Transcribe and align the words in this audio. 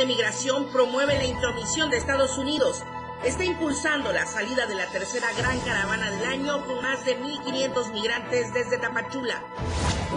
de 0.00 0.06
Migración 0.06 0.64
promueve 0.72 1.18
la 1.18 1.26
intromisión 1.26 1.90
de 1.90 1.98
Estados 1.98 2.38
Unidos. 2.38 2.82
Está 3.22 3.44
impulsando 3.44 4.10
la 4.12 4.24
salida 4.24 4.64
de 4.66 4.74
la 4.74 4.86
tercera 4.86 5.30
gran 5.36 5.60
caravana 5.60 6.10
del 6.10 6.24
año 6.24 6.64
con 6.64 6.80
más 6.80 7.04
de 7.04 7.20
1.500 7.20 7.92
migrantes 7.92 8.54
desde 8.54 8.78
Tapachula. 8.78 9.42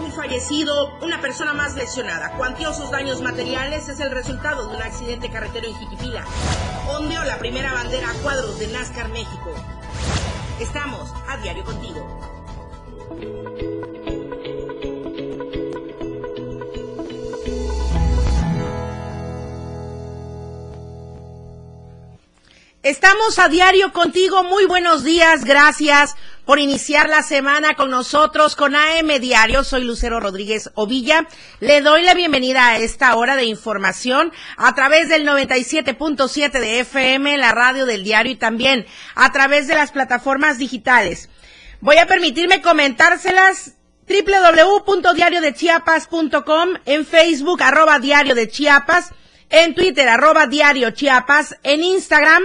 Un 0.02 0.10
fallecido, 0.10 0.96
una 1.02 1.20
persona 1.20 1.52
más 1.52 1.74
lesionada, 1.74 2.30
cuantiosos 2.38 2.90
daños 2.90 3.20
materiales 3.20 3.90
es 3.90 4.00
el 4.00 4.10
resultado 4.10 4.70
de 4.70 4.76
un 4.76 4.82
accidente 4.82 5.30
carretero 5.30 5.66
en 5.66 5.74
Jiquipila. 5.74 6.24
Ondeó 6.88 7.22
la 7.24 7.36
primera 7.36 7.74
bandera 7.74 8.08
a 8.08 8.14
cuadros 8.22 8.58
de 8.58 8.68
NASCAR 8.68 9.10
México. 9.10 9.54
Estamos 10.60 11.12
a 11.28 11.36
diario 11.36 11.64
contigo. 11.64 12.08
Estamos 22.84 23.38
a 23.38 23.48
diario 23.48 23.92
contigo. 23.94 24.44
Muy 24.44 24.66
buenos 24.66 25.04
días. 25.04 25.46
Gracias 25.46 26.16
por 26.44 26.58
iniciar 26.58 27.08
la 27.08 27.22
semana 27.22 27.76
con 27.76 27.88
nosotros 27.88 28.56
con 28.56 28.76
AM 28.76 29.08
Diario. 29.22 29.64
Soy 29.64 29.84
Lucero 29.84 30.20
Rodríguez 30.20 30.70
Ovilla. 30.74 31.26
Le 31.60 31.80
doy 31.80 32.02
la 32.02 32.12
bienvenida 32.12 32.68
a 32.68 32.76
esta 32.76 33.16
hora 33.16 33.36
de 33.36 33.44
información 33.44 34.34
a 34.58 34.74
través 34.74 35.08
del 35.08 35.26
97.7 35.26 36.60
de 36.60 36.80
FM, 36.80 37.38
la 37.38 37.52
radio 37.52 37.86
del 37.86 38.04
diario 38.04 38.32
y 38.32 38.36
también 38.36 38.84
a 39.14 39.32
través 39.32 39.66
de 39.66 39.76
las 39.76 39.90
plataformas 39.90 40.58
digitales. 40.58 41.30
Voy 41.80 41.96
a 41.96 42.06
permitirme 42.06 42.60
comentárselas 42.60 43.76
www.diariodechiapas.com, 44.06 46.68
en 46.84 47.06
Facebook 47.06 47.62
arroba 47.62 47.98
diario 47.98 48.34
de 48.34 48.50
Chiapas, 48.50 49.12
en 49.48 49.74
Twitter 49.74 50.06
arroba 50.06 50.48
diario 50.48 50.90
Chiapas, 50.90 51.56
en 51.62 51.82
Instagram 51.82 52.42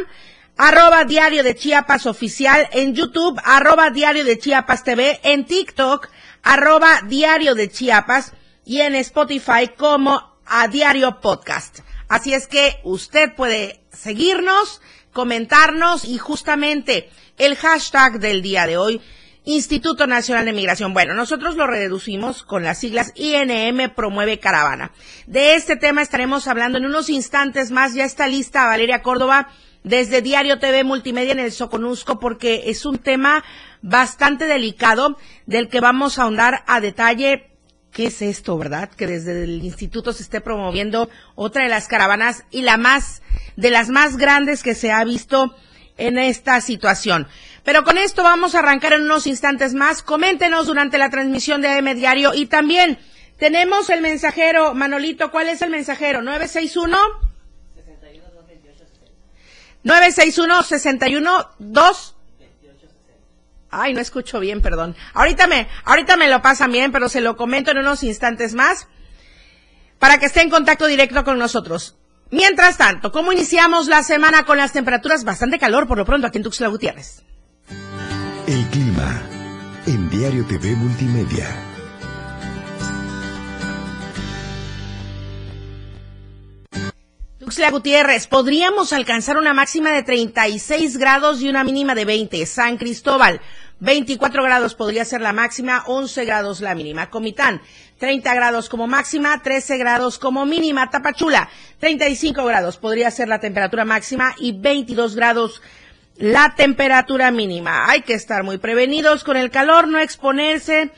arroba 0.59 1.05
diario 1.05 1.41
de 1.41 1.55
Chiapas 1.55 2.05
oficial, 2.05 2.67
en 2.73 2.93
YouTube, 2.93 3.39
arroba 3.45 3.91
diario 3.91 4.25
de 4.25 4.37
Chiapas 4.37 4.83
TV, 4.83 5.17
en 5.23 5.45
TikTok, 5.45 6.09
arroba 6.43 7.01
diario 7.07 7.55
de 7.55 7.69
Chiapas 7.69 8.33
y 8.65 8.81
en 8.81 8.93
Spotify 8.95 9.69
como 9.77 10.37
a 10.45 10.67
diario 10.67 11.21
podcast. 11.21 11.79
Así 12.09 12.33
es 12.33 12.47
que 12.47 12.81
usted 12.83 13.33
puede 13.35 13.85
seguirnos, 13.93 14.81
comentarnos 15.13 16.03
y 16.03 16.17
justamente 16.17 17.09
el 17.37 17.55
hashtag 17.55 18.19
del 18.19 18.41
día 18.41 18.67
de 18.67 18.75
hoy, 18.75 19.01
Instituto 19.45 20.07
Nacional 20.07 20.43
de 20.43 20.51
Migración. 20.51 20.93
Bueno, 20.93 21.13
nosotros 21.13 21.55
lo 21.55 21.67
reducimos 21.67 22.43
con 22.43 22.63
las 22.63 22.79
siglas 22.79 23.13
INM 23.15 23.95
Promueve 23.95 24.39
Caravana. 24.39 24.91
De 25.25 25.55
este 25.55 25.77
tema 25.77 26.01
estaremos 26.01 26.47
hablando 26.47 26.77
en 26.77 26.85
unos 26.85 27.09
instantes 27.09 27.71
más. 27.71 27.93
Ya 27.93 28.03
está 28.03 28.27
lista 28.27 28.65
Valeria 28.65 29.01
Córdoba 29.01 29.47
desde 29.83 30.21
Diario 30.21 30.59
TV 30.59 30.83
Multimedia 30.83 31.31
en 31.31 31.39
el 31.39 31.51
Soconusco 31.51 32.19
porque 32.19 32.63
es 32.67 32.85
un 32.85 32.97
tema 32.97 33.43
bastante 33.81 34.45
delicado 34.45 35.17
del 35.45 35.69
que 35.69 35.79
vamos 35.79 36.19
a 36.19 36.23
ahondar 36.23 36.63
a 36.67 36.81
detalle. 36.81 37.47
¿Qué 37.91 38.07
es 38.07 38.21
esto, 38.21 38.57
verdad? 38.57 38.89
Que 38.89 39.07
desde 39.07 39.43
el 39.43 39.63
instituto 39.63 40.13
se 40.13 40.23
esté 40.23 40.41
promoviendo 40.41 41.09
otra 41.35 41.63
de 41.63 41.69
las 41.69 41.87
caravanas 41.87 42.45
y 42.51 42.61
la 42.61 42.77
más, 42.77 43.21
de 43.55 43.71
las 43.71 43.89
más 43.89 44.17
grandes 44.17 44.61
que 44.61 44.75
se 44.75 44.91
ha 44.91 45.03
visto 45.03 45.55
en 45.97 46.17
esta 46.17 46.61
situación. 46.61 47.27
Pero 47.63 47.83
con 47.83 47.97
esto 47.97 48.23
vamos 48.23 48.55
a 48.55 48.59
arrancar 48.59 48.93
en 48.93 49.03
unos 49.03 49.27
instantes 49.27 49.73
más. 49.73 50.03
Coméntenos 50.03 50.67
durante 50.67 50.97
la 50.97 51.09
transmisión 51.09 51.61
de 51.61 51.69
AM 51.69 51.95
Diario 51.95 52.33
y 52.33 52.45
también 52.45 52.99
tenemos 53.37 53.89
el 53.89 54.01
mensajero. 54.01 54.75
Manolito, 54.75 55.31
¿cuál 55.31 55.49
es 55.49 55.61
el 55.61 55.71
mensajero? 55.71 56.21
961 56.21 57.28
961-61-2. 59.83 62.13
Ay, 63.71 63.93
no 63.93 64.01
escucho 64.01 64.39
bien, 64.39 64.61
perdón. 64.61 64.95
Ahorita 65.13 65.45
me, 65.47 65.67
ahorita 65.85 66.17
me 66.17 66.27
lo 66.27 66.41
pasan 66.41 66.71
bien, 66.71 66.91
pero 66.91 67.07
se 67.07 67.21
lo 67.21 67.37
comento 67.37 67.69
en 67.71 67.77
unos 67.77 68.03
instantes 68.03 68.55
más 68.55 68.87
para 69.99 70.17
que 70.17 70.25
esté 70.25 70.41
en 70.41 70.49
contacto 70.49 70.87
directo 70.87 71.23
con 71.23 71.37
nosotros. 71.37 71.95
Mientras 72.31 72.77
tanto, 72.77 73.11
¿cómo 73.11 73.31
iniciamos 73.31 73.87
la 73.87 74.03
semana 74.03 74.45
con 74.45 74.57
las 74.57 74.71
temperaturas? 74.71 75.23
Bastante 75.23 75.59
calor 75.59 75.87
por 75.87 75.97
lo 75.97 76.05
pronto 76.05 76.27
aquí 76.27 76.37
en 76.37 76.43
Tuxtla 76.43 76.67
Gutiérrez. 76.67 77.23
El 78.47 78.65
clima 78.67 79.21
en 79.85 80.09
Diario 80.09 80.45
TV 80.45 80.75
Multimedia. 80.75 81.68
Tuxtla 87.49 87.71
Gutiérrez, 87.71 88.27
podríamos 88.27 88.93
alcanzar 88.93 89.35
una 89.35 89.55
máxima 89.55 89.89
de 89.89 90.03
36 90.03 90.97
grados 90.97 91.41
y 91.41 91.49
una 91.49 91.63
mínima 91.63 91.95
de 91.95 92.05
20. 92.05 92.45
San 92.45 92.77
Cristóbal, 92.77 93.41
24 93.79 94.43
grados 94.43 94.75
podría 94.75 95.03
ser 95.03 95.21
la 95.21 95.33
máxima, 95.33 95.83
11 95.87 96.25
grados 96.25 96.61
la 96.61 96.75
mínima. 96.75 97.09
Comitán, 97.09 97.59
30 97.97 98.35
grados 98.35 98.69
como 98.69 98.85
máxima, 98.85 99.41
13 99.41 99.79
grados 99.79 100.19
como 100.19 100.45
mínima. 100.45 100.91
Tapachula, 100.91 101.49
35 101.79 102.45
grados 102.45 102.77
podría 102.77 103.09
ser 103.09 103.27
la 103.27 103.39
temperatura 103.39 103.83
máxima 103.83 104.35
y 104.37 104.51
22 104.51 105.15
grados 105.15 105.63
la 106.17 106.53
temperatura 106.55 107.31
mínima. 107.31 107.89
Hay 107.89 108.03
que 108.03 108.13
estar 108.13 108.43
muy 108.43 108.59
prevenidos 108.59 109.23
con 109.23 109.37
el 109.37 109.49
calor, 109.49 109.87
no 109.87 109.97
exponerse 109.97 110.91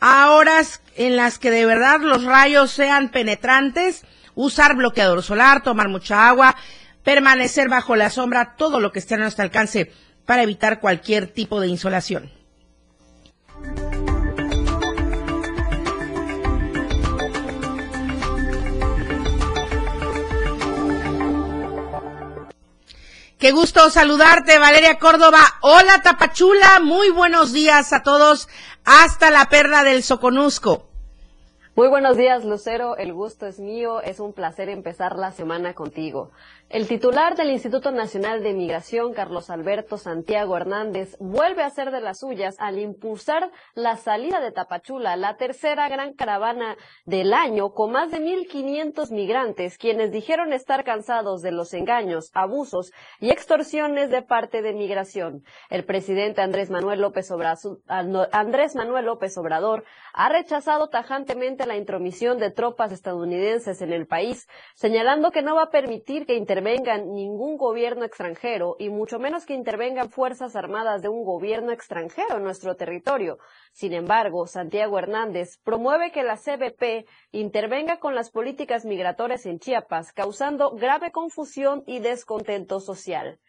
a 0.00 0.32
horas 0.32 0.82
en 0.96 1.14
las 1.14 1.38
que 1.38 1.52
de 1.52 1.64
verdad 1.64 2.00
los 2.00 2.24
rayos 2.24 2.72
sean 2.72 3.12
penetrantes 3.12 4.02
usar 4.34 4.76
bloqueador 4.76 5.22
solar, 5.22 5.62
tomar 5.62 5.88
mucha 5.88 6.28
agua, 6.28 6.56
permanecer 7.02 7.68
bajo 7.68 7.96
la 7.96 8.10
sombra, 8.10 8.54
todo 8.56 8.80
lo 8.80 8.92
que 8.92 8.98
esté 8.98 9.14
a 9.14 9.18
nuestro 9.18 9.44
alcance 9.44 9.92
para 10.26 10.42
evitar 10.42 10.80
cualquier 10.80 11.26
tipo 11.26 11.60
de 11.60 11.68
insolación. 11.68 12.30
Qué 23.42 23.50
gusto 23.50 23.90
saludarte, 23.90 24.58
Valeria 24.58 25.00
Córdoba. 25.00 25.40
Hola, 25.62 26.00
Tapachula. 26.00 26.78
Muy 26.80 27.10
buenos 27.10 27.52
días 27.52 27.92
a 27.92 28.04
todos 28.04 28.48
hasta 28.84 29.32
la 29.32 29.48
perla 29.48 29.82
del 29.82 30.04
Soconusco. 30.04 30.91
Muy 31.82 31.88
buenos 31.88 32.16
días, 32.16 32.44
Lucero. 32.44 32.96
El 32.96 33.12
gusto 33.12 33.44
es 33.48 33.58
mío. 33.58 34.00
Es 34.02 34.20
un 34.20 34.32
placer 34.32 34.68
empezar 34.68 35.18
la 35.18 35.32
semana 35.32 35.74
contigo. 35.74 36.30
El 36.72 36.88
titular 36.88 37.36
del 37.36 37.50
Instituto 37.50 37.90
Nacional 37.90 38.42
de 38.42 38.54
Migración, 38.54 39.12
Carlos 39.12 39.50
Alberto 39.50 39.98
Santiago 39.98 40.56
Hernández, 40.56 41.18
vuelve 41.20 41.62
a 41.62 41.68
ser 41.68 41.90
de 41.90 42.00
las 42.00 42.20
suyas 42.20 42.56
al 42.58 42.78
impulsar 42.78 43.50
la 43.74 43.98
salida 43.98 44.40
de 44.40 44.52
Tapachula, 44.52 45.16
la 45.16 45.36
tercera 45.36 45.90
gran 45.90 46.14
caravana 46.14 46.78
del 47.04 47.34
año, 47.34 47.74
con 47.74 47.92
más 47.92 48.10
de 48.10 48.20
1.500 48.20 49.10
migrantes, 49.10 49.76
quienes 49.76 50.12
dijeron 50.12 50.54
estar 50.54 50.82
cansados 50.82 51.42
de 51.42 51.52
los 51.52 51.74
engaños, 51.74 52.30
abusos 52.32 52.90
y 53.20 53.28
extorsiones 53.28 54.08
de 54.08 54.22
parte 54.22 54.62
de 54.62 54.72
migración. 54.72 55.44
El 55.68 55.84
presidente 55.84 56.40
Andrés 56.40 56.70
Manuel 56.70 57.02
López, 57.02 57.30
Andrés 58.30 58.74
Manuel 58.76 59.04
López 59.04 59.36
Obrador 59.36 59.84
ha 60.14 60.30
rechazado 60.30 60.88
tajantemente 60.88 61.66
la 61.66 61.76
intromisión 61.76 62.38
de 62.38 62.50
tropas 62.50 62.92
estadounidenses 62.92 63.82
en 63.82 63.92
el 63.92 64.06
país, 64.06 64.48
señalando 64.74 65.32
que 65.32 65.42
no 65.42 65.54
va 65.54 65.64
a 65.64 65.70
permitir 65.70 66.24
que 66.24 66.36
intervengan 66.36 66.61
intervengan 66.62 67.12
ningún 67.12 67.56
gobierno 67.56 68.04
extranjero 68.04 68.76
y 68.78 68.88
mucho 68.88 69.18
menos 69.18 69.44
que 69.46 69.52
intervengan 69.52 70.10
fuerzas 70.10 70.54
armadas 70.54 71.02
de 71.02 71.08
un 71.08 71.24
gobierno 71.24 71.72
extranjero 71.72 72.36
en 72.36 72.44
nuestro 72.44 72.76
territorio. 72.76 73.38
Sin 73.72 73.92
embargo, 73.92 74.46
Santiago 74.46 74.96
Hernández 74.96 75.58
promueve 75.64 76.12
que 76.12 76.22
la 76.22 76.36
CBP 76.36 77.08
intervenga 77.32 77.98
con 77.98 78.14
las 78.14 78.30
políticas 78.30 78.84
migratorias 78.84 79.44
en 79.46 79.58
Chiapas, 79.58 80.12
causando 80.12 80.70
grave 80.70 81.10
confusión 81.10 81.82
y 81.84 81.98
descontento 81.98 82.78
social. 82.78 83.40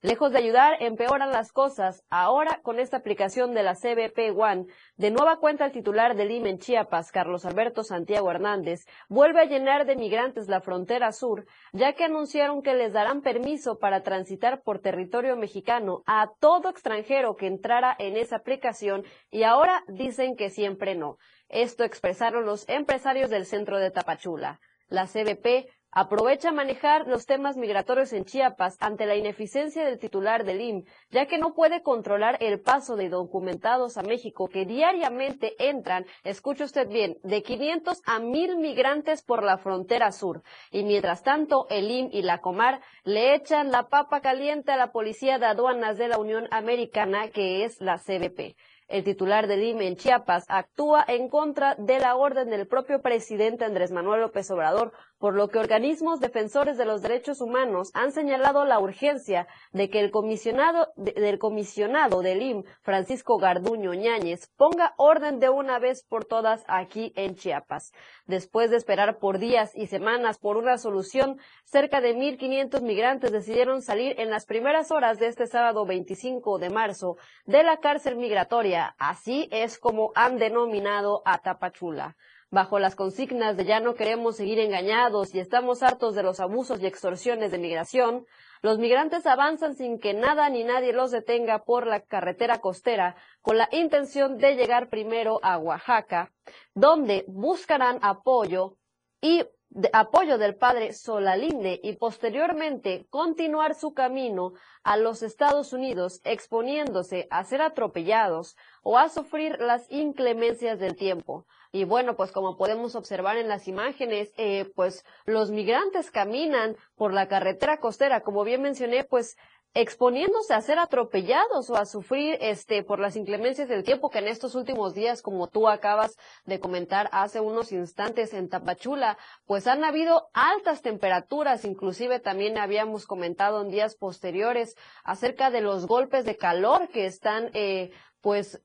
Lejos 0.00 0.30
de 0.30 0.38
ayudar, 0.38 0.76
empeoran 0.78 1.32
las 1.32 1.50
cosas. 1.50 2.04
Ahora, 2.08 2.60
con 2.62 2.78
esta 2.78 2.98
aplicación 2.98 3.52
de 3.52 3.64
la 3.64 3.74
CBP 3.74 4.30
One, 4.38 4.66
de 4.96 5.10
nueva 5.10 5.38
cuenta 5.40 5.64
el 5.64 5.72
titular 5.72 6.14
del 6.14 6.30
IME 6.30 6.50
en 6.50 6.58
Chiapas, 6.60 7.10
Carlos 7.10 7.44
Alberto 7.44 7.82
Santiago 7.82 8.30
Hernández, 8.30 8.86
vuelve 9.08 9.40
a 9.40 9.46
llenar 9.46 9.86
de 9.86 9.96
migrantes 9.96 10.46
la 10.46 10.60
frontera 10.60 11.10
sur, 11.10 11.46
ya 11.72 11.94
que 11.94 12.04
anunciaron 12.04 12.62
que 12.62 12.74
les 12.74 12.92
darán 12.92 13.22
permiso 13.22 13.80
para 13.80 14.04
transitar 14.04 14.62
por 14.62 14.78
territorio 14.78 15.36
mexicano 15.36 16.04
a 16.06 16.30
todo 16.38 16.68
extranjero 16.68 17.34
que 17.34 17.48
entrara 17.48 17.96
en 17.98 18.16
esa 18.16 18.36
aplicación 18.36 19.02
y 19.32 19.42
ahora 19.42 19.82
dicen 19.88 20.36
que 20.36 20.50
siempre 20.50 20.94
no. 20.94 21.18
Esto 21.48 21.82
expresaron 21.82 22.46
los 22.46 22.68
empresarios 22.68 23.30
del 23.30 23.46
centro 23.46 23.80
de 23.80 23.90
Tapachula. 23.90 24.60
La 24.86 25.06
CBP 25.06 25.68
aprovecha 25.90 26.52
manejar 26.52 27.06
los 27.06 27.26
temas 27.26 27.56
migratorios 27.56 28.12
en 28.12 28.24
Chiapas 28.24 28.76
ante 28.80 29.06
la 29.06 29.16
ineficiencia 29.16 29.84
del 29.84 29.98
titular 29.98 30.44
del 30.44 30.60
IM, 30.60 30.84
ya 31.10 31.26
que 31.26 31.38
no 31.38 31.54
puede 31.54 31.82
controlar 31.82 32.36
el 32.40 32.60
paso 32.60 32.96
de 32.96 33.08
documentados 33.08 33.96
a 33.96 34.02
México 34.02 34.48
que 34.48 34.66
diariamente 34.66 35.54
entran, 35.58 36.06
escuche 36.24 36.64
usted 36.64 36.88
bien, 36.88 37.18
de 37.22 37.42
500 37.42 38.02
a 38.04 38.18
1000 38.18 38.58
migrantes 38.58 39.22
por 39.22 39.42
la 39.42 39.58
frontera 39.58 40.12
sur. 40.12 40.42
Y 40.70 40.84
mientras 40.84 41.22
tanto, 41.22 41.66
el 41.70 41.90
IM 41.90 42.10
y 42.12 42.22
la 42.22 42.40
Comar 42.40 42.80
le 43.04 43.34
echan 43.34 43.70
la 43.70 43.88
papa 43.88 44.20
caliente 44.20 44.72
a 44.72 44.76
la 44.76 44.92
Policía 44.92 45.38
de 45.38 45.46
Aduanas 45.46 45.98
de 45.98 46.08
la 46.08 46.18
Unión 46.18 46.48
Americana, 46.50 47.28
que 47.28 47.64
es 47.64 47.80
la 47.80 47.98
CBP. 47.98 48.56
El 48.88 49.04
titular 49.04 49.48
del 49.48 49.64
IME 49.64 49.86
en 49.86 49.96
Chiapas 49.96 50.46
actúa 50.48 51.04
en 51.06 51.28
contra 51.28 51.74
de 51.74 51.98
la 51.98 52.16
orden 52.16 52.48
del 52.48 52.66
propio 52.66 53.02
presidente 53.02 53.66
Andrés 53.66 53.92
Manuel 53.92 54.22
López 54.22 54.50
Obrador 54.50 54.94
por 55.18 55.34
lo 55.34 55.48
que 55.48 55.58
organismos 55.58 56.20
defensores 56.20 56.78
de 56.78 56.84
los 56.84 57.02
derechos 57.02 57.40
humanos 57.40 57.90
han 57.94 58.12
señalado 58.12 58.64
la 58.64 58.78
urgencia 58.78 59.46
de 59.72 59.90
que 59.90 60.00
el 60.00 60.10
comisionado 60.10 60.88
del 60.96 61.38
comisionado 61.38 62.22
del 62.22 62.42
IM, 62.42 62.64
Francisco 62.82 63.38
Garduño 63.38 63.94
Ñáñez, 63.94 64.48
ponga 64.56 64.94
orden 64.96 65.40
de 65.40 65.48
una 65.48 65.78
vez 65.78 66.04
por 66.04 66.24
todas 66.24 66.64
aquí 66.68 67.12
en 67.16 67.34
Chiapas. 67.34 67.92
Después 68.26 68.70
de 68.70 68.76
esperar 68.76 69.18
por 69.18 69.38
días 69.38 69.72
y 69.74 69.86
semanas 69.86 70.38
por 70.38 70.56
una 70.56 70.78
solución, 70.78 71.38
cerca 71.64 72.00
de 72.00 72.14
1.500 72.14 72.80
migrantes 72.82 73.32
decidieron 73.32 73.82
salir 73.82 74.18
en 74.20 74.30
las 74.30 74.46
primeras 74.46 74.90
horas 74.90 75.18
de 75.18 75.26
este 75.26 75.46
sábado 75.46 75.84
25 75.84 76.58
de 76.58 76.70
marzo 76.70 77.16
de 77.44 77.64
la 77.64 77.78
cárcel 77.78 78.16
migratoria. 78.16 78.94
Así 78.98 79.48
es 79.50 79.78
como 79.78 80.12
han 80.14 80.38
denominado 80.38 81.22
a 81.24 81.38
Tapachula 81.38 82.16
bajo 82.50 82.78
las 82.78 82.94
consignas 82.94 83.56
de 83.56 83.64
ya 83.64 83.80
no 83.80 83.94
queremos 83.94 84.36
seguir 84.36 84.58
engañados 84.58 85.34
y 85.34 85.40
estamos 85.40 85.82
hartos 85.82 86.14
de 86.14 86.22
los 86.22 86.40
abusos 86.40 86.80
y 86.80 86.86
extorsiones 86.86 87.50
de 87.50 87.58
migración, 87.58 88.26
los 88.62 88.78
migrantes 88.78 89.26
avanzan 89.26 89.74
sin 89.74 89.98
que 89.98 90.14
nada 90.14 90.48
ni 90.48 90.64
nadie 90.64 90.92
los 90.92 91.10
detenga 91.10 91.64
por 91.64 91.86
la 91.86 92.00
carretera 92.00 92.58
costera 92.58 93.16
con 93.42 93.58
la 93.58 93.68
intención 93.72 94.38
de 94.38 94.56
llegar 94.56 94.88
primero 94.88 95.38
a 95.42 95.58
Oaxaca, 95.58 96.32
donde 96.74 97.24
buscarán 97.28 97.98
apoyo 98.02 98.76
y 99.20 99.44
apoyo 99.92 100.38
del 100.38 100.56
padre 100.56 100.94
Solalinde 100.94 101.78
y 101.82 101.96
posteriormente 101.96 103.06
continuar 103.10 103.74
su 103.74 103.92
camino 103.92 104.54
a 104.82 104.96
los 104.96 105.22
Estados 105.22 105.72
Unidos 105.74 106.20
exponiéndose 106.24 107.28
a 107.30 107.44
ser 107.44 107.60
atropellados 107.60 108.56
o 108.82 108.96
a 108.98 109.10
sufrir 109.10 109.60
las 109.60 109.90
inclemencias 109.90 110.78
del 110.78 110.96
tiempo. 110.96 111.46
Y 111.70 111.84
bueno, 111.84 112.16
pues 112.16 112.32
como 112.32 112.56
podemos 112.56 112.94
observar 112.94 113.36
en 113.36 113.48
las 113.48 113.68
imágenes, 113.68 114.32
eh, 114.36 114.70
pues 114.74 115.04
los 115.26 115.50
migrantes 115.50 116.10
caminan 116.10 116.76
por 116.96 117.12
la 117.12 117.28
carretera 117.28 117.78
costera, 117.78 118.22
como 118.22 118.44
bien 118.44 118.62
mencioné, 118.62 119.04
pues 119.04 119.36
exponiéndose 119.74 120.54
a 120.54 120.60
ser 120.60 120.78
atropellados 120.78 121.70
o 121.70 121.76
a 121.76 121.84
sufrir 121.84 122.38
este 122.40 122.82
por 122.82 122.98
las 122.98 123.16
inclemencias 123.16 123.68
del 123.68 123.84
tiempo 123.84 124.10
que 124.10 124.18
en 124.18 124.28
estos 124.28 124.54
últimos 124.54 124.94
días, 124.94 125.22
como 125.22 125.46
tú 125.48 125.68
acabas 125.68 126.16
de 126.46 126.58
comentar 126.58 127.08
hace 127.12 127.40
unos 127.40 127.70
instantes 127.70 128.32
en 128.32 128.48
Tapachula, 128.48 129.18
pues 129.46 129.66
han 129.66 129.84
habido 129.84 130.30
altas 130.32 130.82
temperaturas, 130.82 131.64
inclusive 131.64 132.18
también 132.18 132.58
habíamos 132.58 133.06
comentado 133.06 133.60
en 133.60 133.68
días 133.68 133.94
posteriores 133.94 134.74
acerca 135.04 135.50
de 135.50 135.60
los 135.60 135.86
golpes 135.86 136.24
de 136.24 136.36
calor 136.36 136.88
que 136.88 137.06
están 137.06 137.50
eh, 137.52 137.90
pues 138.20 138.60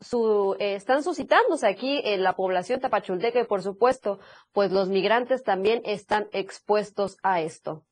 su, 0.00 0.56
eh, 0.58 0.74
están 0.74 1.02
suscitándose 1.02 1.66
aquí 1.66 2.00
en 2.04 2.22
la 2.22 2.34
población 2.34 2.80
tapachulteca 2.80 3.40
y 3.40 3.44
por 3.44 3.62
supuesto, 3.62 4.18
pues 4.52 4.72
los 4.72 4.88
migrantes 4.88 5.42
también 5.42 5.82
están 5.84 6.28
expuestos 6.32 7.18
a 7.22 7.40
esto. 7.40 7.84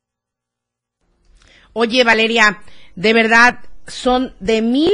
Oye, 1.73 2.03
Valeria, 2.03 2.61
de 2.95 3.13
verdad, 3.13 3.59
son 3.85 4.33
de 4.39 4.61
mil 4.61 4.93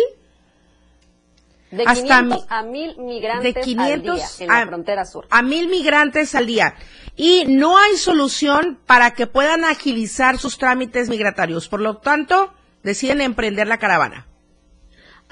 de 1.69 1.83
hasta 1.85 2.17
a 2.49 2.63
mil 2.63 2.97
migrantes 2.97 3.53
de 3.55 3.61
500 3.61 3.93
al 3.93 4.01
día 4.01 4.25
en 4.39 4.47
la 4.47 4.67
frontera 4.67 5.05
sur. 5.05 5.27
A 5.29 5.41
mil 5.41 5.69
migrantes 5.69 6.35
al 6.35 6.45
día. 6.45 6.75
Y 7.15 7.45
no 7.47 7.77
hay 7.77 7.95
solución 7.97 8.79
para 8.85 9.13
que 9.13 9.27
puedan 9.27 9.63
agilizar 9.63 10.37
sus 10.37 10.57
trámites 10.57 11.07
migratorios. 11.07 11.69
Por 11.69 11.79
lo 11.79 11.97
tanto, 11.97 12.53
deciden 12.83 13.21
emprender 13.21 13.67
la 13.67 13.77
caravana. 13.77 14.27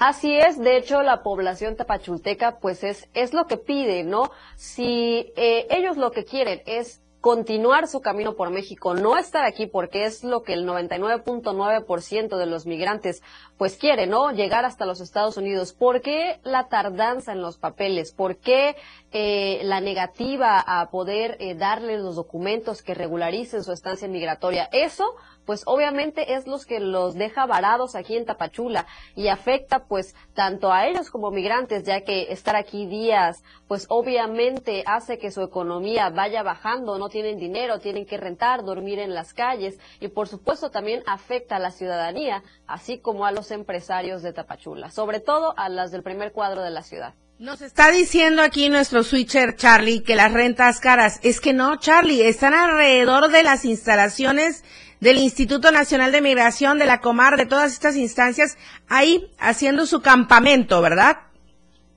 Así 0.00 0.34
es, 0.34 0.58
de 0.58 0.78
hecho 0.78 1.02
la 1.02 1.22
población 1.22 1.76
tapachulteca 1.76 2.58
pues 2.58 2.84
es, 2.84 3.10
es 3.12 3.34
lo 3.34 3.46
que 3.46 3.58
pide, 3.58 4.02
¿no? 4.02 4.30
Si 4.56 5.30
eh, 5.36 5.66
ellos 5.68 5.98
lo 5.98 6.10
que 6.10 6.24
quieren 6.24 6.62
es 6.64 7.02
continuar 7.20 7.86
su 7.86 8.00
camino 8.00 8.34
por 8.34 8.48
México, 8.48 8.94
no 8.94 9.18
estar 9.18 9.44
aquí 9.44 9.66
porque 9.66 10.06
es 10.06 10.24
lo 10.24 10.42
que 10.42 10.54
el 10.54 10.66
99.9% 10.66 12.38
de 12.38 12.46
los 12.46 12.64
migrantes 12.64 13.22
pues 13.58 13.76
quiere, 13.76 14.06
¿no? 14.06 14.30
Llegar 14.30 14.64
hasta 14.64 14.86
los 14.86 15.02
Estados 15.02 15.36
Unidos. 15.36 15.74
¿Por 15.74 16.00
qué 16.00 16.40
la 16.44 16.68
tardanza 16.68 17.32
en 17.32 17.42
los 17.42 17.58
papeles? 17.58 18.12
¿Por 18.12 18.38
qué 18.38 18.76
eh, 19.12 19.60
la 19.64 19.82
negativa 19.82 20.64
a 20.66 20.88
poder 20.88 21.36
eh, 21.40 21.54
darles 21.54 22.00
los 22.00 22.16
documentos 22.16 22.80
que 22.80 22.94
regularicen 22.94 23.62
su 23.64 23.72
estancia 23.72 24.08
migratoria? 24.08 24.70
Eso 24.72 25.14
pues 25.46 25.62
obviamente 25.66 26.34
es 26.34 26.46
los 26.46 26.66
que 26.66 26.80
los 26.80 27.14
deja 27.14 27.46
varados 27.46 27.94
aquí 27.94 28.16
en 28.16 28.26
Tapachula 28.26 28.86
y 29.14 29.28
afecta 29.28 29.84
pues 29.84 30.14
tanto 30.34 30.72
a 30.72 30.86
ellos 30.86 31.10
como 31.10 31.30
migrantes, 31.30 31.84
ya 31.84 32.02
que 32.02 32.32
estar 32.32 32.56
aquí 32.56 32.86
días, 32.86 33.42
pues 33.68 33.86
obviamente 33.88 34.82
hace 34.86 35.18
que 35.18 35.30
su 35.30 35.42
economía 35.42 36.10
vaya 36.10 36.42
bajando, 36.42 36.98
no 36.98 37.08
tienen 37.08 37.38
dinero, 37.38 37.78
tienen 37.78 38.06
que 38.06 38.16
rentar, 38.16 38.64
dormir 38.64 38.98
en 38.98 39.14
las 39.14 39.34
calles 39.34 39.78
y 40.00 40.08
por 40.08 40.28
supuesto 40.28 40.70
también 40.70 41.02
afecta 41.06 41.56
a 41.56 41.60
la 41.60 41.70
ciudadanía, 41.70 42.42
así 42.66 42.98
como 42.98 43.26
a 43.26 43.32
los 43.32 43.50
empresarios 43.50 44.22
de 44.22 44.32
Tapachula, 44.32 44.90
sobre 44.90 45.20
todo 45.20 45.54
a 45.56 45.68
las 45.68 45.90
del 45.90 46.02
primer 46.02 46.32
cuadro 46.32 46.62
de 46.62 46.70
la 46.70 46.82
ciudad. 46.82 47.14
Nos 47.40 47.62
está 47.62 47.90
diciendo 47.90 48.42
aquí 48.42 48.68
nuestro 48.68 49.02
switcher 49.02 49.56
Charlie 49.56 50.02
que 50.02 50.14
las 50.14 50.30
rentas 50.30 50.78
caras. 50.78 51.18
Es 51.22 51.40
que 51.40 51.54
no, 51.54 51.76
Charlie, 51.76 52.28
están 52.28 52.52
alrededor 52.52 53.30
de 53.30 53.42
las 53.42 53.64
instalaciones 53.64 54.62
del 55.00 55.16
Instituto 55.16 55.72
Nacional 55.72 56.12
de 56.12 56.20
Migración, 56.20 56.78
de 56.78 56.84
la 56.84 57.00
Comar, 57.00 57.38
de 57.38 57.46
todas 57.46 57.72
estas 57.72 57.96
instancias, 57.96 58.58
ahí 58.88 59.32
haciendo 59.38 59.86
su 59.86 60.02
campamento, 60.02 60.82
¿verdad? 60.82 61.16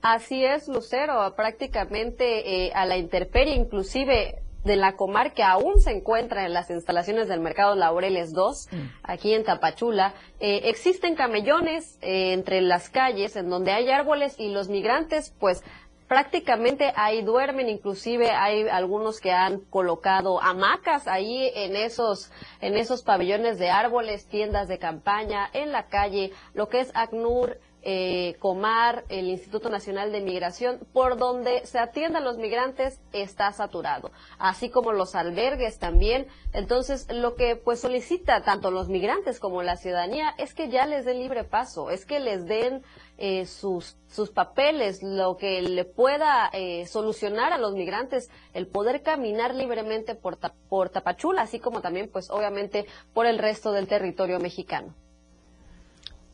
Así 0.00 0.42
es, 0.42 0.66
Lucero, 0.66 1.34
prácticamente 1.36 2.64
eh, 2.64 2.72
a 2.74 2.86
la 2.86 2.96
intemperie, 2.96 3.54
inclusive 3.54 4.43
de 4.64 4.76
la 4.76 4.96
Comar 4.96 5.32
que 5.32 5.42
aún 5.42 5.80
se 5.80 5.92
encuentra 5.92 6.46
en 6.46 6.54
las 6.54 6.70
instalaciones 6.70 7.28
del 7.28 7.40
Mercado 7.40 7.74
Laureles 7.74 8.32
2, 8.32 8.68
mm. 8.70 8.76
aquí 9.02 9.34
en 9.34 9.44
Tapachula. 9.44 10.14
Eh, 10.40 10.62
existen 10.64 11.14
camellones 11.14 11.98
eh, 12.00 12.32
entre 12.32 12.60
las 12.60 12.88
calles 12.88 13.36
en 13.36 13.50
donde 13.50 13.72
hay 13.72 13.90
árboles 13.90 14.38
y 14.38 14.48
los 14.48 14.68
migrantes 14.68 15.34
pues 15.38 15.62
prácticamente 16.08 16.92
ahí 16.96 17.22
duermen, 17.22 17.68
inclusive 17.68 18.30
hay 18.30 18.68
algunos 18.68 19.20
que 19.20 19.32
han 19.32 19.60
colocado 19.60 20.40
hamacas 20.42 21.08
ahí 21.08 21.50
en 21.54 21.76
esos, 21.76 22.30
en 22.60 22.76
esos 22.76 23.02
pabellones 23.02 23.58
de 23.58 23.70
árboles, 23.70 24.26
tiendas 24.26 24.68
de 24.68 24.78
campaña, 24.78 25.48
en 25.52 25.72
la 25.72 25.86
calle, 25.88 26.32
lo 26.52 26.68
que 26.68 26.80
es 26.80 26.90
ACNUR, 26.94 27.58
eh, 27.84 28.36
Comar, 28.38 29.04
el 29.08 29.28
Instituto 29.28 29.68
Nacional 29.68 30.10
de 30.10 30.20
Migración, 30.20 30.80
por 30.92 31.16
donde 31.18 31.66
se 31.66 31.78
atienda 31.78 32.18
a 32.18 32.22
los 32.22 32.38
migrantes 32.38 33.00
está 33.12 33.52
saturado, 33.52 34.10
así 34.38 34.70
como 34.70 34.92
los 34.92 35.14
albergues 35.14 35.78
también. 35.78 36.26
Entonces, 36.52 37.06
lo 37.12 37.34
que 37.34 37.56
pues 37.56 37.80
solicita 37.80 38.42
tanto 38.42 38.70
los 38.70 38.88
migrantes 38.88 39.38
como 39.38 39.62
la 39.62 39.76
ciudadanía 39.76 40.34
es 40.38 40.54
que 40.54 40.68
ya 40.68 40.86
les 40.86 41.04
den 41.04 41.18
libre 41.18 41.44
paso, 41.44 41.90
es 41.90 42.06
que 42.06 42.20
les 42.20 42.46
den 42.46 42.82
eh, 43.16 43.46
sus, 43.46 43.96
sus 44.10 44.30
papeles, 44.30 45.02
lo 45.02 45.36
que 45.36 45.62
le 45.62 45.84
pueda 45.84 46.50
eh, 46.52 46.86
solucionar 46.86 47.52
a 47.52 47.58
los 47.58 47.74
migrantes 47.74 48.30
el 48.54 48.66
poder 48.66 49.02
caminar 49.02 49.54
libremente 49.54 50.14
por, 50.14 50.38
por 50.68 50.88
Tapachula, 50.88 51.42
así 51.42 51.60
como 51.60 51.80
también, 51.80 52.08
pues 52.08 52.30
obviamente, 52.30 52.86
por 53.12 53.26
el 53.26 53.38
resto 53.38 53.72
del 53.72 53.86
territorio 53.86 54.40
mexicano. 54.40 54.94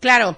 Claro, 0.01 0.37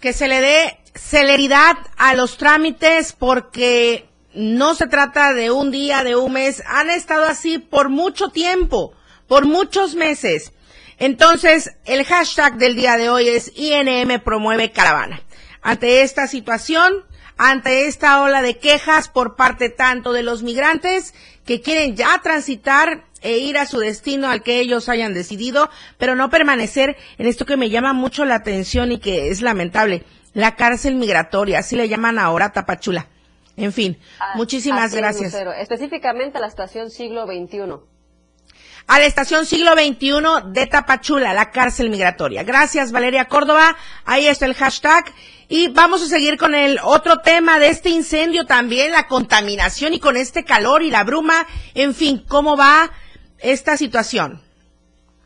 que 0.00 0.12
se 0.12 0.28
le 0.28 0.40
dé 0.40 0.78
celeridad 0.94 1.76
a 1.96 2.14
los 2.14 2.36
trámites 2.36 3.12
porque 3.12 4.08
no 4.34 4.74
se 4.74 4.86
trata 4.86 5.32
de 5.32 5.50
un 5.50 5.70
día, 5.70 6.04
de 6.04 6.16
un 6.16 6.32
mes, 6.32 6.62
han 6.66 6.90
estado 6.90 7.24
así 7.24 7.58
por 7.58 7.88
mucho 7.88 8.28
tiempo, 8.28 8.92
por 9.26 9.46
muchos 9.46 9.94
meses. 9.94 10.52
Entonces, 10.98 11.72
el 11.84 12.04
hashtag 12.04 12.56
del 12.56 12.76
día 12.76 12.96
de 12.96 13.08
hoy 13.08 13.28
es 13.28 13.52
INM 13.56 14.20
promueve 14.22 14.70
caravana. 14.70 15.22
Ante 15.62 16.02
esta 16.02 16.26
situación, 16.26 17.04
ante 17.36 17.86
esta 17.86 18.20
ola 18.22 18.42
de 18.42 18.58
quejas 18.58 19.08
por 19.08 19.36
parte 19.36 19.70
tanto 19.70 20.12
de 20.12 20.22
los 20.22 20.42
migrantes 20.42 21.14
que 21.44 21.60
quieren 21.60 21.96
ya 21.96 22.20
transitar 22.22 23.06
e 23.22 23.38
ir 23.38 23.58
a 23.58 23.66
su 23.66 23.78
destino 23.78 24.28
al 24.28 24.42
que 24.42 24.60
ellos 24.60 24.88
hayan 24.88 25.14
decidido, 25.14 25.70
pero 25.96 26.14
no 26.14 26.30
permanecer 26.30 26.96
en 27.18 27.26
esto 27.26 27.46
que 27.46 27.56
me 27.56 27.70
llama 27.70 27.92
mucho 27.92 28.24
la 28.24 28.36
atención 28.36 28.92
y 28.92 28.98
que 28.98 29.28
es 29.28 29.42
lamentable, 29.42 30.04
la 30.34 30.56
cárcel 30.56 30.94
migratoria, 30.94 31.60
así 31.60 31.76
le 31.76 31.88
llaman 31.88 32.18
ahora 32.18 32.52
Tapachula. 32.52 33.08
En 33.56 33.72
fin, 33.72 33.98
ah, 34.20 34.34
muchísimas 34.36 34.94
gracias. 34.94 35.34
específicamente 35.60 36.38
la 36.38 36.46
estación 36.46 36.90
siglo 36.90 37.26
XXI. 37.26 37.58
a 38.86 38.98
la 38.98 39.04
estación 39.04 39.44
siglo 39.46 39.72
XXI 39.72 40.52
de 40.52 40.66
Tapachula, 40.66 41.34
la 41.34 41.50
cárcel 41.50 41.90
migratoria. 41.90 42.44
Gracias, 42.44 42.92
Valeria 42.92 43.26
Córdoba. 43.26 43.76
Ahí 44.04 44.26
está 44.26 44.46
el 44.46 44.54
hashtag. 44.54 45.12
Y 45.48 45.68
vamos 45.68 46.02
a 46.02 46.06
seguir 46.06 46.36
con 46.36 46.54
el 46.54 46.78
otro 46.84 47.18
tema 47.18 47.58
de 47.58 47.68
este 47.68 47.88
incendio 47.88 48.46
también, 48.46 48.92
la 48.92 49.08
contaminación 49.08 49.92
y 49.92 49.98
con 49.98 50.16
este 50.16 50.44
calor 50.44 50.82
y 50.82 50.90
la 50.90 51.04
bruma. 51.04 51.46
En 51.74 51.94
fin, 51.94 52.24
¿cómo 52.28 52.56
va 52.56 52.90
esta 53.40 53.76
situación? 53.76 54.40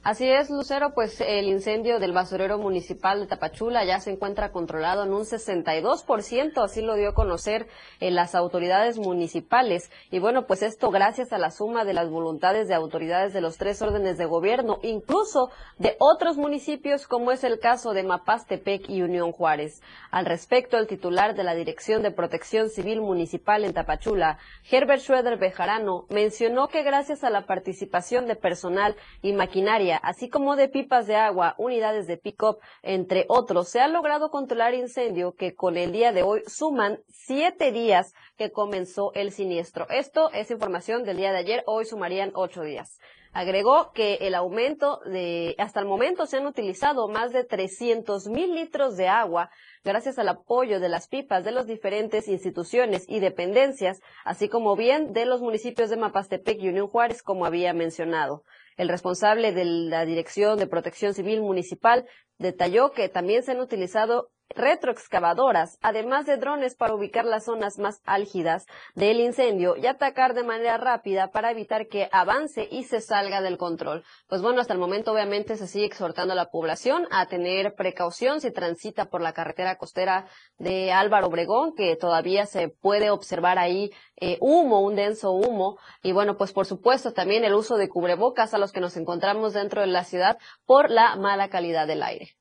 Así 0.04 0.28
es, 0.28 0.50
Lucero, 0.50 0.94
pues 0.94 1.20
el 1.20 1.46
incendio 1.46 2.00
del 2.00 2.10
basurero 2.10 2.58
municipal 2.58 3.20
de 3.20 3.28
Tapachula 3.28 3.84
ya 3.84 4.00
se 4.00 4.10
encuentra 4.10 4.50
controlado 4.50 5.04
en 5.04 5.12
un 5.12 5.22
62%, 5.22 6.64
así 6.64 6.82
lo 6.82 6.96
dio 6.96 7.10
a 7.10 7.14
conocer 7.14 7.68
en 8.00 8.16
las 8.16 8.34
autoridades 8.34 8.98
municipales. 8.98 9.92
Y 10.10 10.18
bueno, 10.18 10.48
pues 10.48 10.64
esto 10.64 10.90
gracias 10.90 11.32
a 11.32 11.38
la 11.38 11.52
suma 11.52 11.84
de 11.84 11.92
las 11.92 12.10
voluntades 12.10 12.66
de 12.66 12.74
autoridades 12.74 13.32
de 13.32 13.42
los 13.42 13.58
tres 13.58 13.80
órdenes 13.80 14.18
de 14.18 14.24
gobierno, 14.24 14.78
incluso 14.82 15.50
de 15.78 15.94
otros 16.00 16.36
municipios, 16.36 17.06
como 17.06 17.30
es 17.30 17.44
el 17.44 17.60
caso 17.60 17.92
de 17.92 18.02
Mapastepec 18.02 18.90
y 18.90 19.02
Unión 19.02 19.30
Juárez. 19.30 19.82
Al 20.10 20.26
respecto, 20.26 20.78
el 20.78 20.88
titular 20.88 21.36
de 21.36 21.44
la 21.44 21.54
Dirección 21.54 22.02
de 22.02 22.10
Protección 22.10 22.70
Civil 22.70 23.00
Municipal 23.02 23.64
en 23.64 23.72
Tapachula, 23.72 24.38
Herbert 24.68 25.02
Schroeder 25.02 25.38
Bejarano, 25.38 26.06
mencionó 26.10 26.66
que 26.66 26.82
gracias 26.82 27.22
a 27.22 27.30
la 27.30 27.46
participación 27.46 28.26
de 28.26 28.34
personal 28.34 28.96
y 29.22 29.32
maquinaria 29.32 29.91
así 29.96 30.28
como 30.28 30.56
de 30.56 30.68
pipas 30.68 31.06
de 31.06 31.16
agua, 31.16 31.54
unidades 31.58 32.06
de 32.06 32.16
pick-up, 32.16 32.58
entre 32.82 33.26
otros, 33.28 33.68
se 33.68 33.80
ha 33.80 33.88
logrado 33.88 34.30
controlar 34.30 34.74
incendio 34.74 35.34
que 35.34 35.54
con 35.54 35.76
el 35.76 35.92
día 35.92 36.12
de 36.12 36.22
hoy 36.22 36.42
suman 36.46 37.00
siete 37.08 37.72
días 37.72 38.14
que 38.36 38.52
comenzó 38.52 39.12
el 39.14 39.32
siniestro. 39.32 39.88
Esto 39.90 40.30
es 40.32 40.50
información 40.50 41.04
del 41.04 41.16
día 41.16 41.32
de 41.32 41.38
ayer, 41.38 41.62
hoy 41.66 41.84
sumarían 41.84 42.32
ocho 42.34 42.62
días. 42.62 42.98
Agregó 43.34 43.92
que 43.92 44.18
el 44.20 44.34
aumento 44.34 45.00
de, 45.06 45.54
hasta 45.56 45.80
el 45.80 45.86
momento 45.86 46.26
se 46.26 46.36
han 46.36 46.46
utilizado 46.46 47.08
más 47.08 47.32
de 47.32 47.44
300 47.44 48.28
mil 48.28 48.54
litros 48.54 48.98
de 48.98 49.08
agua 49.08 49.48
gracias 49.84 50.18
al 50.18 50.28
apoyo 50.28 50.80
de 50.80 50.90
las 50.90 51.08
pipas 51.08 51.42
de 51.42 51.50
las 51.50 51.66
diferentes 51.66 52.28
instituciones 52.28 53.06
y 53.08 53.20
dependencias, 53.20 54.00
así 54.26 54.50
como 54.50 54.76
bien 54.76 55.14
de 55.14 55.24
los 55.24 55.40
municipios 55.40 55.88
de 55.88 55.96
Mapastepec 55.96 56.60
y 56.60 56.68
Unión 56.68 56.88
Juárez, 56.88 57.22
como 57.22 57.46
había 57.46 57.72
mencionado. 57.72 58.44
El 58.82 58.88
responsable 58.88 59.52
de 59.52 59.64
la 59.64 60.04
Dirección 60.04 60.58
de 60.58 60.66
Protección 60.66 61.14
Civil 61.14 61.40
Municipal 61.40 62.04
detalló 62.38 62.90
que 62.90 63.08
también 63.08 63.44
se 63.44 63.52
han 63.52 63.60
utilizado 63.60 64.31
retroexcavadoras, 64.54 65.78
además 65.82 66.26
de 66.26 66.36
drones 66.36 66.74
para 66.74 66.94
ubicar 66.94 67.24
las 67.24 67.44
zonas 67.44 67.78
más 67.78 68.00
álgidas 68.04 68.66
del 68.94 69.20
incendio 69.20 69.76
y 69.76 69.86
atacar 69.86 70.34
de 70.34 70.44
manera 70.44 70.76
rápida 70.78 71.30
para 71.30 71.50
evitar 71.50 71.88
que 71.88 72.08
avance 72.12 72.68
y 72.70 72.84
se 72.84 73.00
salga 73.00 73.40
del 73.40 73.58
control. 73.58 74.04
Pues 74.28 74.42
bueno, 74.42 74.60
hasta 74.60 74.72
el 74.72 74.78
momento 74.78 75.12
obviamente 75.12 75.56
se 75.56 75.66
sigue 75.66 75.86
exhortando 75.86 76.32
a 76.32 76.36
la 76.36 76.50
población 76.50 77.06
a 77.10 77.26
tener 77.26 77.74
precaución 77.74 78.40
si 78.40 78.50
transita 78.50 79.06
por 79.06 79.20
la 79.20 79.32
carretera 79.32 79.76
costera 79.76 80.26
de 80.58 80.92
Álvaro 80.92 81.28
Obregón, 81.28 81.74
que 81.74 81.96
todavía 81.96 82.46
se 82.46 82.68
puede 82.68 83.10
observar 83.10 83.58
ahí 83.58 83.90
eh, 84.16 84.38
humo, 84.40 84.80
un 84.80 84.96
denso 84.96 85.32
humo. 85.32 85.78
Y 86.02 86.12
bueno, 86.12 86.36
pues 86.36 86.52
por 86.52 86.66
supuesto 86.66 87.12
también 87.12 87.44
el 87.44 87.54
uso 87.54 87.76
de 87.76 87.88
cubrebocas 87.88 88.54
a 88.54 88.58
los 88.58 88.72
que 88.72 88.80
nos 88.80 88.96
encontramos 88.96 89.52
dentro 89.52 89.80
de 89.80 89.88
la 89.88 90.04
ciudad 90.04 90.38
por 90.66 90.90
la 90.90 91.16
mala 91.16 91.48
calidad 91.48 91.86
del 91.86 92.02
aire. 92.02 92.36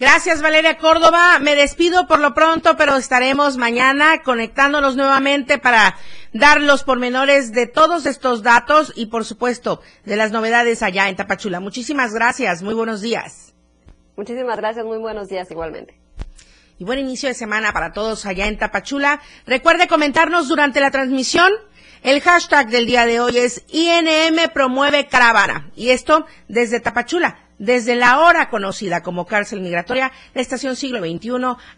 Gracias, 0.00 0.40
Valeria 0.40 0.78
Córdoba. 0.78 1.38
Me 1.40 1.54
despido 1.54 2.06
por 2.06 2.20
lo 2.20 2.32
pronto, 2.32 2.74
pero 2.78 2.96
estaremos 2.96 3.58
mañana 3.58 4.22
conectándonos 4.22 4.96
nuevamente 4.96 5.58
para 5.58 5.94
dar 6.32 6.62
los 6.62 6.84
pormenores 6.84 7.52
de 7.52 7.66
todos 7.66 8.06
estos 8.06 8.42
datos 8.42 8.94
y, 8.96 9.06
por 9.06 9.26
supuesto, 9.26 9.82
de 10.06 10.16
las 10.16 10.32
novedades 10.32 10.82
allá 10.82 11.10
en 11.10 11.16
Tapachula. 11.16 11.60
Muchísimas 11.60 12.14
gracias. 12.14 12.62
Muy 12.62 12.72
buenos 12.72 13.02
días. 13.02 13.52
Muchísimas 14.16 14.56
gracias. 14.56 14.86
Muy 14.86 14.96
buenos 14.96 15.28
días 15.28 15.50
igualmente. 15.50 16.00
Y 16.78 16.84
buen 16.84 16.98
inicio 16.98 17.28
de 17.28 17.34
semana 17.34 17.74
para 17.74 17.92
todos 17.92 18.24
allá 18.24 18.46
en 18.46 18.56
Tapachula. 18.56 19.20
Recuerde 19.46 19.86
comentarnos 19.86 20.48
durante 20.48 20.80
la 20.80 20.90
transmisión. 20.90 21.52
El 22.02 22.22
hashtag 22.22 22.70
del 22.70 22.86
día 22.86 23.04
de 23.04 23.20
hoy 23.20 23.36
es 23.36 23.64
INM 23.68 24.48
promueve 24.54 25.08
caravana. 25.08 25.70
Y 25.76 25.90
esto 25.90 26.24
desde 26.48 26.80
Tapachula 26.80 27.49
desde 27.60 27.94
la 27.94 28.18
hora 28.20 28.48
conocida 28.50 29.02
como 29.02 29.26
cárcel 29.26 29.60
migratoria, 29.60 30.10
la 30.34 30.40
estación 30.40 30.74
siglo 30.74 30.98
XXI, 30.98 31.30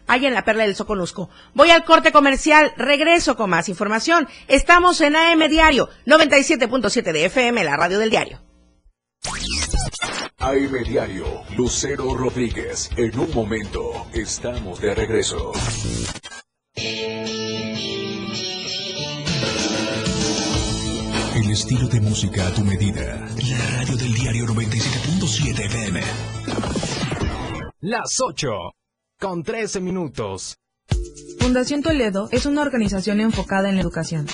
allá 0.07 0.27
en 0.27 0.33
la 0.33 0.45
Perla 0.45 0.63
del 0.63 0.75
Soconusco. 0.75 1.29
Voy 1.53 1.69
al 1.69 1.83
corte 1.83 2.11
comercial, 2.11 2.73
regreso 2.77 3.35
con 3.35 3.51
más 3.51 3.69
información. 3.69 4.27
Estamos 4.47 5.01
en 5.01 5.15
AM 5.15 5.47
Diario, 5.49 5.89
97.7 6.07 7.11
de 7.11 7.25
FM, 7.25 7.63
la 7.63 7.77
radio 7.77 7.99
del 7.99 8.09
diario. 8.09 8.41
AM 10.39 10.83
Diario, 10.83 11.25
Lucero 11.55 12.15
Rodríguez. 12.15 12.89
En 12.95 13.19
un 13.19 13.33
momento, 13.33 14.07
estamos 14.13 14.79
de 14.81 14.95
regreso. 14.95 15.51
Estilo 21.53 21.87
de 21.87 22.01
música 22.01 22.47
a 22.47 22.51
tu 22.51 22.63
medida. 22.63 23.29
La 23.47 23.77
radio 23.77 23.95
del 23.95 24.13
diario 24.15 24.45
97.7 24.47 25.65
FM. 25.65 26.01
Las 27.81 28.19
8. 28.19 28.49
Con 29.19 29.43
13 29.43 29.79
minutos. 29.79 30.57
Fundación 31.39 31.83
Toledo 31.83 32.27
es 32.31 32.47
una 32.47 32.63
organización 32.63 33.19
enfocada 33.21 33.69
en 33.69 33.75
la 33.75 33.81
educación. 33.81 34.25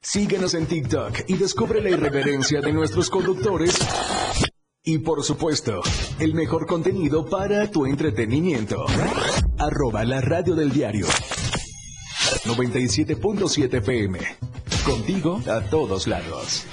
Síguenos 0.00 0.54
en 0.54 0.66
TikTok 0.66 1.20
y 1.28 1.36
descubre 1.36 1.80
la 1.80 1.90
irreverencia 1.90 2.60
de 2.60 2.72
nuestros 2.72 3.08
conductores. 3.08 3.78
Y 4.84 4.98
por 4.98 5.22
supuesto, 5.22 5.80
el 6.18 6.34
mejor 6.34 6.66
contenido 6.66 7.24
para 7.24 7.70
tu 7.70 7.86
entretenimiento. 7.86 8.84
Arroba 9.56 10.04
la 10.04 10.20
radio 10.20 10.56
del 10.56 10.72
diario. 10.72 11.06
97.7 12.46 13.74
FM. 13.74 14.18
Contigo 14.84 15.40
a 15.48 15.60
todos 15.60 16.08
lados. 16.08 16.66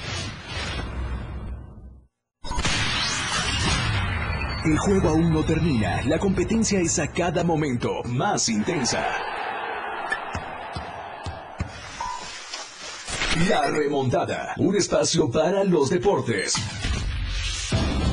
El 4.66 4.78
juego 4.80 5.10
aún 5.10 5.32
no 5.32 5.44
termina. 5.44 6.02
La 6.08 6.18
competencia 6.18 6.80
es 6.80 6.98
a 6.98 7.12
cada 7.12 7.44
momento 7.44 8.02
más 8.06 8.50
intensa. 8.50 9.06
La 13.48 13.70
remontada. 13.70 14.56
Un 14.58 14.76
espacio 14.76 15.30
para 15.30 15.64
los 15.64 15.92
deportes. 15.92 16.56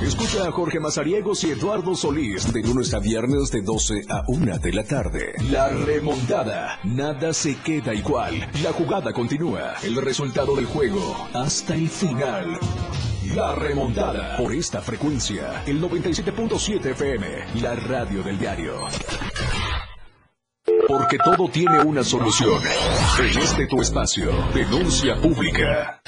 Escucha 0.06 0.46
a 0.46 0.52
Jorge 0.52 0.78
Mazariegos 0.78 1.42
y 1.42 1.50
Eduardo 1.50 1.96
Solís 1.96 2.52
de 2.52 2.62
lunes 2.62 2.94
a 2.94 3.00
viernes 3.00 3.50
de 3.50 3.60
12 3.60 4.04
a 4.08 4.22
1 4.28 4.58
de 4.58 4.72
la 4.72 4.84
tarde. 4.84 5.34
La 5.50 5.68
remontada. 5.68 6.78
Nada 6.84 7.32
se 7.32 7.56
queda 7.56 7.92
igual. 7.92 8.48
La 8.62 8.72
jugada 8.72 9.12
continúa. 9.12 9.74
El 9.82 9.96
resultado 9.96 10.54
del 10.54 10.66
juego 10.66 11.00
hasta 11.34 11.74
el 11.74 11.88
final. 11.88 12.56
La 13.34 13.56
remontada. 13.56 14.36
Por 14.36 14.54
esta 14.54 14.80
frecuencia, 14.80 15.64
el 15.66 15.82
97.7 15.82 16.86
FM, 16.92 17.60
la 17.60 17.74
radio 17.74 18.22
del 18.22 18.38
diario. 18.38 18.74
Porque 20.86 21.18
todo 21.18 21.48
tiene 21.48 21.80
una 21.80 22.04
solución. 22.04 22.60
En 23.18 23.38
este 23.42 23.66
tu 23.66 23.80
espacio, 23.80 24.30
denuncia 24.54 25.16
pública. 25.16 26.00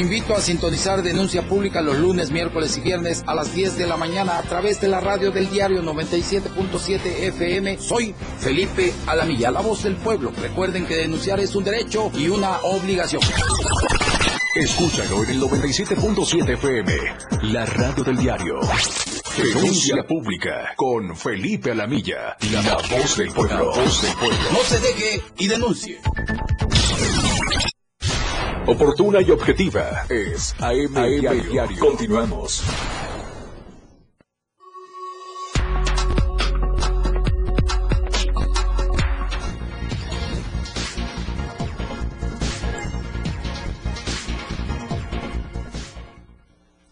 Invito 0.00 0.34
a 0.34 0.40
sintonizar 0.40 1.02
Denuncia 1.02 1.42
Pública 1.42 1.82
los 1.82 1.98
lunes, 1.98 2.30
miércoles 2.30 2.74
y 2.78 2.80
viernes 2.80 3.22
a 3.26 3.34
las 3.34 3.54
10 3.54 3.76
de 3.76 3.86
la 3.86 3.98
mañana 3.98 4.38
a 4.38 4.42
través 4.42 4.80
de 4.80 4.88
la 4.88 4.98
radio 4.98 5.30
del 5.30 5.50
diario 5.50 5.82
97.7 5.82 7.00
FM. 7.04 7.78
Soy 7.78 8.14
Felipe 8.38 8.94
Alamilla, 9.06 9.50
la 9.50 9.60
voz 9.60 9.82
del 9.82 9.96
pueblo. 9.96 10.32
Recuerden 10.40 10.86
que 10.86 10.96
denunciar 10.96 11.38
es 11.38 11.54
un 11.54 11.64
derecho 11.64 12.10
y 12.14 12.28
una 12.28 12.60
obligación. 12.62 13.20
Escúchalo 14.54 15.22
en 15.24 15.30
el 15.32 15.40
97.7 15.42 16.54
FM, 16.54 16.92
la 17.52 17.66
radio 17.66 18.02
del 18.02 18.16
diario. 18.16 18.54
Denuncia 19.36 20.02
pública 20.08 20.72
con 20.76 21.14
Felipe 21.14 21.72
Alamilla, 21.72 22.38
la 22.50 22.62
voz 22.90 23.18
del 23.18 23.30
pueblo. 23.32 23.66
Voz 23.74 24.00
del 24.00 24.14
pueblo. 24.14 24.38
No 24.50 24.60
se 24.60 24.78
deje 24.80 25.22
y 25.36 25.46
denuncie. 25.46 26.00
Oportuna 28.70 29.20
y 29.20 29.32
objetiva 29.32 30.06
es 30.08 30.54
AM, 30.60 30.94
Diario. 30.94 31.80
Continuamos. 31.80 32.62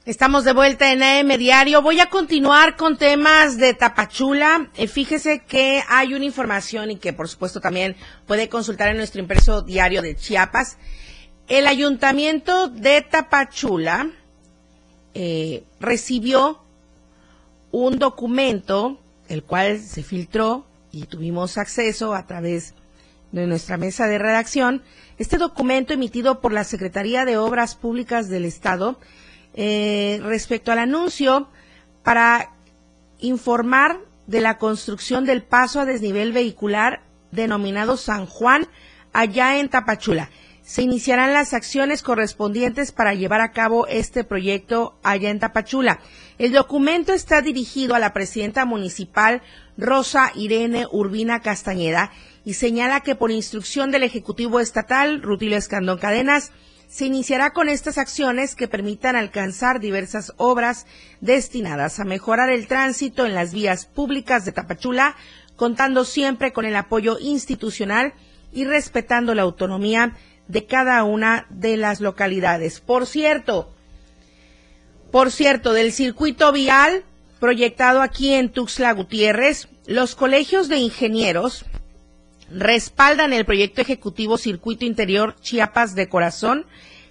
Estamos 0.04 0.42
de 0.42 0.52
vuelta 0.52 0.90
en 0.90 1.04
AM 1.04 1.38
Diario. 1.38 1.80
Voy 1.80 2.00
a 2.00 2.10
continuar 2.10 2.76
con 2.76 2.96
temas 2.98 3.56
de 3.56 3.74
Tapachula. 3.74 4.68
Eh, 4.74 4.88
fíjese 4.88 5.44
que 5.46 5.84
hay 5.86 6.14
una 6.14 6.24
información 6.24 6.90
y 6.90 6.96
que 6.96 7.12
por 7.12 7.28
supuesto 7.28 7.60
también 7.60 7.94
puede 8.26 8.48
consultar 8.48 8.88
en 8.88 8.96
nuestro 8.96 9.20
impreso 9.20 9.62
diario 9.62 10.02
de 10.02 10.16
Chiapas. 10.16 10.76
El 11.48 11.66
ayuntamiento 11.66 12.68
de 12.68 13.00
Tapachula 13.00 14.10
eh, 15.14 15.64
recibió 15.80 16.60
un 17.70 17.98
documento, 17.98 19.00
el 19.28 19.42
cual 19.42 19.80
se 19.80 20.02
filtró 20.02 20.66
y 20.92 21.06
tuvimos 21.06 21.56
acceso 21.56 22.12
a 22.12 22.26
través 22.26 22.74
de 23.32 23.46
nuestra 23.46 23.78
mesa 23.78 24.06
de 24.08 24.18
redacción. 24.18 24.82
Este 25.16 25.38
documento 25.38 25.94
emitido 25.94 26.42
por 26.42 26.52
la 26.52 26.64
Secretaría 26.64 27.24
de 27.24 27.38
Obras 27.38 27.76
Públicas 27.76 28.28
del 28.28 28.44
Estado 28.44 29.00
eh, 29.54 30.20
respecto 30.22 30.70
al 30.70 30.80
anuncio 30.80 31.48
para 32.02 32.52
informar 33.20 34.00
de 34.26 34.42
la 34.42 34.58
construcción 34.58 35.24
del 35.24 35.42
paso 35.42 35.80
a 35.80 35.86
desnivel 35.86 36.32
vehicular 36.32 37.00
denominado 37.30 37.96
San 37.96 38.26
Juan 38.26 38.68
allá 39.14 39.58
en 39.58 39.70
Tapachula. 39.70 40.28
Se 40.68 40.82
iniciarán 40.82 41.32
las 41.32 41.54
acciones 41.54 42.02
correspondientes 42.02 42.92
para 42.92 43.14
llevar 43.14 43.40
a 43.40 43.52
cabo 43.52 43.86
este 43.86 44.22
proyecto 44.22 44.98
allá 45.02 45.30
en 45.30 45.38
Tapachula. 45.38 45.98
El 46.36 46.52
documento 46.52 47.14
está 47.14 47.40
dirigido 47.40 47.94
a 47.94 47.98
la 47.98 48.12
presidenta 48.12 48.66
municipal 48.66 49.40
Rosa 49.78 50.30
Irene 50.34 50.86
Urbina 50.92 51.40
Castañeda 51.40 52.12
y 52.44 52.52
señala 52.52 53.00
que 53.00 53.14
por 53.14 53.30
instrucción 53.30 53.90
del 53.90 54.02
Ejecutivo 54.02 54.60
Estatal, 54.60 55.22
Rutilio 55.22 55.56
Escandón 55.56 55.96
Cadenas, 55.96 56.52
se 56.86 57.06
iniciará 57.06 57.54
con 57.54 57.70
estas 57.70 57.96
acciones 57.96 58.54
que 58.54 58.68
permitan 58.68 59.16
alcanzar 59.16 59.80
diversas 59.80 60.34
obras 60.36 60.84
destinadas 61.22 61.98
a 61.98 62.04
mejorar 62.04 62.50
el 62.50 62.68
tránsito 62.68 63.24
en 63.24 63.34
las 63.34 63.54
vías 63.54 63.86
públicas 63.86 64.44
de 64.44 64.52
Tapachula, 64.52 65.16
contando 65.56 66.04
siempre 66.04 66.52
con 66.52 66.66
el 66.66 66.76
apoyo 66.76 67.16
institucional 67.18 68.12
y 68.52 68.64
respetando 68.64 69.34
la 69.34 69.42
autonomía 69.42 70.14
de 70.48 70.66
cada 70.66 71.04
una 71.04 71.46
de 71.50 71.76
las 71.76 72.00
localidades. 72.00 72.80
Por 72.80 73.06
cierto, 73.06 73.72
por 75.10 75.30
cierto, 75.30 75.72
del 75.72 75.92
circuito 75.92 76.52
vial 76.52 77.04
proyectado 77.40 78.02
aquí 78.02 78.34
en 78.34 78.50
Tuxtla 78.50 78.92
Gutiérrez, 78.92 79.68
los 79.86 80.14
colegios 80.14 80.68
de 80.68 80.78
ingenieros 80.78 81.64
respaldan 82.50 83.32
el 83.32 83.44
proyecto 83.44 83.80
ejecutivo 83.80 84.38
Circuito 84.38 84.84
Interior 84.84 85.36
Chiapas 85.40 85.94
de 85.94 86.08
Corazón, 86.08 86.66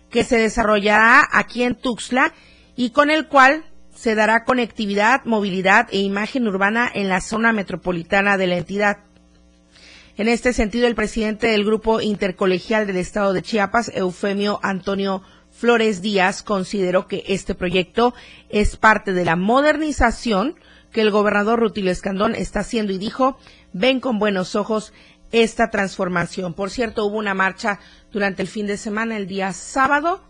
que 0.10 0.24
se 0.24 0.38
desarrollará 0.38 1.28
aquí 1.32 1.64
en 1.64 1.76
Tuxtla 1.76 2.34
y 2.76 2.92
con 2.92 3.10
el 3.10 3.28
cual 3.28 3.66
se 3.96 4.14
dará 4.14 4.44
conectividad, 4.44 5.26
movilidad 5.26 5.88
e 5.92 6.00
imagen 6.00 6.48
urbana 6.48 6.90
en 6.94 7.10
la 7.10 7.22
zona 7.22 7.52
metropolitana 7.52 8.38
de 8.38 8.48
la 8.48 8.58
entidad. 8.58 9.00
En 10.18 10.28
este 10.28 10.52
sentido, 10.52 10.88
el 10.88 10.96
presidente 10.96 11.46
del 11.46 11.64
Grupo 11.64 12.02
Intercolegial 12.02 12.88
del 12.88 12.98
Estado 12.98 13.34
de 13.34 13.44
Chiapas, 13.44 13.92
Eufemio 13.94 14.60
Antonio 14.64 15.22
Flores 15.52 16.02
Díaz, 16.02 16.42
consideró 16.42 17.08
que 17.08 17.24
este 17.28 17.54
proyecto 17.54 18.16
es 18.50 18.78
parte 18.78 19.14
de 19.14 19.26
la 19.26 19.36
modernización 19.36 20.56
que 20.92 21.02
el 21.02 21.12
gobernador 21.12 21.60
Rutilio 21.60 21.92
Escandón 21.92 22.34
está 22.34 22.62
haciendo 22.62 22.94
y 22.94 22.98
dijo, 22.98 23.38
ven 23.74 24.00
con 24.00 24.18
buenos 24.18 24.56
ojos 24.56 24.92
esta 25.32 25.70
transformación. 25.70 26.56
Por 26.56 26.72
cierto, 26.72 27.06
hubo 27.06 27.18
una 27.18 27.36
marcha 27.36 27.80
durante 28.12 28.42
el 28.42 28.48
fin 28.48 28.66
de 28.66 28.78
semana, 28.78 29.18
el 29.18 29.28
día 29.28 29.54
sábado, 29.54 30.24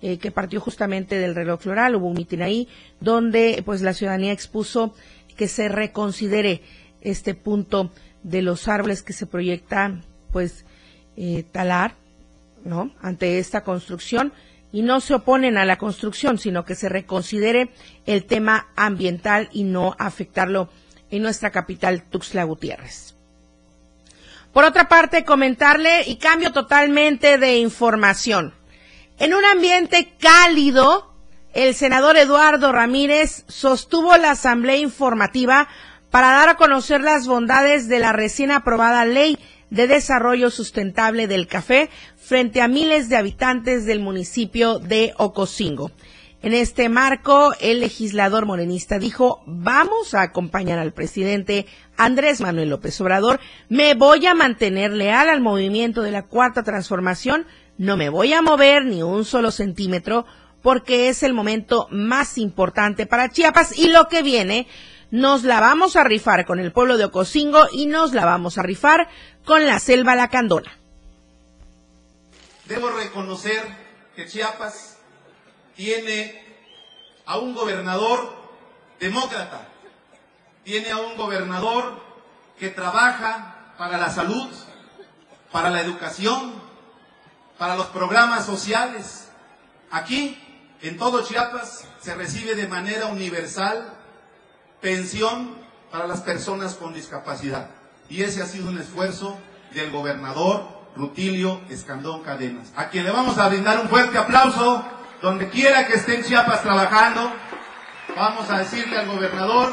eh, 0.00 0.16
que 0.16 0.30
partió 0.30 0.58
justamente 0.58 1.18
del 1.18 1.34
reloj 1.34 1.60
floral, 1.60 1.96
hubo 1.96 2.06
un 2.06 2.14
mitin 2.14 2.40
ahí, 2.40 2.66
donde 3.00 3.62
pues 3.66 3.82
la 3.82 3.92
ciudadanía 3.92 4.32
expuso 4.32 4.94
que 5.36 5.48
se 5.48 5.68
reconsidere 5.68 6.62
este 7.02 7.34
punto 7.34 7.90
de 8.22 8.42
los 8.42 8.68
árboles 8.68 9.02
que 9.02 9.12
se 9.12 9.26
proyecta 9.26 10.00
pues 10.32 10.64
eh, 11.16 11.44
talar, 11.50 11.94
¿no? 12.64 12.92
Ante 13.00 13.38
esta 13.38 13.64
construcción 13.64 14.32
y 14.72 14.82
no 14.82 15.00
se 15.00 15.14
oponen 15.14 15.56
a 15.56 15.64
la 15.64 15.78
construcción, 15.78 16.38
sino 16.38 16.64
que 16.64 16.74
se 16.74 16.88
reconsidere 16.88 17.70
el 18.06 18.24
tema 18.24 18.68
ambiental 18.76 19.48
y 19.52 19.64
no 19.64 19.96
afectarlo 19.98 20.68
en 21.10 21.22
nuestra 21.22 21.50
capital, 21.50 22.02
Tuxtla 22.02 22.44
Gutiérrez. 22.44 23.14
Por 24.52 24.64
otra 24.64 24.88
parte, 24.88 25.24
comentarle 25.24 26.02
y 26.06 26.16
cambio 26.16 26.52
totalmente 26.52 27.38
de 27.38 27.58
información. 27.58 28.54
En 29.18 29.34
un 29.34 29.44
ambiente 29.44 30.14
cálido, 30.18 31.14
el 31.54 31.74
senador 31.74 32.16
Eduardo 32.16 32.72
Ramírez 32.72 33.44
sostuvo 33.48 34.16
la 34.16 34.32
asamblea 34.32 34.76
informativa 34.76 35.68
para 36.10 36.32
dar 36.32 36.48
a 36.48 36.56
conocer 36.56 37.00
las 37.00 37.26
bondades 37.26 37.88
de 37.88 37.98
la 37.98 38.12
recién 38.12 38.50
aprobada 38.50 39.04
ley 39.04 39.38
de 39.70 39.86
desarrollo 39.86 40.50
sustentable 40.50 41.26
del 41.26 41.46
café 41.46 41.90
frente 42.16 42.62
a 42.62 42.68
miles 42.68 43.08
de 43.08 43.16
habitantes 43.16 43.84
del 43.84 44.00
municipio 44.00 44.78
de 44.78 45.12
Ocosingo. 45.18 45.90
En 46.40 46.54
este 46.54 46.88
marco, 46.88 47.52
el 47.60 47.80
legislador 47.80 48.46
morenista 48.46 49.00
dijo, 49.00 49.42
vamos 49.46 50.14
a 50.14 50.22
acompañar 50.22 50.78
al 50.78 50.92
presidente 50.92 51.66
Andrés 51.96 52.40
Manuel 52.40 52.70
López 52.70 53.00
Obrador, 53.00 53.40
me 53.68 53.94
voy 53.94 54.24
a 54.26 54.34
mantener 54.34 54.92
leal 54.92 55.28
al 55.28 55.40
movimiento 55.40 56.00
de 56.02 56.12
la 56.12 56.22
cuarta 56.22 56.62
transformación, 56.62 57.44
no 57.76 57.96
me 57.96 58.08
voy 58.08 58.32
a 58.34 58.42
mover 58.42 58.84
ni 58.84 59.02
un 59.02 59.24
solo 59.24 59.50
centímetro 59.50 60.26
porque 60.62 61.08
es 61.08 61.24
el 61.24 61.34
momento 61.34 61.88
más 61.90 62.38
importante 62.38 63.06
para 63.06 63.30
Chiapas 63.30 63.76
y 63.76 63.88
lo 63.88 64.06
que 64.06 64.22
viene 64.22 64.68
nos 65.10 65.44
la 65.44 65.60
vamos 65.60 65.96
a 65.96 66.04
rifar 66.04 66.44
con 66.44 66.60
el 66.60 66.72
pueblo 66.72 66.96
de 66.96 67.06
Ocosingo 67.06 67.66
y 67.72 67.86
nos 67.86 68.12
la 68.12 68.24
vamos 68.24 68.58
a 68.58 68.62
rifar 68.62 69.08
con 69.44 69.66
la 69.66 69.78
selva 69.78 70.14
lacandona. 70.14 70.76
Debo 72.66 72.90
reconocer 72.90 73.64
que 74.14 74.26
Chiapas 74.26 74.98
tiene 75.74 76.42
a 77.24 77.38
un 77.38 77.54
gobernador 77.54 78.36
demócrata, 79.00 79.68
tiene 80.64 80.90
a 80.90 80.98
un 80.98 81.16
gobernador 81.16 82.02
que 82.58 82.68
trabaja 82.68 83.72
para 83.78 83.96
la 83.96 84.10
salud, 84.10 84.48
para 85.50 85.70
la 85.70 85.80
educación, 85.80 86.52
para 87.56 87.76
los 87.76 87.86
programas 87.86 88.44
sociales. 88.44 89.28
Aquí, 89.90 90.38
en 90.82 90.98
todo 90.98 91.24
Chiapas, 91.24 91.88
se 92.00 92.14
recibe 92.14 92.54
de 92.54 92.68
manera 92.68 93.06
universal 93.06 93.97
pensión 94.80 95.56
para 95.90 96.06
las 96.06 96.20
personas 96.20 96.74
con 96.74 96.94
discapacidad. 96.94 97.70
Y 98.08 98.22
ese 98.22 98.42
ha 98.42 98.46
sido 98.46 98.68
un 98.68 98.78
esfuerzo 98.78 99.38
del 99.74 99.90
gobernador 99.90 100.78
Rutilio 100.96 101.60
Escandón 101.70 102.22
Cadenas, 102.22 102.72
a 102.74 102.88
quien 102.88 103.04
le 103.04 103.10
vamos 103.10 103.38
a 103.38 103.48
brindar 103.48 103.78
un 103.80 103.88
fuerte 103.88 104.18
aplauso 104.18 104.84
donde 105.22 105.48
quiera 105.48 105.86
que 105.86 105.94
esté 105.94 106.16
en 106.16 106.24
Chiapas 106.24 106.62
trabajando, 106.62 107.32
vamos 108.16 108.50
a 108.50 108.58
decirle 108.58 108.98
al 108.98 109.06
gobernador 109.06 109.72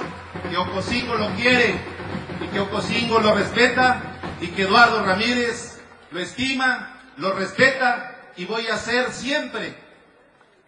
que 0.50 0.58
Ocosingo 0.58 1.15
lo 1.15 1.30
quiere 1.36 1.80
y 2.41 2.48
que 2.48 2.60
Ocosingo 2.60 3.20
lo 3.20 3.34
respeta 3.34 4.02
y 4.41 4.48
que 4.48 4.63
Eduardo 4.63 5.04
Ramírez 5.04 5.80
lo 6.12 6.20
estima, 6.20 7.00
lo 7.18 7.34
respeta 7.34 8.15
y 8.38 8.46
voy 8.46 8.68
a 8.68 8.76
hacer 8.76 9.12
siempre, 9.12 9.76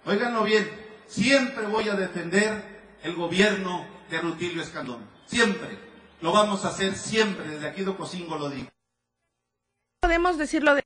oiganlo 0.05 0.43
bien, 0.43 0.69
siempre 1.07 1.65
voy 1.67 1.89
a 1.89 1.93
defender 1.93 2.97
el 3.03 3.15
gobierno 3.15 3.85
de 4.09 4.19
Rutilio 4.19 4.61
Escandón, 4.61 5.07
siempre, 5.25 5.79
lo 6.21 6.31
vamos 6.31 6.65
a 6.65 6.69
hacer 6.69 6.95
siempre, 6.95 7.47
desde 7.47 7.67
aquí 7.67 7.83
de 7.83 7.89
Ocosingo 7.91 8.37
lo 8.37 8.49
digo. 8.49 8.69
Podemos 10.01 10.37
decirlo 10.37 10.75
de 10.75 10.83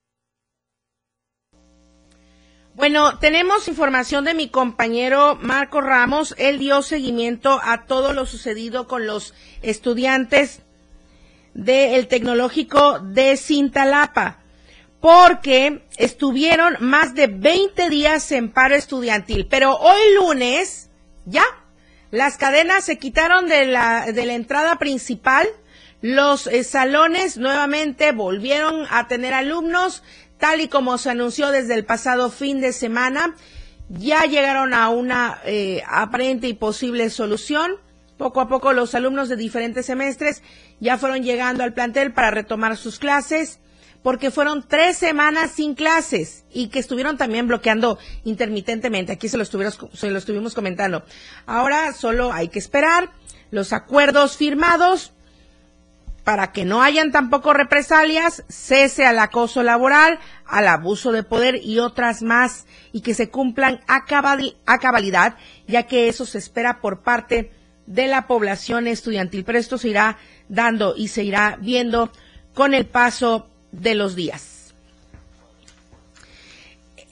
bueno, 2.73 3.19
tenemos 3.19 3.67
información 3.67 4.23
de 4.23 4.33
mi 4.33 4.47
compañero 4.47 5.37
Marco 5.41 5.81
Ramos. 5.81 6.33
Él 6.37 6.57
dio 6.57 6.81
seguimiento 6.81 7.59
a 7.61 7.85
todo 7.85 8.13
lo 8.13 8.25
sucedido 8.25 8.87
con 8.87 9.05
los 9.05 9.33
estudiantes 9.61 10.61
del 11.53 12.07
Tecnológico 12.07 12.99
de 12.99 13.35
Cintalapa, 13.35 14.39
porque 15.01 15.85
estuvieron 15.97 16.77
más 16.79 17.13
de 17.13 17.27
20 17.27 17.89
días 17.89 18.31
en 18.31 18.49
paro 18.51 18.73
estudiantil. 18.75 19.47
Pero 19.47 19.75
hoy 19.75 20.15
lunes, 20.15 20.89
ya, 21.25 21.43
Las 22.11 22.37
cadenas 22.37 22.83
se 22.83 22.97
quitaron 22.97 23.47
de 23.47 23.65
la, 23.65 24.11
de 24.11 24.25
la 24.25 24.33
entrada 24.33 24.77
principal. 24.77 25.47
Los 26.01 26.47
eh, 26.47 26.63
salones 26.65 27.37
nuevamente 27.37 28.11
volvieron 28.11 28.85
a 28.89 29.07
tener 29.07 29.33
alumnos, 29.33 30.03
tal 30.37 30.59
y 30.59 30.67
como 30.67 30.97
se 30.97 31.09
anunció 31.09 31.51
desde 31.51 31.73
el 31.75 31.85
pasado 31.85 32.29
fin 32.29 32.59
de 32.59 32.73
semana. 32.73 33.35
Ya 33.87 34.23
llegaron 34.25 34.73
a 34.73 34.89
una 34.89 35.39
eh, 35.45 35.83
aparente 35.87 36.47
y 36.47 36.53
posible 36.53 37.09
solución. 37.09 37.77
Poco 38.17 38.41
a 38.41 38.49
poco 38.49 38.73
los 38.73 38.93
alumnos 38.93 39.29
de 39.29 39.37
diferentes 39.37 39.85
semestres 39.85 40.43
ya 40.79 40.97
fueron 40.97 41.23
llegando 41.23 41.63
al 41.63 41.73
plantel 41.73 42.13
para 42.13 42.29
retomar 42.29 42.77
sus 42.77 42.99
clases 42.99 43.59
porque 44.03 44.31
fueron 44.31 44.67
tres 44.67 44.97
semanas 44.97 45.51
sin 45.51 45.75
clases 45.75 46.43
y 46.51 46.67
que 46.67 46.79
estuvieron 46.79 47.17
también 47.17 47.47
bloqueando 47.47 47.99
intermitentemente. 48.23 49.11
Aquí 49.11 49.29
se 49.29 49.37
lo, 49.37 49.45
se 49.45 50.17
estuvimos 50.17 50.53
comentando. 50.55 51.03
Ahora 51.45 51.93
solo 51.93 52.33
hay 52.33 52.47
que 52.47 52.59
esperar 52.59 53.11
los 53.51 53.73
acuerdos 53.73 54.37
firmados 54.37 55.13
para 56.23 56.51
que 56.51 56.65
no 56.65 56.83
hayan 56.83 57.11
tampoco 57.11 57.53
represalias, 57.53 58.43
cese 58.47 59.05
al 59.05 59.19
acoso 59.19 59.63
laboral, 59.63 60.19
al 60.45 60.67
abuso 60.67 61.11
de 61.11 61.23
poder 61.23 61.59
y 61.63 61.79
otras 61.79 62.21
más, 62.21 62.67
y 62.91 63.01
que 63.01 63.15
se 63.15 63.29
cumplan 63.29 63.81
a 63.87 64.05
cabalidad, 64.05 65.35
ya 65.67 65.83
que 65.83 66.07
eso 66.07 66.25
se 66.25 66.37
espera 66.37 66.79
por 66.79 67.01
parte 67.01 67.51
de 67.87 68.07
la 68.07 68.27
población 68.27 68.87
estudiantil. 68.87 69.43
Pero 69.43 69.57
esto 69.57 69.77
se 69.77 69.89
irá 69.89 70.17
dando 70.47 70.95
y 70.95 71.07
se 71.07 71.23
irá 71.23 71.57
viendo 71.59 72.11
con 72.53 72.73
el 72.73 72.85
paso 72.85 73.50
de 73.71 73.95
los 73.95 74.15
días. 74.15 74.61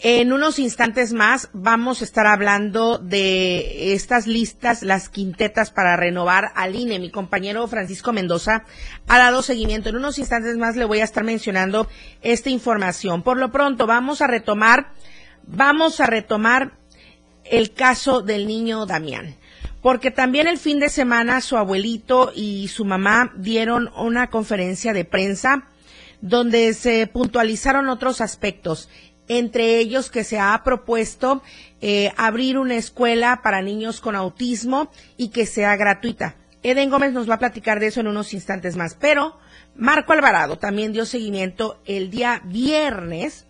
En 0.02 0.32
unos 0.32 0.60
instantes 0.60 1.12
más 1.12 1.50
vamos 1.52 2.00
a 2.00 2.06
estar 2.06 2.26
hablando 2.26 3.00
de 3.00 3.92
estas 3.94 4.28
listas, 4.28 4.82
las 4.82 5.10
quintetas 5.10 5.72
para 5.72 5.98
renovar 5.98 6.54
al 6.56 6.76
INE. 6.78 7.00
Mi 7.00 7.12
compañero 7.12 7.68
Francisco 7.68 8.14
Mendoza 8.14 8.64
ha 9.10 9.18
dado 9.18 9.42
seguimiento. 9.42 9.90
En 9.90 9.98
unos 9.98 10.18
instantes 10.18 10.56
más 10.56 10.78
le 10.78 10.86
voy 10.86 11.02
a 11.02 11.04
estar 11.04 11.26
mencionando 11.26 11.90
esta 12.22 12.50
información. 12.50 13.24
Por 13.24 13.38
lo 13.38 13.52
pronto 13.52 13.88
vamos 13.88 14.22
a 14.22 14.28
retomar, 14.28 14.94
vamos 15.46 16.00
a 16.00 16.06
retomar 16.06 16.78
el 17.44 17.74
caso 17.74 18.22
del 18.22 18.48
niño 18.48 18.86
Damián. 18.86 19.36
Porque 19.82 20.12
también 20.12 20.48
el 20.48 20.60
fin 20.60 20.80
de 20.80 20.88
semana 20.88 21.42
su 21.42 21.58
abuelito 21.58 22.32
y 22.34 22.70
su 22.70 22.86
mamá 22.86 23.34
dieron 23.36 23.92
una 23.98 24.30
conferencia 24.30 24.94
de 24.94 25.04
prensa 25.04 25.68
donde 26.22 26.74
se 26.74 27.08
puntualizaron 27.08 27.90
otros 27.90 28.22
aspectos, 28.22 28.90
entre 29.28 29.78
ellos 29.78 30.10
que 30.10 30.24
se 30.24 30.40
ha 30.40 30.62
propuesto 30.64 31.44
eh, 31.82 32.12
abrir 32.18 32.58
una 32.58 32.76
escuela 32.76 33.42
para 33.44 33.62
niños 33.62 34.02
con 34.02 34.16
autismo 34.16 34.92
y 35.18 35.30
que 35.30 35.46
sea 35.46 35.76
gratuita. 35.76 36.36
Eden 36.64 36.90
Gómez 36.90 37.14
nos 37.14 37.30
va 37.30 37.36
a 37.36 37.40
platicar 37.40 37.80
de 37.80 37.88
eso 37.88 38.02
en 38.02 38.08
unos 38.08 38.34
instantes 38.34 38.76
más, 38.76 38.96
pero 39.00 39.38
Marco 39.76 40.12
Alvarado 40.12 40.58
también 40.58 40.92
dio 40.92 41.06
seguimiento 41.06 41.80
el 41.86 42.10
día 42.10 42.42
viernes 42.44 43.46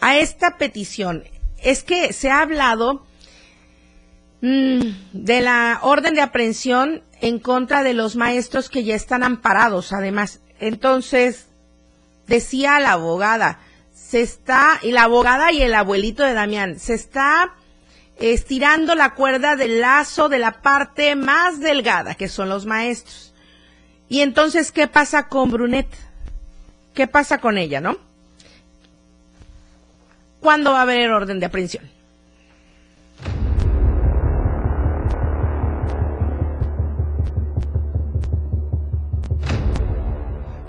a 0.00 0.16
esta 0.16 0.58
petición. 0.58 1.24
Es 1.62 1.84
que 1.84 2.12
se 2.12 2.30
ha 2.30 2.40
hablado 2.40 3.06
mm, 4.40 4.80
de 5.12 5.40
la 5.40 5.78
orden 5.82 6.14
de 6.14 6.20
aprehensión 6.20 7.02
en 7.20 7.38
contra 7.38 7.82
de 7.82 7.94
los 7.94 8.16
maestros 8.16 8.68
que 8.68 8.82
ya 8.82 8.94
están 8.94 9.22
amparados, 9.22 9.92
además. 9.92 10.40
Entonces, 10.58 11.45
decía 12.26 12.80
la 12.80 12.92
abogada, 12.92 13.58
se 13.92 14.20
está, 14.20 14.78
y 14.82 14.92
la 14.92 15.04
abogada 15.04 15.52
y 15.52 15.62
el 15.62 15.74
abuelito 15.74 16.22
de 16.22 16.34
Damián, 16.34 16.78
se 16.78 16.94
está 16.94 17.54
estirando 18.18 18.94
la 18.94 19.14
cuerda 19.14 19.56
del 19.56 19.80
lazo 19.80 20.28
de 20.28 20.38
la 20.38 20.62
parte 20.62 21.16
más 21.16 21.60
delgada, 21.60 22.14
que 22.14 22.28
son 22.28 22.48
los 22.48 22.66
maestros. 22.66 23.34
Y 24.08 24.20
entonces, 24.20 24.72
¿qué 24.72 24.86
pasa 24.86 25.28
con 25.28 25.50
Brunet? 25.50 25.88
¿Qué 26.94 27.06
pasa 27.06 27.40
con 27.40 27.58
ella, 27.58 27.80
no? 27.80 27.98
¿Cuándo 30.40 30.72
va 30.72 30.78
a 30.78 30.82
haber 30.82 31.10
orden 31.10 31.40
de 31.40 31.46
aprehensión? 31.46 31.90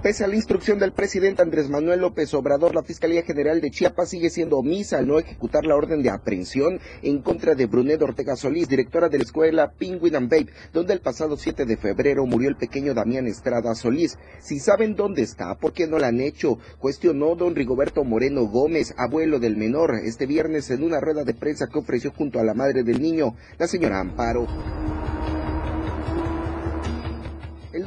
Pese 0.08 0.24
a 0.24 0.28
la 0.30 0.38
instrucción 0.38 0.80
del 0.80 0.94
presidente 0.94 1.42
Andrés 1.42 1.68
Manuel 1.68 2.00
López 2.00 2.34
Obrador, 2.34 2.74
la 2.74 2.82
Fiscalía 2.82 3.24
General 3.24 3.60
de 3.60 3.72
Chiapas 3.72 4.08
sigue 4.08 4.30
siendo 4.30 4.58
omisa 4.58 5.00
al 5.00 5.08
no 5.10 5.20
ejecutar 5.20 5.66
la 5.66 5.76
orden 5.76 6.02
de 6.02 6.10
aprehensión 6.10 6.80
en 7.02 7.22
contra 7.22 7.56
de 7.56 7.66
Brunet 7.66 8.02
Ortega 8.02 8.38
Solís, 8.38 8.70
directora 8.70 9.10
de 9.10 9.18
la 9.18 9.26
escuela 9.26 9.74
Penguin 9.78 10.16
and 10.16 10.30
Babe, 10.32 10.48
donde 10.72 10.94
el 10.94 11.02
pasado 11.02 11.36
7 11.36 11.66
de 11.66 11.76
febrero 11.76 12.26
murió 12.26 12.48
el 12.48 12.56
pequeño 12.56 12.94
Damián 12.94 13.28
Estrada 13.28 13.76
Solís. 13.76 14.18
Si 14.40 14.62
saben 14.62 14.96
dónde 14.96 15.24
está, 15.24 15.56
¿por 15.56 15.74
qué 15.74 15.88
no 15.88 16.00
la 16.00 16.08
han 16.08 16.22
hecho? 16.22 16.58
Cuestionó 16.80 17.36
don 17.36 17.54
Rigoberto 17.54 18.06
Moreno 18.06 18.46
Gómez, 18.46 18.94
abuelo 18.96 19.40
del 19.40 19.58
menor, 19.58 19.94
este 20.06 20.26
viernes 20.26 20.70
en 20.70 20.84
una 20.84 21.02
rueda 21.02 21.26
de 21.26 21.34
prensa 21.34 21.68
que 21.68 21.80
ofreció 21.80 22.14
junto 22.14 22.40
a 22.40 22.46
la 22.46 22.54
madre 22.54 22.84
del 22.84 23.02
niño, 23.02 23.36
la 23.60 23.68
señora 23.68 24.00
Amparo. 24.00 24.48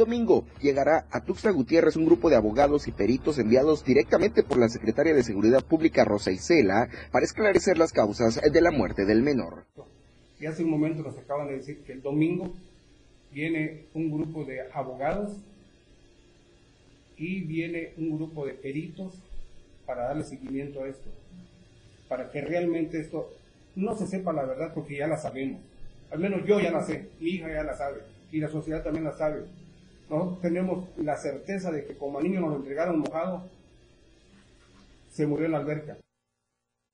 Domingo 0.00 0.46
llegará 0.62 1.06
a 1.10 1.22
Tuxtla 1.22 1.50
Gutiérrez 1.50 1.94
un 1.94 2.06
grupo 2.06 2.30
de 2.30 2.36
abogados 2.36 2.88
y 2.88 2.92
peritos 2.92 3.38
enviados 3.38 3.84
directamente 3.84 4.42
por 4.42 4.56
la 4.56 4.70
secretaria 4.70 5.12
de 5.12 5.22
Seguridad 5.22 5.62
Pública 5.62 6.06
Rosa 6.06 6.30
Isela 6.30 6.88
para 7.12 7.26
esclarecer 7.26 7.76
las 7.76 7.92
causas 7.92 8.40
de 8.40 8.60
la 8.62 8.70
muerte 8.70 9.04
del 9.04 9.22
menor. 9.22 9.66
Y 10.40 10.46
hace 10.46 10.64
un 10.64 10.70
momento 10.70 11.02
nos 11.02 11.18
acaban 11.18 11.48
de 11.48 11.58
decir 11.58 11.82
que 11.82 11.92
el 11.92 12.00
domingo 12.00 12.50
viene 13.30 13.84
un 13.92 14.10
grupo 14.10 14.42
de 14.44 14.62
abogados 14.72 15.32
y 17.18 17.42
viene 17.42 17.92
un 17.98 18.16
grupo 18.16 18.46
de 18.46 18.54
peritos 18.54 19.12
para 19.84 20.04
darle 20.04 20.24
seguimiento 20.24 20.82
a 20.82 20.88
esto, 20.88 21.10
para 22.08 22.30
que 22.30 22.40
realmente 22.40 23.00
esto 23.00 23.28
no 23.76 23.94
se 23.98 24.06
sepa 24.06 24.32
la 24.32 24.46
verdad 24.46 24.72
porque 24.72 24.96
ya 24.96 25.06
la 25.06 25.18
sabemos. 25.18 25.60
Al 26.10 26.20
menos 26.20 26.46
yo 26.46 26.58
ya 26.58 26.70
la 26.70 26.86
sé, 26.86 27.10
mi 27.20 27.32
hija 27.32 27.52
ya 27.52 27.64
la 27.64 27.76
sabe 27.76 28.00
y 28.32 28.40
la 28.40 28.48
sociedad 28.48 28.82
también 28.82 29.04
la 29.04 29.12
sabe. 29.12 29.44
Nosotros 30.10 30.40
tenemos 30.40 30.88
la 30.96 31.16
certeza 31.16 31.70
de 31.70 31.86
que 31.86 31.96
como 31.96 32.18
a 32.18 32.22
niño 32.22 32.40
nos 32.40 32.50
lo 32.50 32.56
entregaron 32.56 32.98
mojado, 32.98 33.48
se 35.08 35.24
murió 35.24 35.46
en 35.46 35.52
la 35.52 35.58
alberca. 35.58 35.98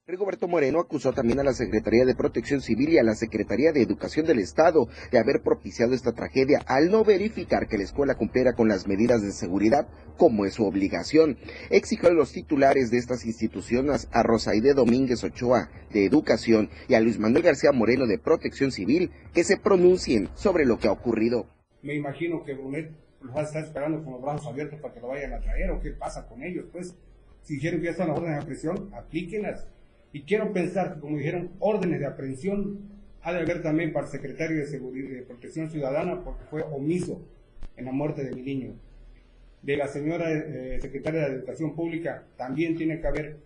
Rigoberto 0.06 0.46
Moreno 0.46 0.80
acusó 0.80 1.14
también 1.14 1.40
a 1.40 1.42
la 1.42 1.54
Secretaría 1.54 2.04
de 2.04 2.14
Protección 2.14 2.60
Civil 2.60 2.90
y 2.90 2.98
a 2.98 3.02
la 3.02 3.14
Secretaría 3.14 3.72
de 3.72 3.80
Educación 3.80 4.26
del 4.26 4.38
Estado 4.38 4.86
de 5.10 5.18
haber 5.18 5.40
propiciado 5.42 5.94
esta 5.94 6.12
tragedia 6.12 6.60
al 6.66 6.90
no 6.90 7.04
verificar 7.04 7.68
que 7.68 7.78
la 7.78 7.84
escuela 7.84 8.16
cumpliera 8.16 8.52
con 8.52 8.68
las 8.68 8.86
medidas 8.86 9.22
de 9.22 9.32
seguridad 9.32 9.88
como 10.18 10.44
es 10.44 10.52
su 10.52 10.66
obligación. 10.66 11.38
Exigió 11.70 12.10
a 12.10 12.12
los 12.12 12.32
titulares 12.32 12.90
de 12.90 12.98
estas 12.98 13.24
instituciones, 13.24 14.08
a 14.12 14.22
Rosaide 14.22 14.74
Domínguez 14.74 15.24
Ochoa 15.24 15.70
de 15.90 16.04
Educación 16.04 16.68
y 16.86 16.94
a 16.94 17.00
Luis 17.00 17.18
Manuel 17.18 17.42
García 17.42 17.72
Moreno 17.72 18.06
de 18.06 18.18
Protección 18.18 18.72
Civil, 18.72 19.10
que 19.32 19.42
se 19.42 19.56
pronuncien 19.56 20.28
sobre 20.34 20.66
lo 20.66 20.78
que 20.78 20.88
ha 20.88 20.92
ocurrido. 20.92 21.46
Me 21.82 21.94
imagino 21.94 22.44
que 22.44 22.54
Brunet 22.54 23.05
los 23.26 23.36
va 23.36 23.40
a 23.40 23.44
estar 23.44 23.62
esperando 23.62 24.02
con 24.02 24.14
los 24.14 24.22
brazos 24.22 24.46
abiertos 24.46 24.80
para 24.80 24.94
que 24.94 25.00
lo 25.00 25.08
vayan 25.08 25.32
a 25.32 25.40
traer 25.40 25.70
o 25.70 25.80
qué 25.80 25.90
pasa 25.90 26.26
con 26.26 26.42
ellos, 26.42 26.66
pues 26.72 26.94
si 27.42 27.54
dijeron 27.54 27.80
que 27.80 27.86
ya 27.86 27.90
están 27.92 28.08
las 28.08 28.18
órdenes 28.18 28.36
de 28.38 28.42
aprehensión, 28.42 28.90
aplíquenlas. 28.94 29.66
Y 30.12 30.22
quiero 30.22 30.52
pensar 30.52 30.94
que 30.94 31.00
como 31.00 31.18
dijeron 31.18 31.50
órdenes 31.58 32.00
de 32.00 32.06
aprehensión, 32.06 32.80
ha 33.22 33.32
de 33.32 33.40
haber 33.40 33.62
también 33.62 33.92
para 33.92 34.06
el 34.06 34.12
secretario 34.12 34.56
de, 34.56 34.66
Seguridad, 34.66 35.10
de 35.10 35.22
Protección 35.22 35.68
Ciudadana 35.68 36.22
porque 36.22 36.44
fue 36.44 36.62
omiso 36.62 37.20
en 37.76 37.84
la 37.84 37.92
muerte 37.92 38.24
de 38.24 38.34
mi 38.34 38.42
niño. 38.42 38.74
De 39.62 39.76
la 39.76 39.88
señora 39.88 40.30
eh, 40.30 40.78
secretaria 40.80 41.28
de 41.28 41.34
Educación 41.36 41.74
Pública 41.74 42.24
también 42.36 42.76
tiene 42.76 43.00
que 43.00 43.06
haber 43.06 43.36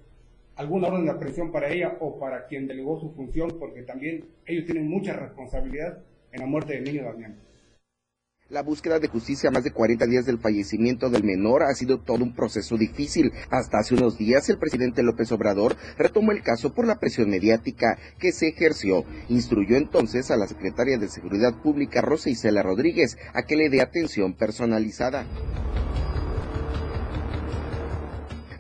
alguna 0.57 0.89
orden 0.89 1.07
de 1.07 1.11
aprehensión 1.11 1.51
para 1.51 1.71
ella 1.71 1.97
o 2.01 2.19
para 2.19 2.47
quien 2.47 2.67
delegó 2.67 3.01
su 3.01 3.11
función 3.13 3.57
porque 3.59 3.83
también 3.83 4.27
ellos 4.45 4.67
tienen 4.67 4.87
mucha 4.87 5.15
responsabilidad 5.15 5.99
en 6.33 6.41
la 6.41 6.47
muerte 6.47 6.75
del 6.75 6.85
niño 6.85 7.05
Damián. 7.05 7.37
La 8.51 8.63
búsqueda 8.63 8.99
de 8.99 9.07
justicia 9.07 9.49
a 9.49 9.53
más 9.53 9.63
de 9.63 9.71
40 9.71 10.07
días 10.07 10.27
del 10.27 10.41
fallecimiento 10.41 11.09
del 11.09 11.23
menor 11.23 11.63
ha 11.63 11.73
sido 11.73 12.01
todo 12.01 12.25
un 12.25 12.35
proceso 12.35 12.77
difícil. 12.77 13.33
Hasta 13.49 13.79
hace 13.79 13.95
unos 13.95 14.19
días 14.19 14.49
el 14.49 14.59
presidente 14.59 15.05
López 15.05 15.31
Obrador 15.31 15.77
retomó 15.97 16.33
el 16.33 16.43
caso 16.43 16.75
por 16.75 16.85
la 16.85 16.99
presión 16.99 17.31
mediática 17.31 17.97
que 18.19 18.33
se 18.33 18.49
ejerció. 18.49 19.05
Instruyó 19.29 19.77
entonces 19.77 20.33
a 20.33 20.37
la 20.37 20.49
secretaria 20.49 20.99
de 20.99 21.09
Seguridad 21.09 21.63
Pública 21.63 22.01
Rosa 22.01 22.29
Isela 22.29 22.65
Rodríguez 22.65 23.19
a 23.35 23.45
que 23.45 23.55
le 23.55 23.71
dé 23.71 23.83
atención 23.83 24.35
personalizada. 24.35 25.27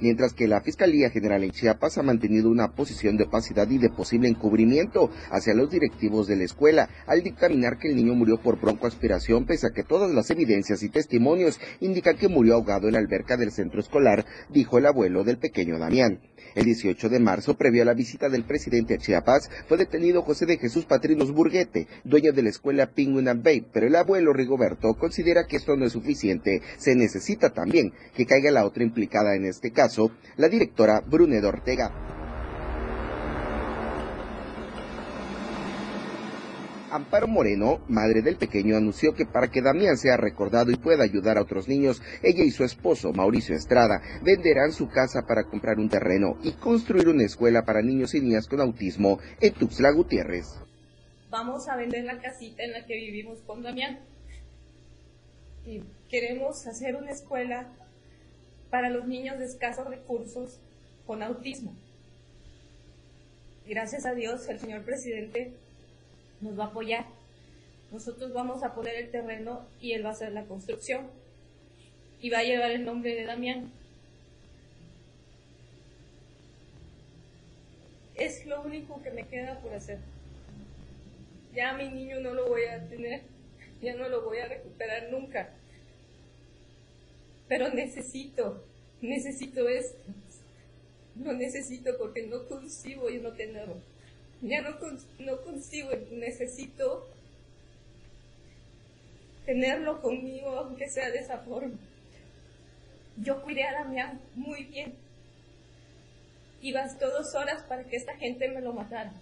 Mientras 0.00 0.32
que 0.32 0.48
la 0.48 0.60
Fiscalía 0.60 1.10
General 1.10 1.42
en 1.44 1.50
Chiapas 1.50 1.98
ha 1.98 2.02
mantenido 2.02 2.50
una 2.50 2.72
posición 2.72 3.16
de 3.16 3.24
opacidad 3.24 3.68
y 3.70 3.78
de 3.78 3.90
posible 3.90 4.28
encubrimiento 4.28 5.10
hacia 5.30 5.54
los 5.54 5.70
directivos 5.70 6.26
de 6.26 6.36
la 6.36 6.44
escuela 6.44 6.88
al 7.06 7.22
dictaminar 7.22 7.78
que 7.78 7.88
el 7.88 7.96
niño 7.96 8.14
murió 8.14 8.40
por 8.40 8.60
broncoaspiración 8.60 9.46
pese 9.46 9.66
a 9.66 9.70
que 9.74 9.84
todas 9.84 10.10
las 10.12 10.30
evidencias 10.30 10.82
y 10.82 10.88
testimonios 10.88 11.60
indican 11.80 12.16
que 12.16 12.28
murió 12.28 12.54
ahogado 12.54 12.86
en 12.86 12.94
la 12.94 13.00
alberca 13.00 13.36
del 13.36 13.52
centro 13.52 13.80
escolar, 13.80 14.24
dijo 14.48 14.78
el 14.78 14.86
abuelo 14.86 15.24
del 15.24 15.38
pequeño 15.38 15.78
Damián. 15.78 16.20
El 16.54 16.64
18 16.64 17.08
de 17.08 17.20
marzo, 17.20 17.56
previo 17.56 17.82
a 17.82 17.84
la 17.84 17.94
visita 17.94 18.28
del 18.28 18.44
presidente 18.44 18.94
a 18.94 18.98
Chiapas, 18.98 19.48
fue 19.68 19.76
detenido 19.76 20.22
José 20.22 20.46
de 20.46 20.58
Jesús 20.58 20.84
Patrinos 20.84 21.32
Burguete, 21.32 21.86
dueño 22.02 22.32
de 22.32 22.42
la 22.42 22.48
escuela 22.48 22.90
Penguin 22.90 23.28
and 23.28 23.44
Bay, 23.44 23.64
pero 23.72 23.86
el 23.86 23.94
abuelo 23.94 24.32
Rigoberto 24.32 24.94
considera 24.94 25.46
que 25.46 25.56
esto 25.56 25.76
no 25.76 25.86
es 25.86 25.92
suficiente. 25.92 26.60
Se 26.76 26.96
necesita 26.96 27.50
también 27.50 27.92
que 28.16 28.26
caiga 28.26 28.50
la 28.50 28.64
otra 28.64 28.82
implicada 28.82 29.36
en 29.36 29.44
este 29.44 29.70
caso, 29.70 29.89
la 30.37 30.48
directora 30.48 31.00
Brunet 31.00 31.44
Ortega. 31.44 31.92
Amparo 36.90 37.29
Moreno, 37.29 37.81
madre 37.88 38.20
del 38.22 38.37
pequeño, 38.37 38.76
anunció 38.76 39.14
que 39.14 39.24
para 39.24 39.48
que 39.48 39.62
Damián 39.62 39.96
sea 39.96 40.16
recordado 40.16 40.70
y 40.70 40.76
pueda 40.76 41.05
ayudar 41.05 41.38
a 41.38 41.42
otros 41.42 41.68
niños, 41.68 42.03
ella 42.22 42.42
y 42.42 42.50
su 42.50 42.64
esposo, 42.64 43.12
Mauricio 43.12 43.55
Estrada, 43.55 44.00
venderán 44.22 44.72
su 44.72 44.88
casa 44.88 45.22
para 45.26 45.44
comprar 45.44 45.79
un 45.79 45.88
terreno 45.88 46.37
y 46.42 46.53
construir 46.53 47.09
una 47.09 47.24
escuela 47.24 47.64
para 47.64 47.83
niños 47.83 48.14
y 48.14 48.20
niñas 48.20 48.48
con 48.48 48.61
autismo 48.61 49.20
en 49.40 49.55
Tuxtla 49.55 49.92
Gutiérrez. 49.92 50.46
Vamos 51.31 51.68
a 51.68 51.76
vender 51.76 52.05
la 52.05 52.20
casita 52.20 52.64
en 52.64 52.72
la 52.72 52.85
que 52.85 52.94
vivimos 52.96 53.40
con 53.42 53.62
Damián. 53.62 54.00
Y 55.64 55.83
queremos 56.09 56.66
hacer 56.66 56.96
una 56.96 57.12
escuela 57.12 57.68
para 58.70 58.88
los 58.90 59.06
niños 59.06 59.38
de 59.38 59.46
escasos 59.46 59.88
recursos 59.88 60.59
con 61.06 61.22
autismo. 61.22 61.74
Gracias 63.66 64.06
a 64.06 64.14
Dios, 64.14 64.48
el 64.48 64.59
señor 64.59 64.83
presidente 64.83 65.52
nos 66.40 66.59
va 66.59 66.64
a 66.64 66.68
apoyar. 66.68 67.06
Nosotros 67.92 68.33
vamos 68.33 68.62
a 68.62 68.74
poner 68.74 68.94
el 68.94 69.11
terreno 69.11 69.66
y 69.80 69.92
él 69.92 70.04
va 70.04 70.11
a 70.11 70.12
hacer 70.12 70.33
la 70.33 70.44
construcción. 70.44 71.09
Y 72.20 72.30
va 72.30 72.38
a 72.38 72.44
llevar 72.44 72.70
el 72.70 72.85
nombre 72.85 73.14
de 73.14 73.24
Damián. 73.24 73.72
Es 78.14 78.44
lo 78.46 78.62
único 78.62 79.02
que 79.02 79.11
me 79.11 79.26
queda 79.26 79.59
por 79.61 79.72
hacer. 79.72 79.98
Ya 81.54 81.72
mi 81.72 81.88
niño 81.88 82.20
no 82.20 82.35
lo 82.35 82.46
voy 82.46 82.64
a 82.64 82.87
tener, 82.88 83.22
ya 83.80 83.94
no 83.94 84.09
lo 84.09 84.22
voy 84.22 84.38
a 84.38 84.46
recuperar 84.46 85.11
nunca. 85.11 85.48
Pero 87.50 87.68
necesito, 87.68 88.64
necesito 89.02 89.68
esto. 89.68 89.98
Lo 91.22 91.34
necesito 91.34 91.98
porque 91.98 92.26
no 92.26 92.48
consigo 92.48 93.10
yo 93.10 93.20
no 93.20 93.32
tenerlo 93.34 93.76
ya 94.42 94.62
no, 94.62 94.70
no 95.18 95.42
consigo, 95.42 95.90
necesito 96.12 97.06
tenerlo 99.44 100.00
conmigo, 100.00 100.50
aunque 100.50 100.88
sea 100.88 101.10
de 101.10 101.18
esa 101.18 101.38
forma. 101.38 101.78
Yo 103.16 103.42
cuidé 103.42 103.64
a 103.64 103.72
Damián 103.72 104.20
muy 104.34 104.64
bien 104.64 104.94
y 106.62 106.72
bastó 106.72 107.10
dos 107.10 107.34
horas 107.34 107.62
para 107.64 107.84
que 107.84 107.96
esta 107.96 108.16
gente 108.16 108.48
me 108.48 108.60
lo 108.60 108.72
matara. 108.72 109.12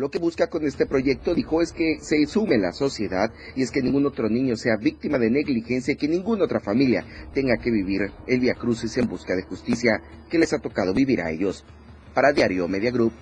Lo 0.00 0.10
que 0.10 0.18
busca 0.18 0.48
con 0.48 0.64
este 0.64 0.86
proyecto, 0.86 1.34
dijo, 1.34 1.60
es 1.60 1.72
que 1.72 1.98
se 2.00 2.24
sume 2.24 2.56
la 2.56 2.72
sociedad 2.72 3.30
y 3.54 3.62
es 3.62 3.70
que 3.70 3.82
ningún 3.82 4.06
otro 4.06 4.30
niño 4.30 4.56
sea 4.56 4.78
víctima 4.80 5.18
de 5.18 5.28
negligencia 5.28 5.92
y 5.92 5.98
que 5.98 6.08
ninguna 6.08 6.44
otra 6.44 6.58
familia 6.58 7.04
tenga 7.34 7.58
que 7.58 7.70
vivir 7.70 8.10
el 8.26 8.40
Via 8.40 8.54
Crucis 8.54 8.96
en 8.96 9.06
busca 9.06 9.36
de 9.36 9.42
justicia 9.42 10.00
que 10.30 10.38
les 10.38 10.54
ha 10.54 10.58
tocado 10.58 10.94
vivir 10.94 11.20
a 11.20 11.30
ellos. 11.30 11.66
Para 12.14 12.32
Diario 12.32 12.66
Media 12.66 12.90
Group, 12.90 13.12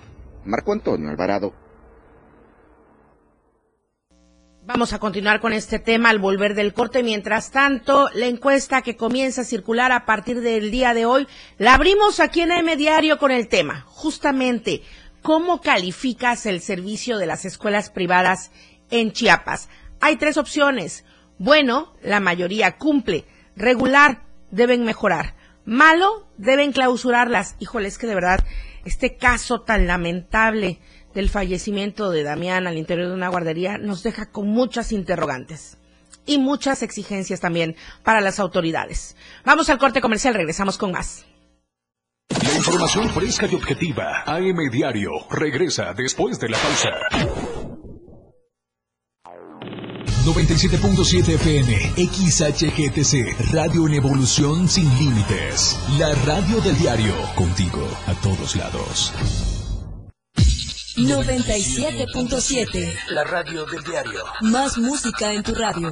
Marco 0.45 0.71
Antonio 0.71 1.09
Alvarado. 1.09 1.53
Vamos 4.69 4.93
a 4.93 4.99
continuar 4.99 5.41
con 5.41 5.51
este 5.51 5.79
tema 5.79 6.11
al 6.11 6.19
volver 6.19 6.53
del 6.53 6.73
corte. 6.73 7.01
Mientras 7.01 7.49
tanto, 7.49 8.07
la 8.13 8.27
encuesta 8.27 8.83
que 8.83 8.95
comienza 8.95 9.41
a 9.41 9.43
circular 9.43 9.91
a 9.91 10.05
partir 10.05 10.41
del 10.41 10.69
día 10.69 10.93
de 10.93 11.07
hoy, 11.07 11.27
la 11.57 11.73
abrimos 11.73 12.19
aquí 12.19 12.41
en 12.41 12.51
M 12.51 12.77
Diario 12.77 13.17
con 13.17 13.31
el 13.31 13.47
tema, 13.47 13.81
justamente, 13.87 14.83
¿cómo 15.21 15.61
calificas 15.61 16.45
el 16.45 16.61
servicio 16.61 17.17
de 17.17 17.25
las 17.25 17.45
escuelas 17.45 17.89
privadas 17.89 18.51
en 18.89 19.11
Chiapas? 19.11 19.69
Hay 19.99 20.15
tres 20.15 20.37
opciones. 20.37 21.05
Bueno, 21.37 21.93
la 22.01 22.19
mayoría 22.19 22.77
cumple. 22.77 23.25
Regular, 23.55 24.23
deben 24.51 24.83
mejorar. 24.83 25.35
Malo, 25.65 26.27
deben 26.37 26.71
clausurarlas. 26.71 27.55
Híjole, 27.59 27.87
es 27.87 27.97
que 27.97 28.07
de 28.07 28.15
verdad 28.15 28.43
este 28.85 29.17
caso 29.17 29.61
tan 29.61 29.87
lamentable 29.87 30.79
del 31.13 31.29
fallecimiento 31.29 32.11
de 32.11 32.23
Damián 32.23 32.67
al 32.67 32.77
interior 32.77 33.07
de 33.09 33.13
una 33.13 33.29
guardería 33.29 33.77
nos 33.77 34.03
deja 34.03 34.31
con 34.31 34.47
muchas 34.47 34.91
interrogantes 34.91 35.77
y 36.25 36.37
muchas 36.37 36.83
exigencias 36.83 37.39
también 37.39 37.75
para 38.03 38.21
las 38.21 38.39
autoridades. 38.39 39.15
Vamos 39.45 39.69
al 39.69 39.79
corte 39.79 40.01
comercial, 40.01 40.33
regresamos 40.33 40.77
con 40.77 40.91
más. 40.91 41.25
La 42.29 42.53
información 42.55 43.09
fresca 43.09 43.47
y 43.51 43.55
objetiva, 43.55 44.23
AM 44.25 44.69
Diario, 44.71 45.11
regresa 45.31 45.93
después 45.93 46.39
de 46.39 46.49
la 46.49 46.57
pausa. 46.57 46.89
97.7 50.25 51.35
FM, 51.35 51.93
XHGTC, 51.97 53.51
Radio 53.53 53.87
en 53.87 53.95
Evolución 53.95 54.69
Sin 54.69 54.87
Límites. 54.99 55.79
La 55.97 56.13
radio 56.25 56.61
del 56.61 56.77
diario, 56.77 57.15
contigo 57.35 57.87
a 58.05 58.13
todos 58.15 58.55
lados. 58.55 59.11
97.7, 60.97 62.93
la 63.11 63.23
radio 63.23 63.65
del 63.65 63.83
diario. 63.83 64.23
Más 64.41 64.77
música 64.77 65.33
en 65.33 65.41
tu 65.41 65.55
radio. 65.55 65.91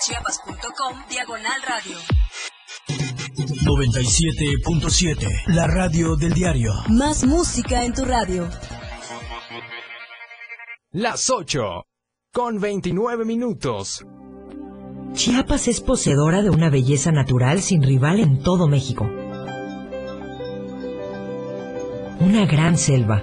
www.diariodechiapas.com 0.00 0.96
Diagonal 1.10 1.60
Radio. 1.68 1.96
97.7 3.64 5.28
La 5.48 5.66
radio 5.66 6.16
del 6.16 6.32
diario. 6.32 6.72
Más 6.88 7.24
música 7.24 7.84
en 7.84 7.92
tu 7.92 8.04
radio. 8.04 8.48
Las 10.92 11.28
8 11.28 11.84
con 12.32 12.60
29 12.60 13.24
minutos. 13.26 14.06
Chiapas 15.12 15.68
es 15.68 15.80
poseedora 15.80 16.42
de 16.42 16.50
una 16.50 16.70
belleza 16.70 17.12
natural 17.12 17.60
sin 17.60 17.82
rival 17.82 18.20
en 18.20 18.42
todo 18.42 18.68
México. 18.68 19.04
Una 22.20 22.46
gran 22.46 22.78
selva, 22.78 23.22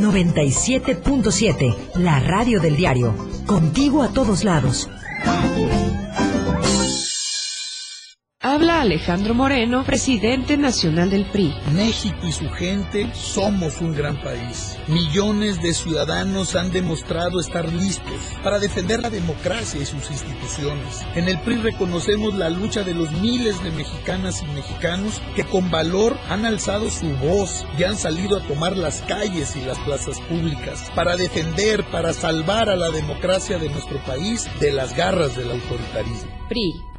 97.7, 0.00 1.74
la 1.96 2.20
radio 2.20 2.60
del 2.60 2.76
diario. 2.76 3.14
Contigo 3.46 4.02
a 4.02 4.08
todos 4.08 4.44
lados. 4.44 4.88
Alejandro 8.80 9.32
Moreno, 9.32 9.84
presidente 9.84 10.58
nacional 10.58 11.08
del 11.08 11.24
PRI. 11.24 11.54
México 11.72 12.18
y 12.24 12.32
su 12.32 12.48
gente 12.50 13.10
somos 13.14 13.80
un 13.80 13.94
gran 13.94 14.20
país. 14.22 14.76
Millones 14.86 15.62
de 15.62 15.72
ciudadanos 15.72 16.54
han 16.56 16.70
demostrado 16.70 17.40
estar 17.40 17.72
listos 17.72 18.20
para 18.44 18.58
defender 18.58 19.00
la 19.00 19.08
democracia 19.08 19.80
y 19.80 19.86
sus 19.86 20.10
instituciones. 20.10 21.06
En 21.14 21.28
el 21.28 21.40
PRI 21.40 21.56
reconocemos 21.56 22.34
la 22.34 22.50
lucha 22.50 22.82
de 22.82 22.94
los 22.94 23.10
miles 23.12 23.62
de 23.64 23.70
mexicanas 23.70 24.42
y 24.42 24.46
mexicanos 24.52 25.22
que 25.34 25.44
con 25.44 25.70
valor 25.70 26.18
han 26.28 26.44
alzado 26.44 26.90
su 26.90 27.08
voz 27.16 27.64
y 27.78 27.84
han 27.84 27.96
salido 27.96 28.36
a 28.36 28.46
tomar 28.46 28.76
las 28.76 29.00
calles 29.02 29.56
y 29.56 29.62
las 29.62 29.78
plazas 29.80 30.20
públicas 30.22 30.92
para 30.94 31.16
defender, 31.16 31.82
para 31.90 32.12
salvar 32.12 32.68
a 32.68 32.76
la 32.76 32.90
democracia 32.90 33.58
de 33.58 33.70
nuestro 33.70 33.98
país 34.04 34.46
de 34.60 34.72
las 34.72 34.94
garras 34.94 35.34
del 35.34 35.50
autoritarismo. 35.50 36.30
PRI. 36.48 36.95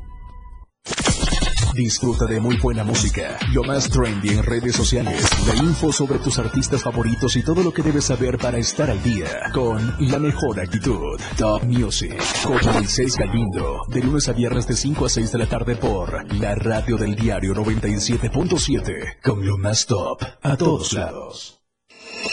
Disfruta 1.77 2.25
de 2.25 2.39
muy 2.39 2.57
buena 2.57 2.83
música, 2.83 3.37
lo 3.53 3.63
más 3.63 3.87
trendy 3.87 4.29
en 4.29 4.41
redes 4.41 4.75
sociales, 4.75 5.29
la 5.45 5.55
info 5.63 5.93
sobre 5.93 6.17
tus 6.17 6.39
artistas 6.39 6.81
favoritos 6.81 7.35
y 7.35 7.43
todo 7.43 7.61
lo 7.61 7.71
que 7.71 7.83
debes 7.83 8.05
saber 8.05 8.39
para 8.39 8.57
estar 8.57 8.89
al 8.89 9.03
día 9.03 9.27
con 9.53 9.95
la 9.99 10.17
mejor 10.17 10.59
actitud. 10.59 11.19
Top 11.37 11.65
Music 11.65 12.19
con 12.43 12.73
Moisés 12.73 13.15
Galindo, 13.15 13.83
de 13.89 14.01
lunes 14.01 14.27
a 14.27 14.33
viernes 14.33 14.67
de 14.67 14.75
5 14.75 15.05
a 15.05 15.09
6 15.09 15.31
de 15.31 15.37
la 15.37 15.45
tarde 15.45 15.75
por 15.75 16.33
la 16.33 16.55
radio 16.55 16.97
del 16.97 17.15
diario 17.15 17.53
97.7 17.53 19.21
con 19.21 19.45
lo 19.45 19.59
más 19.59 19.85
top 19.85 20.23
a 20.41 20.57
todos 20.57 20.93
lados. 20.93 21.61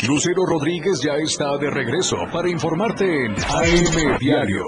Lucero 0.08 0.46
Rodríguez 0.46 1.02
ya 1.02 1.16
está 1.22 1.58
de 1.58 1.68
regreso 1.68 2.16
para 2.32 2.48
informarte 2.48 3.26
en 3.26 3.32
AM 3.32 4.18
Diario. 4.18 4.64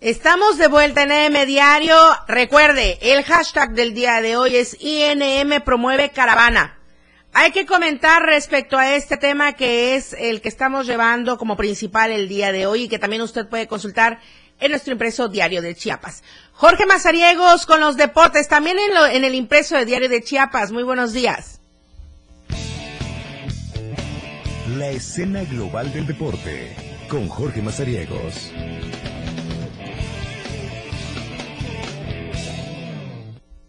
Estamos 0.00 0.56
de 0.56 0.68
vuelta 0.68 1.02
en 1.02 1.12
AM 1.12 1.46
Diario. 1.46 1.94
Recuerde, 2.26 2.98
el 3.02 3.22
hashtag 3.22 3.74
del 3.74 3.92
día 3.92 4.22
de 4.22 4.34
hoy 4.34 4.56
es 4.56 4.74
INM 4.80 5.60
promueve 5.62 6.08
caravana. 6.08 6.78
Hay 7.34 7.50
que 7.50 7.66
comentar 7.66 8.22
respecto 8.22 8.78
a 8.78 8.94
este 8.94 9.18
tema 9.18 9.52
que 9.52 9.96
es 9.96 10.14
el 10.14 10.40
que 10.40 10.48
estamos 10.48 10.86
llevando 10.86 11.36
como 11.36 11.54
principal 11.54 12.12
el 12.12 12.30
día 12.30 12.50
de 12.50 12.66
hoy 12.66 12.84
y 12.84 12.88
que 12.88 12.98
también 12.98 13.20
usted 13.20 13.46
puede 13.46 13.68
consultar 13.68 14.20
en 14.58 14.70
nuestro 14.70 14.94
impreso 14.94 15.28
diario 15.28 15.60
de 15.60 15.74
Chiapas. 15.74 16.22
Jorge 16.52 16.86
Mazariegos 16.86 17.66
con 17.66 17.80
los 17.80 17.98
deportes, 17.98 18.48
también 18.48 18.78
en, 18.78 19.14
en 19.14 19.24
el 19.24 19.34
impreso 19.34 19.76
de 19.76 19.84
diario 19.84 20.08
de 20.08 20.22
Chiapas. 20.22 20.72
Muy 20.72 20.82
buenos 20.82 21.12
días. 21.12 21.60
La 24.78 24.88
escena 24.88 25.44
global 25.44 25.92
del 25.92 26.06
deporte 26.06 26.74
con 27.10 27.28
Jorge 27.28 27.60
Mazariegos. 27.60 28.50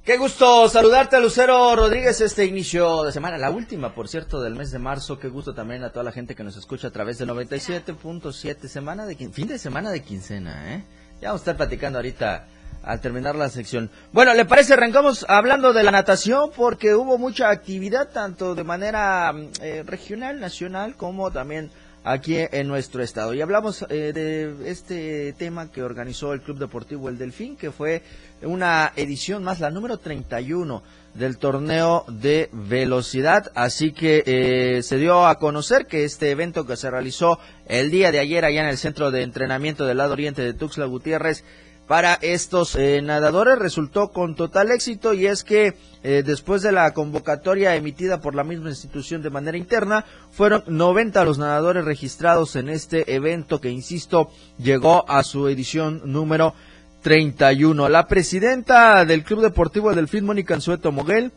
Qué 0.03 0.17
gusto 0.17 0.67
saludarte, 0.67 1.19
Lucero 1.19 1.75
Rodríguez, 1.75 2.21
este 2.21 2.45
inicio 2.45 3.03
de 3.03 3.11
semana, 3.11 3.37
la 3.37 3.51
última, 3.51 3.93
por 3.93 4.07
cierto, 4.07 4.41
del 4.41 4.55
mes 4.55 4.71
de 4.71 4.79
marzo. 4.79 5.19
Qué 5.19 5.27
gusto 5.27 5.53
también 5.53 5.83
a 5.83 5.91
toda 5.91 6.03
la 6.03 6.11
gente 6.11 6.33
que 6.33 6.43
nos 6.43 6.57
escucha 6.57 6.87
a 6.87 6.91
través 6.91 7.19
de 7.19 7.27
97.7, 7.27 8.67
semana 8.67 9.05
de 9.05 9.15
fin 9.15 9.47
de 9.47 9.59
semana 9.59 9.91
de 9.91 10.01
quincena, 10.01 10.73
¿eh? 10.73 10.83
Ya 11.21 11.27
vamos 11.27 11.41
a 11.41 11.43
estar 11.43 11.57
platicando 11.57 11.99
ahorita 11.99 12.47
al 12.81 12.99
terminar 12.99 13.35
la 13.35 13.47
sección. 13.49 13.91
Bueno, 14.11 14.33
¿le 14.33 14.45
parece? 14.45 14.73
Arrancamos 14.73 15.23
hablando 15.29 15.71
de 15.71 15.83
la 15.83 15.91
natación 15.91 16.49
porque 16.55 16.95
hubo 16.95 17.19
mucha 17.19 17.51
actividad 17.51 18.09
tanto 18.09 18.55
de 18.55 18.63
manera 18.63 19.31
eh, 19.61 19.83
regional, 19.85 20.39
nacional, 20.39 20.95
como 20.95 21.29
también 21.29 21.69
aquí 22.03 22.37
en 22.37 22.67
nuestro 22.67 23.03
estado. 23.03 23.33
Y 23.33 23.41
hablamos 23.41 23.85
eh, 23.89 24.11
de 24.13 24.69
este 24.69 25.33
tema 25.33 25.71
que 25.71 25.83
organizó 25.83 26.33
el 26.33 26.41
Club 26.41 26.57
Deportivo 26.57 27.09
El 27.09 27.17
Delfín, 27.17 27.55
que 27.55 27.71
fue 27.71 28.03
una 28.41 28.91
edición 28.95 29.43
más, 29.43 29.59
la 29.59 29.69
número 29.69 29.97
31 29.97 30.81
del 31.13 31.37
torneo 31.37 32.05
de 32.07 32.49
velocidad. 32.51 33.51
Así 33.55 33.91
que 33.91 34.23
eh, 34.25 34.83
se 34.83 34.97
dio 34.97 35.25
a 35.27 35.37
conocer 35.37 35.85
que 35.85 36.03
este 36.03 36.31
evento 36.31 36.65
que 36.65 36.77
se 36.77 36.89
realizó 36.89 37.39
el 37.67 37.91
día 37.91 38.11
de 38.11 38.19
ayer 38.19 38.45
allá 38.45 38.61
en 38.61 38.69
el 38.69 38.77
centro 38.77 39.11
de 39.11 39.23
entrenamiento 39.23 39.85
del 39.85 39.97
lado 39.97 40.13
oriente 40.13 40.41
de 40.41 40.53
Tuxtla 40.53 40.85
Gutiérrez 40.85 41.43
para 41.91 42.13
estos 42.21 42.75
eh, 42.75 43.01
nadadores 43.01 43.59
resultó 43.59 44.13
con 44.13 44.33
total 44.33 44.71
éxito 44.71 45.13
y 45.13 45.27
es 45.27 45.43
que 45.43 45.73
eh, 46.03 46.23
después 46.25 46.61
de 46.61 46.71
la 46.71 46.93
convocatoria 46.93 47.75
emitida 47.75 48.21
por 48.21 48.33
la 48.33 48.45
misma 48.45 48.69
institución 48.69 49.21
de 49.21 49.29
manera 49.29 49.57
interna 49.57 50.05
fueron 50.31 50.63
90 50.67 51.25
los 51.25 51.37
nadadores 51.37 51.83
registrados 51.83 52.55
en 52.55 52.69
este 52.69 53.13
evento 53.13 53.59
que 53.59 53.71
insisto 53.71 54.31
llegó 54.57 55.03
a 55.09 55.21
su 55.23 55.49
edición 55.49 56.01
número 56.05 56.53
31. 57.01 57.89
La 57.89 58.07
presidenta 58.07 59.03
del 59.03 59.25
Club 59.25 59.41
Deportivo 59.41 59.93
Delfín, 59.93 60.23
Mónica 60.23 60.53
Anzueto 60.53 60.93
Moguel, 60.93 61.33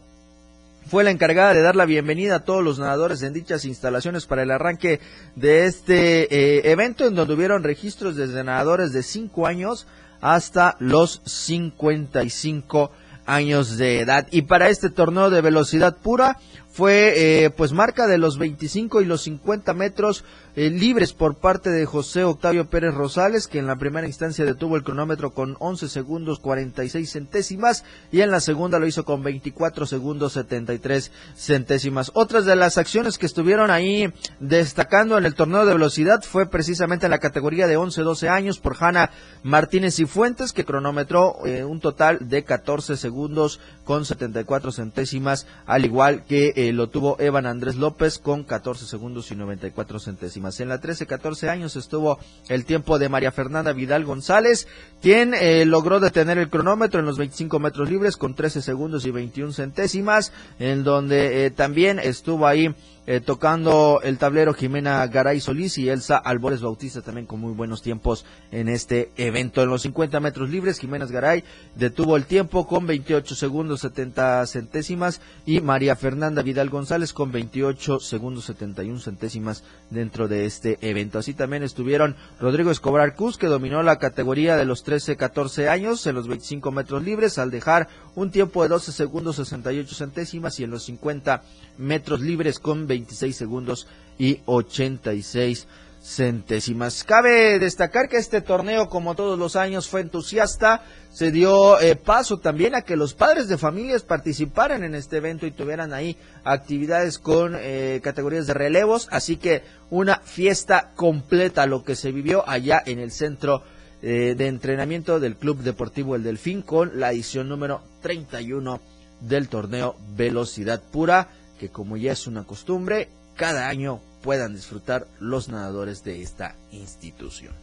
fue 0.87 1.03
la 1.03 1.11
encargada 1.11 1.53
de 1.53 1.63
dar 1.63 1.75
la 1.75 1.85
bienvenida 1.85 2.37
a 2.37 2.45
todos 2.45 2.63
los 2.63 2.79
nadadores 2.79 3.23
en 3.23 3.33
dichas 3.33 3.65
instalaciones 3.65 4.27
para 4.27 4.45
el 4.45 4.53
arranque 4.53 5.01
de 5.35 5.65
este 5.65 6.33
eh, 6.33 6.71
evento 6.71 7.07
en 7.07 7.17
donde 7.17 7.35
hubieron 7.35 7.65
registros 7.65 8.15
desde 8.15 8.45
nadadores 8.45 8.93
de 8.93 9.03
5 9.03 9.49
años 9.49 9.89
hasta 10.25 10.77
los 10.79 11.21
55 11.27 12.91
años 13.27 13.77
de 13.77 14.01
edad. 14.01 14.27
Y 14.31 14.43
para 14.43 14.71
este 14.71 14.89
torneo 14.89 15.29
de 15.29 15.43
velocidad 15.43 15.99
pura 15.99 16.39
fue 16.75 17.45
eh, 17.45 17.51
pues 17.51 17.71
marca 17.71 18.09
de 18.09 18.19
los 18.19 18.37
25 18.37 19.01
y 19.01 19.05
los 19.05 19.23
50 19.23 19.73
metros 19.75 20.25
eh, 20.57 20.71
libres 20.71 21.13
por 21.13 21.37
parte 21.37 21.71
de 21.71 21.87
José 21.87 22.25
Octavio 22.25 22.69
Pérez 22.69 22.95
Rosales, 22.95 23.47
que 23.47 23.61
en 23.61 23.69
la 23.69 23.77
primera 23.77 24.09
instancia 24.09 24.45
detuvo 24.45 24.77
el 24.77 24.83
cronómetro 24.83 25.31
con 25.31 25.57
11 25.61 25.89
segundos 25.89 26.41
46 26.41 27.11
centésimas 27.11 27.85
y 28.11 28.23
en 28.23 28.33
la 28.33 28.41
segunda 28.41 28.81
lo 28.81 28.89
hizo 28.89 29.05
con 29.05 29.23
24 29.23 29.87
segundos 29.87 30.33
73 30.33 31.13
centésimas. 31.37 32.11
Otras 32.15 32.45
de 32.45 32.57
las 32.57 32.77
acciones 32.77 33.19
que 33.19 33.27
estuvieron 33.27 33.71
ahí 33.71 34.13
destacando 34.41 35.17
en 35.17 35.27
el 35.27 35.37
torneo 35.37 35.67
de 35.67 35.75
velocidad 35.75 36.23
fue 36.23 36.47
precisamente 36.47 37.07
en 37.07 37.11
la 37.11 37.19
categoría 37.19 37.69
de 37.69 37.79
11-12 37.79 38.29
años 38.29 38.59
por 38.59 38.77
Hanna 38.81 39.11
Martínez 39.45 40.01
y 40.01 40.07
Fuentes, 40.07 40.53
que 40.53 40.65
cronometró 40.65 41.37
eh, 41.47 41.63
un 41.63 41.79
total 41.79 42.29
de 42.29 42.43
14 42.43 42.97
segundos 42.97 43.61
con 43.85 44.05
74 44.05 44.73
centésimas, 44.73 45.47
al 45.67 45.85
igual 45.85 46.25
que 46.25 46.64
eh, 46.69 46.73
lo 46.73 46.89
tuvo 46.89 47.17
Evan 47.21 47.47
Andrés 47.47 47.77
López 47.77 48.19
con 48.19 48.45
14 48.45 48.87
segundos 48.87 49.31
y 49.31 49.37
94 49.37 49.99
centésimas. 49.99 50.61
En 50.61 50.69
la 50.69 50.81
13-14 50.81 51.49
años 51.49 51.77
estuvo 51.77 52.19
el 52.49 52.65
tiempo 52.65 52.99
de 52.99 53.09
María 53.09 53.33
Fernanda 53.33 53.73
Vidal 53.73 54.05
González, 54.05 54.67
quien 55.03 55.35
eh, 55.35 55.65
logró 55.65 56.01
detener 56.01 56.39
el 56.39 56.49
cronómetro 56.49 57.01
en 57.01 57.07
los 57.07 57.19
25 57.19 57.59
metros 57.59 57.91
libres 57.91 58.17
con 58.17 58.35
13 58.35 58.63
segundos 58.63 59.05
y 59.05 59.11
21 59.11 59.53
centésimas, 59.53 60.33
en 60.59 60.85
donde 60.85 61.47
eh, 61.47 61.51
también 61.51 61.99
estuvo 61.99 62.47
ahí 62.47 62.75
eh, 63.07 63.21
tocando 63.21 64.01
el 64.03 64.19
tablero 64.19 64.55
Jimena 64.55 65.07
Garay 65.07 65.41
Solís 65.41 65.79
y 65.79 65.89
Elsa 65.89 66.17
Albores 66.17 66.63
Bautista 66.63 67.03
también 67.03 67.27
con 67.27 67.41
muy 67.41 67.53
buenos 67.53 67.83
tiempos 67.83 68.25
en 68.51 68.69
este 68.69 69.11
evento. 69.17 69.63
En 69.63 69.69
los 69.69 69.83
50 69.83 70.21
metros 70.21 70.51
libres, 70.51 70.79
Jimena 70.79 71.07
Garay 71.07 71.45
detuvo 71.75 72.17
el 72.17 72.25
tiempo 72.25 72.67
con 72.67 72.87
28 72.87 73.35
segundos 73.35 73.81
70 73.81 74.47
centésimas 74.47 75.21
y 75.45 75.61
María 75.61 75.97
Fernanda 75.97 76.43
Vidal 76.43 76.71
González 76.71 77.13
con 77.13 77.31
28 77.31 78.01
segundos 78.01 78.45
71 78.47 78.99
centésimas 79.01 79.65
dentro 79.91 80.29
de 80.29 80.47
este 80.47 80.79
evento. 80.81 81.19
Así 81.19 81.35
también 81.35 81.63
estuvieron 81.63 82.17
Rodrigo 82.41 82.71
Escobar 82.71 83.15
Cus, 83.15 83.39
que 83.39 83.47
dominó 83.47 83.83
la 83.83 83.99
categoría 83.99 84.57
de 84.57 84.65
los 84.65 84.85
13-14 84.87 85.69
años 85.69 86.07
en 86.07 86.15
los 86.15 86.29
25 86.29 86.71
metros 86.73 87.03
libres 87.03 87.39
al 87.39 87.51
dejar 87.51 87.89
un 88.15 88.31
tiempo 88.31 88.63
de 88.63 88.69
12 88.69 88.93
segundos 88.93 89.37
68 89.37 89.95
centésimas 89.95 90.59
y 90.61 90.65
en 90.65 90.71
los 90.71 90.85
50 90.85 91.43
metros 91.79 92.21
libres 92.21 92.59
con 92.59 92.87
26 92.87 93.37
segundos 93.37 93.87
y 94.19 94.41
86 94.47 95.67
centésimas. 96.05 97.03
Cabe 97.03 97.59
destacar 97.59 98.11
que 98.11 98.19
este 98.19 98.43
torneo, 98.43 98.91
como 98.91 99.15
todos 99.15 99.39
los 99.39 99.57
años, 99.57 99.89
fue 99.89 100.03
entusiasta. 100.03 100.83
Se 101.11 101.31
dio 101.31 101.81
eh, 101.81 101.97
paso 101.97 102.39
también 102.39 102.75
a 102.75 102.83
que 102.83 102.97
los 102.97 103.15
padres 103.15 103.49
de 103.49 103.57
familias 103.57 104.03
participaran 104.03 104.85
en 104.85 104.95
este 104.95 105.17
evento 105.17 105.47
y 105.47 105.51
tuvieran 105.51 105.95
ahí 105.95 106.19
actividades 106.45 107.19
con 107.19 107.57
eh, 107.57 108.01
categorías 108.03 108.47
de 108.47 108.53
relevos. 108.53 109.09
Así 109.11 109.39
que 109.39 109.63
una 109.89 110.17
fiesta 110.19 110.93
completa 110.95 111.67
lo 111.67 111.85
que 111.85 111.97
se 111.97 112.13
vivió 112.13 112.47
allá 112.47 112.83
en 112.85 112.99
el 112.99 113.11
centro 113.11 113.63
eh, 114.07 114.35
de 114.37 114.49
entrenamiento 114.49 115.19
del 115.19 115.35
Club 115.35 115.63
Deportivo 115.63 116.15
El 116.15 116.23
Delfín 116.23 116.61
con 116.61 117.01
la 117.01 117.11
edición 117.11 117.49
número 117.49 117.81
31 118.03 118.79
del 119.21 119.49
torneo 119.49 119.97
Velocidad 120.15 120.83
Pura 120.93 121.29
que 121.59 121.71
como 121.71 121.97
ya 121.97 122.13
es 122.13 122.27
una 122.27 122.45
costumbre, 122.45 123.09
cada 123.35 123.67
año 123.69 124.01
puedan 124.23 124.55
disfrutar 124.55 125.07
los 125.21 125.49
nadadores 125.49 126.05
de 126.05 126.21
esta 126.21 126.55
institución. 126.71 127.55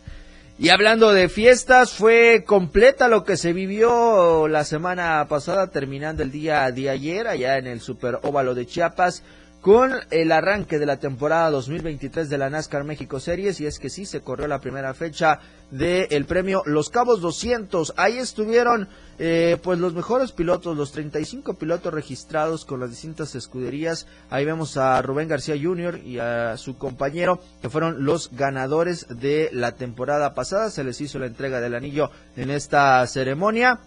Y 0.57 0.69
hablando 0.69 1.11
de 1.11 1.29
fiestas, 1.29 1.93
fue 1.93 2.43
completa 2.43 3.07
lo 3.07 3.23
que 3.23 3.37
se 3.37 3.53
vivió 3.53 4.47
la 4.47 4.63
semana 4.63 5.27
pasada, 5.27 5.67
terminando 5.67 6.23
el 6.23 6.31
día 6.31 6.71
de 6.71 6.89
ayer, 6.89 7.27
allá 7.27 7.59
en 7.59 7.67
el 7.67 7.81
Super 7.81 8.19
Óvalo 8.23 8.55
de 8.55 8.65
Chiapas 8.65 9.21
con 9.61 9.93
el 10.09 10.31
arranque 10.31 10.79
de 10.79 10.87
la 10.87 10.97
temporada 10.97 11.51
2023 11.51 12.29
de 12.29 12.37
la 12.39 12.49
NASCAR 12.49 12.83
México 12.83 13.19
Series 13.19 13.61
y 13.61 13.67
es 13.67 13.77
que 13.77 13.91
sí 13.91 14.07
se 14.07 14.21
corrió 14.21 14.47
la 14.47 14.59
primera 14.59 14.95
fecha 14.95 15.39
del 15.69 16.25
premio 16.25 16.63
Los 16.65 16.89
Cabos 16.89 17.21
200. 17.21 17.93
Ahí 17.95 18.17
estuvieron 18.17 18.89
eh, 19.19 19.57
pues 19.61 19.77
los 19.77 19.93
mejores 19.93 20.31
pilotos, 20.31 20.75
los 20.75 20.91
35 20.91 21.53
pilotos 21.53 21.93
registrados 21.93 22.65
con 22.65 22.79
las 22.79 22.89
distintas 22.89 23.35
escuderías. 23.35 24.07
Ahí 24.31 24.45
vemos 24.45 24.77
a 24.77 24.99
Rubén 25.03 25.27
García 25.27 25.55
Jr. 25.61 25.99
y 25.99 26.17
a 26.17 26.57
su 26.57 26.79
compañero 26.79 27.39
que 27.61 27.69
fueron 27.69 28.03
los 28.03 28.31
ganadores 28.31 29.05
de 29.09 29.49
la 29.53 29.73
temporada 29.73 30.33
pasada. 30.33 30.71
Se 30.71 30.83
les 30.83 30.99
hizo 31.01 31.19
la 31.19 31.27
entrega 31.27 31.61
del 31.61 31.75
anillo 31.75 32.09
en 32.35 32.49
esta 32.49 33.05
ceremonia. 33.05 33.79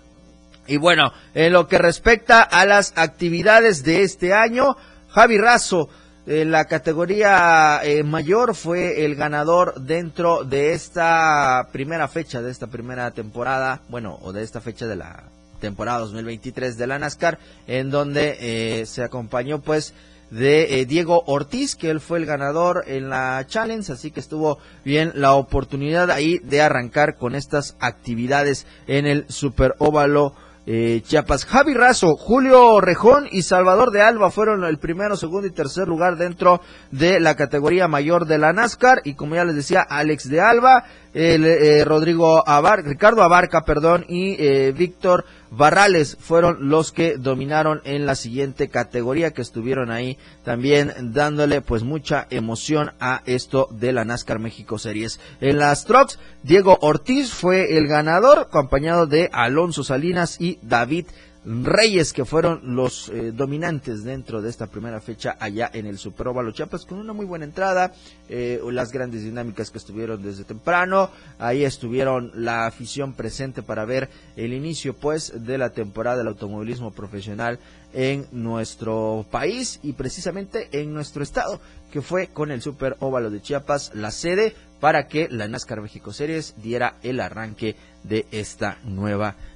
Y 0.66 0.78
bueno, 0.78 1.12
en 1.34 1.52
lo 1.52 1.66
que 1.66 1.78
respecta 1.78 2.40
a 2.42 2.64
las 2.64 2.94
actividades 2.96 3.82
de 3.84 4.02
este 4.02 4.32
año, 4.32 4.76
Javi 5.14 5.38
Razo, 5.38 5.88
en 6.26 6.50
la 6.50 6.64
categoría 6.64 7.78
eh, 7.84 8.02
mayor, 8.02 8.56
fue 8.56 9.04
el 9.04 9.14
ganador 9.14 9.80
dentro 9.80 10.42
de 10.42 10.72
esta 10.72 11.68
primera 11.70 12.08
fecha, 12.08 12.42
de 12.42 12.50
esta 12.50 12.66
primera 12.66 13.12
temporada, 13.12 13.82
bueno, 13.88 14.18
o 14.22 14.32
de 14.32 14.42
esta 14.42 14.60
fecha 14.60 14.88
de 14.88 14.96
la 14.96 15.22
temporada 15.60 16.00
2023 16.00 16.76
de 16.76 16.86
la 16.88 16.98
NASCAR, 16.98 17.38
en 17.68 17.90
donde 17.90 18.38
eh, 18.40 18.86
se 18.86 19.04
acompañó 19.04 19.60
pues 19.60 19.94
de 20.32 20.80
eh, 20.80 20.84
Diego 20.84 21.22
Ortiz, 21.26 21.76
que 21.76 21.90
él 21.90 22.00
fue 22.00 22.18
el 22.18 22.26
ganador 22.26 22.82
en 22.88 23.08
la 23.08 23.44
Challenge, 23.46 23.92
así 23.92 24.10
que 24.10 24.18
estuvo 24.18 24.58
bien 24.84 25.12
la 25.14 25.34
oportunidad 25.34 26.10
ahí 26.10 26.38
de 26.38 26.60
arrancar 26.60 27.18
con 27.18 27.36
estas 27.36 27.76
actividades 27.78 28.66
en 28.88 29.06
el 29.06 29.26
Super 29.28 29.76
Óvalo 29.78 30.34
eh, 30.66 31.02
Chiapas. 31.04 31.44
Javi 31.44 31.74
Razo, 31.74 32.16
Julio 32.16 32.80
Rejón 32.80 33.28
y 33.30 33.42
Salvador 33.42 33.90
de 33.90 34.02
Alba 34.02 34.30
fueron 34.30 34.64
el 34.64 34.78
primero, 34.78 35.16
segundo 35.16 35.46
y 35.46 35.50
tercer 35.50 35.88
lugar 35.88 36.16
dentro 36.16 36.60
de 36.90 37.20
la 37.20 37.34
categoría 37.34 37.88
mayor 37.88 38.26
de 38.26 38.38
la 38.38 38.52
NASCAR. 38.52 39.00
Y 39.04 39.14
como 39.14 39.34
ya 39.34 39.44
les 39.44 39.56
decía, 39.56 39.80
Alex 39.82 40.28
de 40.28 40.40
Alba, 40.40 40.84
el, 41.14 41.44
eh, 41.44 41.84
Rodrigo 41.84 42.46
Abarca, 42.46 42.88
Ricardo 42.88 43.22
Abarca, 43.22 43.64
perdón, 43.64 44.04
y 44.08 44.36
eh, 44.38 44.72
Víctor 44.76 45.24
Barrales 45.50 46.16
fueron 46.18 46.68
los 46.68 46.90
que 46.90 47.16
dominaron 47.16 47.80
en 47.84 48.06
la 48.06 48.16
siguiente 48.16 48.68
categoría 48.68 49.30
que 49.30 49.42
estuvieron 49.42 49.92
ahí 49.92 50.18
también 50.42 50.92
dándole 51.12 51.60
pues 51.60 51.84
mucha 51.84 52.26
emoción 52.30 52.92
a 52.98 53.22
esto 53.24 53.68
de 53.70 53.92
la 53.92 54.04
NASCAR 54.04 54.40
México 54.40 54.78
Series. 54.78 55.20
En 55.40 55.58
las 55.58 55.84
trucks, 55.84 56.18
Diego 56.42 56.78
Ortiz 56.80 57.32
fue 57.32 57.76
el 57.78 57.86
ganador 57.86 58.40
acompañado 58.40 59.06
de 59.06 59.30
Alonso 59.32 59.84
Salinas 59.84 60.40
y 60.40 60.58
David 60.62 61.06
Reyes, 61.44 62.14
que 62.14 62.24
fueron 62.24 62.74
los 62.74 63.10
eh, 63.10 63.30
dominantes 63.30 64.02
dentro 64.02 64.40
de 64.40 64.48
esta 64.48 64.66
primera 64.66 65.00
fecha 65.00 65.36
allá 65.38 65.70
en 65.72 65.84
el 65.84 65.98
Super 65.98 66.28
Óvalo 66.28 66.52
Chiapas, 66.52 66.86
con 66.86 66.98
una 66.98 67.12
muy 67.12 67.26
buena 67.26 67.44
entrada, 67.44 67.92
eh, 68.30 68.60
las 68.70 68.92
grandes 68.92 69.24
dinámicas 69.24 69.70
que 69.70 69.76
estuvieron 69.76 70.22
desde 70.22 70.44
temprano, 70.44 71.10
ahí 71.38 71.64
estuvieron 71.64 72.32
la 72.34 72.66
afición 72.66 73.12
presente 73.12 73.62
para 73.62 73.84
ver 73.84 74.08
el 74.36 74.54
inicio 74.54 74.94
pues 74.94 75.44
de 75.44 75.58
la 75.58 75.70
temporada 75.70 76.18
del 76.18 76.28
automovilismo 76.28 76.92
profesional 76.92 77.58
en 77.92 78.26
nuestro 78.32 79.26
país 79.30 79.80
y 79.82 79.92
precisamente 79.92 80.68
en 80.72 80.94
nuestro 80.94 81.22
estado, 81.22 81.60
que 81.92 82.00
fue 82.00 82.28
con 82.28 82.52
el 82.52 82.62
Super 82.62 82.96
Óvalo 83.00 83.30
de 83.30 83.42
Chiapas 83.42 83.92
la 83.94 84.10
sede 84.10 84.54
para 84.80 85.08
que 85.08 85.28
la 85.28 85.46
NASCAR 85.46 85.82
México 85.82 86.12
Series 86.12 86.54
diera 86.56 86.96
el 87.02 87.20
arranque 87.20 87.76
de 88.02 88.26
esta 88.30 88.78
nueva 88.84 89.32
temporada. 89.32 89.53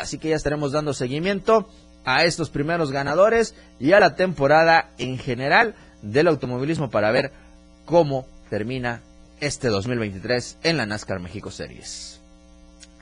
Así 0.00 0.18
que 0.18 0.30
ya 0.30 0.36
estaremos 0.36 0.72
dando 0.72 0.92
seguimiento 0.92 1.68
a 2.04 2.24
estos 2.24 2.50
primeros 2.50 2.92
ganadores 2.92 3.54
y 3.78 3.92
a 3.92 4.00
la 4.00 4.14
temporada 4.14 4.90
en 4.98 5.18
general 5.18 5.74
del 6.02 6.28
automovilismo 6.28 6.90
para 6.90 7.10
ver 7.10 7.32
cómo 7.84 8.26
termina 8.50 9.02
este 9.40 9.68
2023 9.68 10.58
en 10.62 10.76
la 10.76 10.86
NASCAR 10.86 11.20
México 11.20 11.50
Series. 11.50 12.20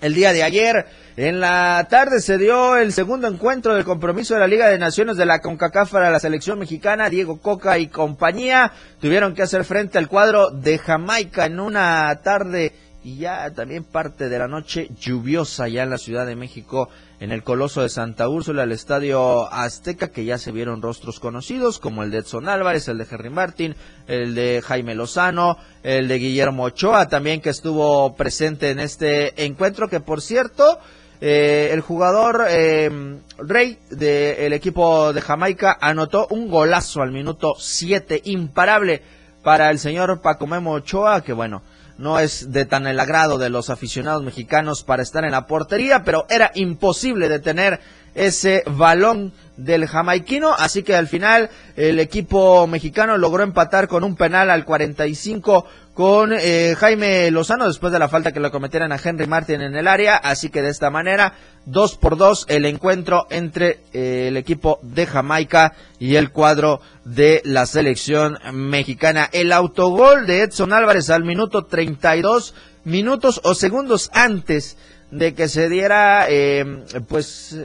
El 0.01 0.12
día 0.12 0.32
de 0.34 0.42
ayer, 0.42 0.86
en 1.16 1.40
la 1.40 1.86
tarde, 1.88 2.20
se 2.20 2.36
dio 2.36 2.76
el 2.76 2.92
segundo 2.92 3.26
encuentro 3.26 3.74
del 3.74 3.84
compromiso 3.84 4.34
de 4.34 4.40
la 4.40 4.47
Liga 4.47 4.68
de 4.68 4.78
Naciones 4.78 5.16
de 5.16 5.24
la 5.24 5.40
CONCACAF 5.40 5.92
para 5.92 6.11
la 6.11 6.20
selección 6.20 6.59
mexicana. 6.59 7.09
Diego 7.09 7.40
Coca 7.40 7.78
y 7.78 7.86
compañía 7.86 8.72
tuvieron 9.01 9.34
que 9.34 9.42
hacer 9.42 9.64
frente 9.64 9.97
al 9.97 10.09
cuadro 10.09 10.51
de 10.51 10.76
Jamaica 10.76 11.47
en 11.47 11.59
una 11.59 12.20
tarde 12.22 12.74
y 13.05 13.18
ya 13.18 13.50
también 13.50 13.84
parte 13.84 14.30
de 14.30 14.38
la 14.38 14.48
noche 14.48 14.88
lluviosa 14.98 15.68
ya 15.68 15.82
en 15.82 15.90
la 15.90 15.98
Ciudad 15.98 16.26
de 16.26 16.36
México, 16.36 16.88
en 17.20 17.32
el 17.32 17.44
Coloso 17.44 17.82
de 17.82 17.90
Santa 17.90 18.30
Úrsula, 18.30 18.62
el 18.62 18.72
Estadio 18.72 19.52
Azteca, 19.52 20.09
que 20.09 20.24
ya 20.24 20.38
se 20.38 20.52
vieron 20.52 20.80
rostros 20.80 21.20
conocidos 21.20 21.78
como 21.78 22.02
el 22.02 22.11
de 22.11 22.18
Edson 22.18 22.48
Álvarez, 22.48 22.88
el 22.88 22.96
de 22.96 23.07
Henry 23.09 23.28
Martin, 23.28 23.76
el 24.07 24.34
de 24.34 24.62
Jaime 24.64 24.94
Lozano, 24.94 25.59
el 25.82 26.09
de 26.09 26.18
Guillermo 26.18 26.64
Ochoa 26.64 27.09
también 27.09 27.42
que 27.42 27.50
estuvo 27.50 28.16
presente 28.16 28.70
en 28.70 28.80
este 28.80 29.44
encuentro, 29.44 29.88
que 29.88 30.00
por 30.00 30.22
cierto, 30.22 30.78
eh, 31.20 31.68
el 31.72 31.82
jugador 31.82 32.46
eh, 32.48 33.18
Rey 33.36 33.78
del 33.90 34.55
equipo 34.55 35.12
de 35.12 35.20
Jamaica 35.20 35.76
anotó 35.78 36.26
un 36.30 36.48
golazo 36.48 37.02
al 37.02 37.12
minuto 37.12 37.55
7, 37.59 38.22
imparable 38.24 39.02
para 39.42 39.70
el 39.70 39.78
señor 39.78 40.22
Paco 40.22 40.46
Memo 40.46 40.72
Ochoa, 40.72 41.22
que 41.22 41.34
bueno, 41.34 41.62
no 41.99 42.18
es 42.18 42.53
de 42.53 42.64
tan 42.64 42.86
el 42.86 42.99
agrado 42.99 43.38
de 43.38 43.51
los 43.51 43.70
aficionados 43.70 44.22
mexicanos 44.22 44.82
para 44.84 45.03
estar 45.03 45.24
en 45.24 45.32
la 45.32 45.47
portería, 45.47 46.03
pero 46.05 46.26
era 46.28 46.51
imposible 46.55 47.28
detener 47.28 47.80
ese 48.14 48.62
balón 48.66 49.32
del 49.56 49.86
jamaiquino, 49.86 50.52
así 50.52 50.82
que 50.82 50.96
al 50.96 51.06
final 51.06 51.48
el 51.76 52.00
equipo 52.00 52.66
mexicano 52.66 53.16
logró 53.16 53.44
empatar 53.44 53.86
con 53.86 54.02
un 54.02 54.16
penal 54.16 54.50
al 54.50 54.64
45 54.64 55.64
con 55.94 56.32
eh, 56.32 56.74
Jaime 56.76 57.30
Lozano 57.30 57.68
después 57.68 57.92
de 57.92 58.00
la 58.00 58.08
falta 58.08 58.32
que 58.32 58.40
le 58.40 58.50
cometieran 58.50 58.90
a 58.90 58.98
Henry 59.02 59.28
Martin 59.28 59.60
en 59.60 59.76
el 59.76 59.86
área, 59.86 60.16
así 60.16 60.48
que 60.48 60.60
de 60.60 60.70
esta 60.70 60.90
manera 60.90 61.34
dos 61.66 61.96
por 61.96 62.16
dos 62.16 62.46
el 62.48 62.64
encuentro 62.64 63.26
entre 63.30 63.80
eh, 63.92 64.26
el 64.28 64.36
equipo 64.36 64.80
de 64.82 65.06
Jamaica 65.06 65.74
y 66.00 66.16
el 66.16 66.30
cuadro 66.30 66.80
de 67.04 67.40
la 67.44 67.66
selección 67.66 68.38
mexicana. 68.52 69.28
El 69.32 69.52
autogol 69.52 70.26
de 70.26 70.42
Edson 70.42 70.72
Álvarez 70.72 71.10
al 71.10 71.22
minuto 71.22 71.64
32 71.64 72.54
minutos 72.82 73.40
o 73.44 73.54
segundos 73.54 74.10
antes 74.12 74.76
de 75.12 75.32
que 75.34 75.48
se 75.48 75.68
diera 75.68 76.26
eh, 76.28 76.82
pues 77.06 77.56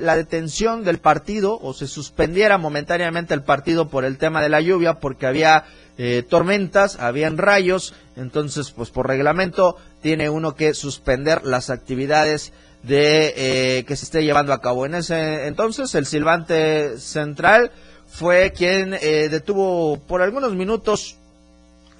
la 0.00 0.16
detención 0.16 0.84
del 0.84 0.98
partido 0.98 1.58
o 1.60 1.72
se 1.74 1.86
suspendiera 1.86 2.58
momentáneamente 2.58 3.34
el 3.34 3.42
partido 3.42 3.88
por 3.88 4.04
el 4.04 4.18
tema 4.18 4.42
de 4.42 4.48
la 4.48 4.60
lluvia 4.60 4.94
porque 4.94 5.26
había 5.26 5.64
eh, 5.98 6.24
tormentas, 6.28 6.98
habían 6.98 7.38
rayos, 7.38 7.94
entonces 8.16 8.70
pues 8.70 8.90
por 8.90 9.06
reglamento 9.06 9.76
tiene 10.00 10.30
uno 10.30 10.54
que 10.54 10.74
suspender 10.74 11.44
las 11.44 11.70
actividades 11.70 12.52
de 12.82 13.34
eh, 13.36 13.84
que 13.84 13.96
se 13.96 14.06
esté 14.06 14.24
llevando 14.24 14.52
a 14.52 14.60
cabo. 14.60 14.86
En 14.86 14.94
ese 14.94 15.46
entonces 15.46 15.94
el 15.94 16.06
silbante 16.06 16.98
central 16.98 17.70
fue 18.06 18.52
quien 18.52 18.94
eh, 18.94 19.28
detuvo 19.30 19.98
por 20.00 20.22
algunos 20.22 20.54
minutos 20.54 21.18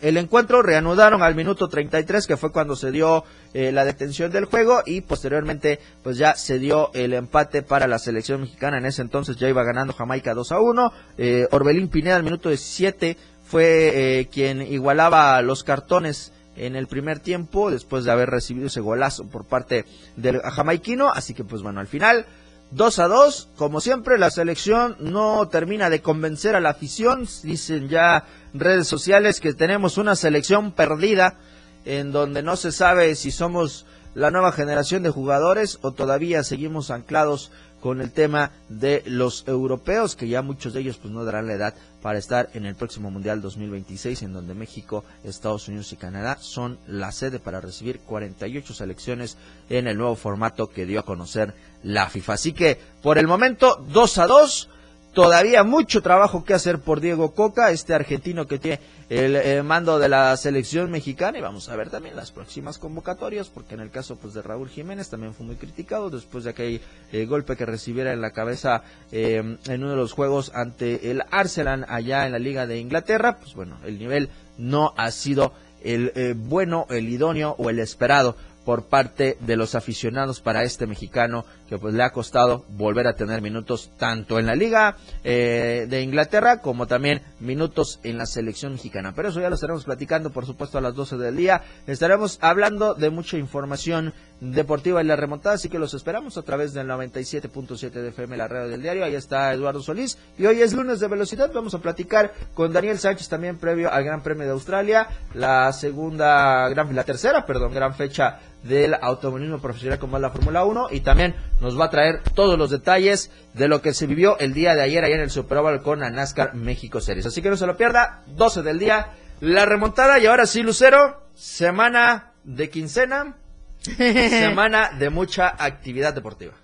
el 0.02 0.16
encuentro 0.16 0.62
reanudaron 0.62 1.22
al 1.22 1.36
minuto 1.36 1.68
33, 1.68 2.26
que 2.26 2.36
fue 2.36 2.50
cuando 2.50 2.74
se 2.74 2.90
dio 2.90 3.24
eh, 3.54 3.70
la 3.70 3.84
detención 3.84 4.32
del 4.32 4.46
juego, 4.46 4.82
y 4.84 5.00
posteriormente, 5.00 5.78
pues 6.02 6.18
ya 6.18 6.34
se 6.34 6.58
dio 6.58 6.90
el 6.92 7.14
empate 7.14 7.62
para 7.62 7.86
la 7.86 8.00
selección 8.00 8.40
mexicana. 8.40 8.78
En 8.78 8.86
ese 8.86 9.00
entonces 9.00 9.36
ya 9.36 9.48
iba 9.48 9.62
ganando 9.62 9.92
Jamaica 9.92 10.34
2 10.34 10.52
a 10.52 10.60
1. 10.60 10.92
Eh, 11.18 11.46
Orbelín 11.52 11.88
Pineda 11.88 12.16
al 12.16 12.24
minuto 12.24 12.48
17 12.48 13.16
fue 13.44 14.20
eh, 14.20 14.26
quien 14.26 14.60
igualaba 14.62 15.40
los 15.40 15.62
cartones 15.62 16.32
en 16.56 16.74
el 16.74 16.88
primer 16.88 17.20
tiempo, 17.20 17.70
después 17.70 18.04
de 18.04 18.10
haber 18.10 18.28
recibido 18.28 18.66
ese 18.66 18.80
golazo 18.80 19.28
por 19.28 19.44
parte 19.44 19.84
del 20.16 20.40
jamaiquino. 20.40 21.12
Así 21.12 21.32
que, 21.32 21.44
pues 21.44 21.62
bueno, 21.62 21.78
al 21.78 21.86
final 21.86 22.26
2 22.72 22.98
a 23.00 23.08
2, 23.08 23.48
como 23.56 23.82
siempre, 23.82 24.18
la 24.18 24.30
selección 24.30 24.96
no 24.98 25.46
termina 25.48 25.90
de 25.90 26.00
convencer 26.00 26.56
a 26.56 26.60
la 26.60 26.70
afición. 26.70 27.28
Dicen 27.42 27.90
ya 27.90 28.24
redes 28.54 28.88
sociales 28.88 29.40
que 29.40 29.52
tenemos 29.52 29.98
una 29.98 30.16
selección 30.16 30.72
perdida 30.72 31.36
en 31.84 32.12
donde 32.12 32.42
no 32.42 32.56
se 32.56 32.72
sabe 32.72 33.14
si 33.14 33.30
somos 33.30 33.84
la 34.14 34.30
nueva 34.30 34.52
generación 34.52 35.02
de 35.02 35.10
jugadores 35.10 35.78
o 35.82 35.92
todavía 35.92 36.44
seguimos 36.44 36.90
anclados 36.90 37.50
con 37.82 38.00
el 38.00 38.12
tema 38.12 38.52
de 38.68 39.02
los 39.06 39.46
europeos, 39.48 40.14
que 40.14 40.28
ya 40.28 40.40
muchos 40.40 40.72
de 40.72 40.80
ellos 40.80 40.98
pues 40.98 41.12
no 41.12 41.24
darán 41.24 41.48
la 41.48 41.54
edad 41.54 41.74
para 42.00 42.18
estar 42.18 42.48
en 42.54 42.64
el 42.64 42.76
próximo 42.76 43.10
Mundial 43.10 43.42
2026, 43.42 44.22
en 44.22 44.32
donde 44.32 44.54
México, 44.54 45.04
Estados 45.24 45.66
Unidos 45.66 45.92
y 45.92 45.96
Canadá 45.96 46.38
son 46.40 46.78
la 46.86 47.10
sede 47.10 47.40
para 47.40 47.60
recibir 47.60 47.98
48 48.00 48.72
selecciones 48.72 49.36
en 49.68 49.88
el 49.88 49.98
nuevo 49.98 50.14
formato 50.14 50.68
que 50.68 50.86
dio 50.86 51.00
a 51.00 51.04
conocer 51.04 51.54
la 51.82 52.08
FIFA. 52.08 52.34
Así 52.34 52.52
que 52.52 52.78
por 53.02 53.18
el 53.18 53.26
momento 53.26 53.84
2 53.92 54.18
a 54.18 54.26
2 54.28 54.68
todavía 55.12 55.62
mucho 55.62 56.02
trabajo 56.02 56.44
que 56.44 56.54
hacer 56.54 56.78
por 56.78 57.00
Diego 57.00 57.34
Coca, 57.34 57.70
este 57.70 57.94
argentino 57.94 58.46
que 58.46 58.58
tiene 58.58 58.80
el 59.08 59.36
eh, 59.36 59.62
mando 59.62 59.98
de 59.98 60.08
la 60.08 60.36
selección 60.36 60.90
mexicana. 60.90 61.38
Y 61.38 61.42
vamos 61.42 61.68
a 61.68 61.76
ver 61.76 61.90
también 61.90 62.16
las 62.16 62.32
próximas 62.32 62.78
convocatorias 62.78 63.48
porque 63.48 63.74
en 63.74 63.80
el 63.80 63.90
caso 63.90 64.16
pues 64.16 64.34
de 64.34 64.42
Raúl 64.42 64.68
Jiménez 64.68 65.10
también 65.10 65.34
fue 65.34 65.46
muy 65.46 65.56
criticado 65.56 66.10
después 66.10 66.44
de 66.44 66.50
aquel 66.50 66.80
eh, 67.12 67.26
golpe 67.26 67.56
que 67.56 67.66
recibiera 67.66 68.12
en 68.12 68.20
la 68.20 68.30
cabeza 68.30 68.82
eh, 69.10 69.36
en 69.66 69.82
uno 69.82 69.90
de 69.90 69.96
los 69.96 70.12
juegos 70.12 70.52
ante 70.54 71.10
el 71.10 71.22
Arsenal 71.30 71.84
allá 71.88 72.26
en 72.26 72.32
la 72.32 72.38
Liga 72.38 72.66
de 72.66 72.78
Inglaterra, 72.78 73.38
pues 73.38 73.54
bueno, 73.54 73.78
el 73.84 73.98
nivel 73.98 74.30
no 74.56 74.94
ha 74.96 75.10
sido 75.10 75.52
el 75.84 76.34
bueno, 76.36 76.86
el 76.90 77.08
idóneo 77.08 77.56
o 77.58 77.68
el 77.68 77.80
esperado 77.80 78.36
por 78.64 78.86
parte 78.86 79.36
de 79.40 79.56
los 79.56 79.74
aficionados 79.74 80.40
para 80.40 80.62
este 80.62 80.86
mexicano 80.86 81.44
que 81.68 81.78
pues 81.78 81.94
le 81.94 82.02
ha 82.02 82.10
costado 82.10 82.64
volver 82.70 83.06
a 83.06 83.14
tener 83.14 83.40
minutos 83.40 83.90
tanto 83.96 84.38
en 84.38 84.46
la 84.46 84.54
liga 84.54 84.96
eh, 85.24 85.86
de 85.88 86.02
Inglaterra 86.02 86.60
como 86.60 86.86
también 86.86 87.22
minutos 87.40 88.00
en 88.02 88.18
la 88.18 88.26
selección 88.26 88.72
mexicana. 88.72 89.12
Pero 89.14 89.28
eso 89.28 89.40
ya 89.40 89.48
lo 89.48 89.54
estaremos 89.54 89.84
platicando 89.84 90.30
por 90.30 90.46
supuesto 90.46 90.78
a 90.78 90.80
las 90.80 90.94
12 90.94 91.16
del 91.16 91.36
día. 91.36 91.62
Estaremos 91.86 92.38
hablando 92.40 92.94
de 92.94 93.10
mucha 93.10 93.38
información 93.38 94.12
deportiva 94.42 95.00
en 95.00 95.06
la 95.06 95.14
remontada, 95.14 95.54
así 95.54 95.68
que 95.68 95.78
los 95.78 95.94
esperamos 95.94 96.36
a 96.36 96.42
través 96.42 96.72
del 96.72 96.88
97.7 96.88 97.90
de 97.90 98.08
FM, 98.08 98.36
la 98.36 98.48
radio 98.48 98.68
del 98.68 98.82
diario. 98.82 99.04
Ahí 99.04 99.14
está 99.14 99.52
Eduardo 99.52 99.80
Solís 99.80 100.18
y 100.36 100.46
hoy 100.46 100.60
es 100.60 100.72
lunes 100.72 100.98
de 100.98 101.06
velocidad. 101.06 101.50
Vamos 101.54 101.74
a 101.74 101.78
platicar 101.78 102.32
con 102.54 102.72
Daniel 102.72 102.98
Sánchez 102.98 103.28
también 103.28 103.58
previo 103.58 103.92
al 103.92 104.02
Gran 104.02 104.22
Premio 104.22 104.44
de 104.44 104.52
Australia, 104.52 105.06
la 105.34 105.72
segunda, 105.72 106.68
gran, 106.70 106.94
la 106.94 107.04
tercera, 107.04 107.46
perdón, 107.46 107.72
gran 107.72 107.94
fecha 107.94 108.40
del 108.64 108.94
automovilismo 108.94 109.58
profesional 109.58 109.98
como 109.98 110.16
es 110.16 110.22
la 110.22 110.30
Fórmula 110.30 110.64
1 110.64 110.88
y 110.90 111.00
también 111.00 111.34
nos 111.62 111.78
va 111.78 111.86
a 111.86 111.90
traer 111.90 112.22
todos 112.34 112.58
los 112.58 112.70
detalles 112.70 113.30
de 113.54 113.68
lo 113.68 113.80
que 113.80 113.94
se 113.94 114.06
vivió 114.06 114.36
el 114.40 114.52
día 114.52 114.74
de 114.74 114.82
ayer 114.82 115.04
allá 115.04 115.14
en 115.14 115.20
el 115.20 115.30
Super 115.30 115.60
Bowl 115.60 115.80
con 115.80 116.00
la 116.00 116.10
NASCAR 116.10 116.54
México 116.54 117.00
Series. 117.00 117.24
Así 117.24 117.40
que 117.40 117.50
no 117.50 117.56
se 117.56 117.66
lo 117.66 117.76
pierda, 117.76 118.24
12 118.26 118.62
del 118.62 118.80
día, 118.80 119.12
la 119.40 119.64
remontada 119.64 120.18
y 120.18 120.26
ahora 120.26 120.44
sí, 120.44 120.62
Lucero, 120.62 121.22
semana 121.34 122.32
de 122.42 122.68
quincena, 122.68 123.36
semana 123.96 124.90
de 124.98 125.08
mucha 125.10 125.54
actividad 125.56 126.12
deportiva. 126.12 126.54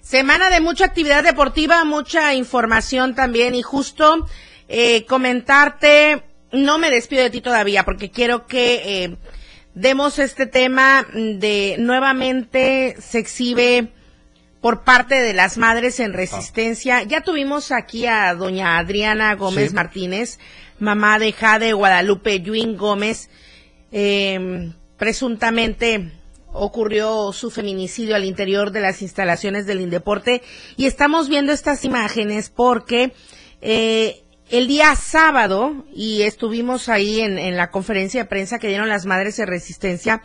Semana 0.00 0.50
de 0.50 0.60
mucha 0.60 0.84
actividad 0.84 1.22
deportiva, 1.22 1.84
mucha 1.84 2.34
información 2.34 3.14
también 3.14 3.54
y 3.54 3.62
justo 3.62 4.26
eh, 4.68 5.06
comentarte, 5.06 6.24
no 6.50 6.78
me 6.78 6.90
despido 6.90 7.22
de 7.22 7.30
ti 7.30 7.40
todavía 7.40 7.84
porque 7.84 8.10
quiero 8.10 8.46
que... 8.46 9.04
Eh, 9.04 9.16
demos 9.76 10.18
este 10.18 10.46
tema 10.46 11.06
de 11.12 11.76
nuevamente 11.78 12.96
se 12.98 13.18
exhibe 13.18 13.92
por 14.66 14.82
parte 14.82 15.14
de 15.14 15.32
las 15.32 15.58
madres 15.58 16.00
en 16.00 16.12
resistencia. 16.12 17.04
Ya 17.04 17.20
tuvimos 17.20 17.70
aquí 17.70 18.06
a 18.06 18.34
doña 18.34 18.78
Adriana 18.78 19.36
Gómez 19.36 19.72
Martínez, 19.72 20.40
mamá 20.80 21.20
de 21.20 21.30
Jade 21.30 21.72
Guadalupe 21.72 22.40
Yuin 22.40 22.76
Gómez. 22.76 23.30
Eh, 23.92 24.72
presuntamente 24.96 26.10
ocurrió 26.52 27.32
su 27.32 27.52
feminicidio 27.52 28.16
al 28.16 28.24
interior 28.24 28.72
de 28.72 28.80
las 28.80 29.02
instalaciones 29.02 29.66
del 29.66 29.82
Indeporte 29.82 30.42
y 30.76 30.86
estamos 30.86 31.28
viendo 31.28 31.52
estas 31.52 31.84
imágenes 31.84 32.50
porque 32.50 33.12
eh, 33.62 34.24
el 34.50 34.66
día 34.66 34.96
sábado, 34.96 35.84
y 35.94 36.22
estuvimos 36.22 36.88
ahí 36.88 37.20
en, 37.20 37.56
la 37.56 37.70
conferencia 37.70 38.24
de 38.24 38.28
prensa 38.28 38.58
que 38.58 38.66
dieron 38.66 38.88
las 38.88 39.06
madres 39.06 39.36
de 39.36 39.46
resistencia, 39.46 40.22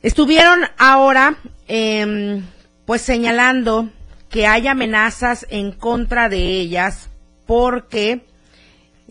estuvieron 0.00 0.60
ahora 0.78 1.38
em, 1.66 2.44
pues 2.86 3.02
señalando 3.02 3.90
que 4.28 4.46
hay 4.46 4.66
amenazas 4.66 5.46
en 5.50 5.72
contra 5.72 6.28
de 6.28 6.60
ellas 6.60 7.10
porque 7.46 8.26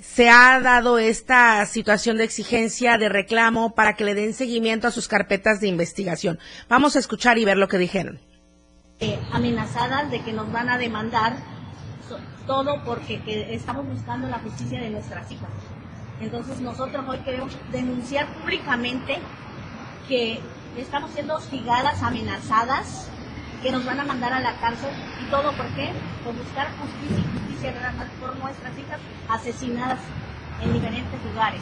se 0.01 0.29
ha 0.29 0.59
dado 0.59 0.97
esta 0.97 1.65
situación 1.65 2.17
de 2.17 2.25
exigencia, 2.25 2.97
de 2.97 3.09
reclamo, 3.09 3.73
para 3.73 3.93
que 3.95 4.03
le 4.03 4.15
den 4.15 4.33
seguimiento 4.33 4.87
a 4.87 4.91
sus 4.91 5.07
carpetas 5.07 5.61
de 5.61 5.67
investigación. 5.67 6.39
Vamos 6.67 6.95
a 6.95 6.99
escuchar 6.99 7.37
y 7.37 7.45
ver 7.45 7.57
lo 7.57 7.67
que 7.67 7.77
dijeron. 7.77 8.19
Eh, 8.99 9.19
amenazadas 9.31 10.11
de 10.11 10.21
que 10.21 10.33
nos 10.33 10.51
van 10.51 10.69
a 10.69 10.77
demandar 10.77 11.37
todo 12.45 12.83
porque 12.83 13.21
estamos 13.51 13.87
buscando 13.87 14.27
la 14.27 14.39
justicia 14.39 14.81
de 14.81 14.89
nuestras 14.89 15.31
hijas. 15.31 15.49
Entonces 16.19 16.59
nosotros 16.59 17.05
hoy 17.07 17.19
queremos 17.19 17.57
denunciar 17.71 18.27
públicamente 18.41 19.19
que 20.07 20.39
estamos 20.77 21.11
siendo 21.11 21.35
hostigadas, 21.35 22.01
amenazadas, 22.03 23.09
que 23.63 23.71
nos 23.71 23.85
van 23.85 23.97
a 24.01 24.03
mandar 24.03 24.33
a 24.33 24.41
la 24.41 24.53
cárcel 24.57 24.89
y 25.25 25.31
todo 25.31 25.53
por 25.53 25.65
qué? 25.67 25.89
Por 26.25 26.35
buscar 26.35 26.67
justicia 26.77 27.17
y 27.17 27.39
justicia 27.39 27.73
por 28.19 28.37
nuestras 28.37 28.77
hijas 28.77 28.99
asesinadas 29.29 29.99
en 30.61 30.73
diferentes 30.73 31.23
lugares. 31.23 31.61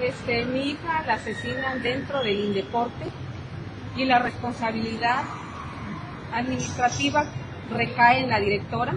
Este, 0.00 0.44
mi 0.44 0.70
hija 0.70 1.02
la 1.04 1.14
asesinan 1.14 1.82
dentro 1.82 2.22
del 2.22 2.38
Indeporte 2.38 3.06
y 3.96 4.04
la 4.04 4.20
responsabilidad 4.20 5.24
administrativa 6.32 7.24
recae 7.70 8.20
en 8.20 8.30
la 8.30 8.38
directora 8.38 8.94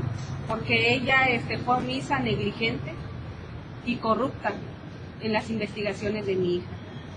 porque 0.48 0.94
ella 0.94 1.24
este, 1.30 1.58
fue 1.58 1.78
omisa, 1.78 2.20
negligente 2.20 2.94
y 3.86 3.96
corrupta 3.96 4.54
en 5.22 5.34
las 5.34 5.50
investigaciones 5.50 6.28
de 6.28 6.36
mi 6.36 6.58
hija. 6.58 6.68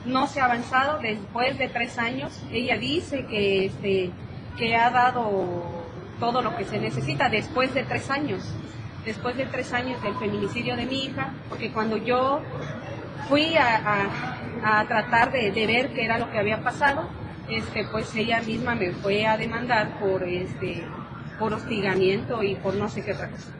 No 0.06 0.26
se 0.26 0.40
ha 0.40 0.46
avanzado 0.46 1.00
después 1.00 1.58
de 1.58 1.68
tres 1.68 1.98
años. 1.98 2.42
Ella 2.50 2.78
dice 2.78 3.26
que, 3.26 3.66
este, 3.66 4.10
que 4.56 4.76
ha 4.76 4.90
dado 4.90 5.64
todo 6.20 6.42
lo 6.42 6.56
que 6.56 6.64
se 6.64 6.78
necesita 6.78 7.28
después 7.28 7.74
de 7.74 7.84
tres 7.84 8.10
años. 8.10 8.42
Después 9.04 9.36
de 9.36 9.44
tres 9.46 9.72
años 9.72 10.02
del 10.02 10.14
feminicidio 10.14 10.76
de 10.76 10.86
mi 10.86 11.04
hija, 11.04 11.34
porque 11.48 11.72
cuando 11.72 11.96
yo 11.98 12.40
fui 13.28 13.54
a, 13.56 14.86
tratar 14.88 15.30
de, 15.32 15.66
ver 15.66 15.92
qué 15.92 16.04
era 16.04 16.18
lo 16.18 16.30
que 16.30 16.38
había 16.38 16.62
pasado, 16.62 17.08
este, 17.48 17.86
pues 17.90 18.14
ella 18.16 18.40
misma 18.40 18.74
me 18.74 18.92
fue 18.92 19.26
a 19.26 19.36
demandar 19.36 19.98
por 19.98 20.22
este, 20.22 20.82
por 21.38 21.52
hostigamiento 21.52 22.42
y 22.42 22.54
por 22.54 22.74
no 22.74 22.88
sé 22.88 23.04
qué 23.04 23.12
otra 23.12 23.28
cosa. 23.28 23.50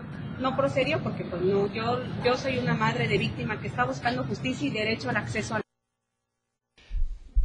No 0.40 0.56
procedió 0.56 1.00
porque 1.00 1.24
pues 1.24 1.42
no, 1.42 1.66
yo, 1.72 2.02
yo 2.24 2.36
soy 2.36 2.58
una 2.58 2.74
madre 2.74 3.06
de 3.06 3.18
víctima 3.18 3.60
que 3.60 3.68
está 3.68 3.84
buscando 3.84 4.24
justicia 4.24 4.66
y 4.66 4.70
derecho 4.70 5.10
al 5.10 5.16
acceso 5.16 5.56
a 5.56 5.63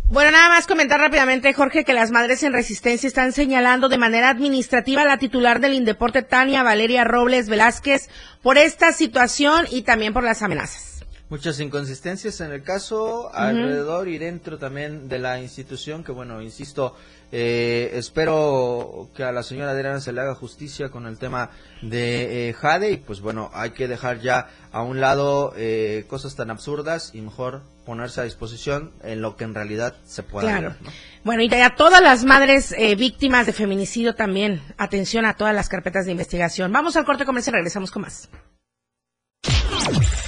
bueno, 0.09 0.31
nada 0.31 0.49
más 0.49 0.65
comentar 0.65 0.99
rápidamente, 0.99 1.53
Jorge, 1.53 1.85
que 1.85 1.93
las 1.93 2.09
madres 2.09 2.41
en 2.43 2.53
resistencia 2.53 3.07
están 3.07 3.31
señalando 3.31 3.89
de 3.89 3.97
manera 3.97 4.29
administrativa 4.29 5.03
a 5.03 5.05
la 5.05 5.19
titular 5.19 5.59
del 5.59 5.73
Indeporte, 5.73 6.23
Tania 6.23 6.63
Valeria 6.63 7.03
Robles 7.03 7.47
Velázquez, 7.47 8.09
por 8.41 8.57
esta 8.57 8.91
situación 8.91 9.65
y 9.69 9.83
también 9.83 10.13
por 10.13 10.23
las 10.23 10.41
amenazas. 10.41 10.89
Muchas 11.29 11.59
inconsistencias 11.59 12.41
en 12.41 12.51
el 12.51 12.63
caso, 12.63 13.31
alrededor 13.35 14.07
y 14.07 14.17
dentro 14.17 14.57
también 14.57 15.07
de 15.09 15.19
la 15.19 15.39
institución, 15.39 16.03
que 16.03 16.11
bueno, 16.11 16.41
insisto, 16.41 16.95
eh, 17.31 17.91
espero 17.93 19.09
que 19.15 19.23
a 19.23 19.31
la 19.31 19.43
señora 19.43 19.69
Adriana 19.69 19.99
se 19.99 20.11
le 20.11 20.21
haga 20.21 20.33
justicia 20.33 20.89
con 20.89 21.05
el 21.05 21.19
tema 21.19 21.51
de 21.83 22.49
eh, 22.49 22.53
Jade. 22.53 22.93
Y 22.93 22.97
pues 22.97 23.21
bueno, 23.21 23.51
hay 23.53 23.71
que 23.71 23.87
dejar 23.87 24.21
ya 24.21 24.49
a 24.71 24.81
un 24.81 24.99
lado 24.99 25.53
eh, 25.55 26.05
cosas 26.07 26.35
tan 26.35 26.49
absurdas 26.49 27.11
y 27.13 27.21
mejor 27.21 27.61
ponerse 27.89 28.21
a 28.21 28.23
disposición 28.23 28.91
en 29.01 29.19
lo 29.19 29.35
que 29.35 29.45
en 29.45 29.55
realidad 29.55 29.95
se 30.05 30.21
puede 30.21 30.45
claro. 30.45 30.75
Bueno, 31.23 31.41
y 31.41 31.51
a 31.51 31.75
todas 31.75 32.03
las 32.03 32.23
madres 32.23 32.75
víctimas 32.95 33.47
de 33.47 33.53
feminicidio 33.53 34.13
también, 34.13 34.61
atención 34.77 35.25
a 35.25 35.33
todas 35.33 35.55
las 35.55 35.69
carpetas 35.69 36.05
de 36.05 36.11
investigación. 36.11 36.71
Vamos 36.71 36.95
al 36.97 37.03
corte 37.03 37.25
comercial, 37.25 37.55
regresamos 37.55 37.89
con 37.89 38.03
más. 38.03 38.29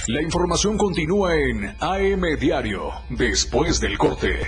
La 0.08 0.20
información 0.20 0.76
continúa 0.76 1.36
en 1.36 1.76
AM 1.78 2.36
Diario, 2.40 2.90
después 3.10 3.78
del 3.78 3.96
corte. 3.96 4.40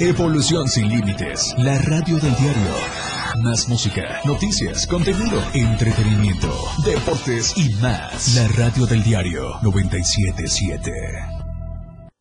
Evolución 0.00 0.66
sin 0.68 0.88
límites. 0.88 1.54
La 1.58 1.76
radio 1.82 2.14
del 2.14 2.34
diario. 2.34 3.03
Más 3.42 3.68
música, 3.68 4.20
noticias, 4.24 4.86
contenido, 4.86 5.42
entretenimiento, 5.54 6.48
deportes 6.84 7.52
y 7.56 7.68
más. 7.82 8.36
La 8.36 8.46
radio 8.48 8.86
del 8.86 9.02
diario 9.02 9.56
977. 9.62 10.92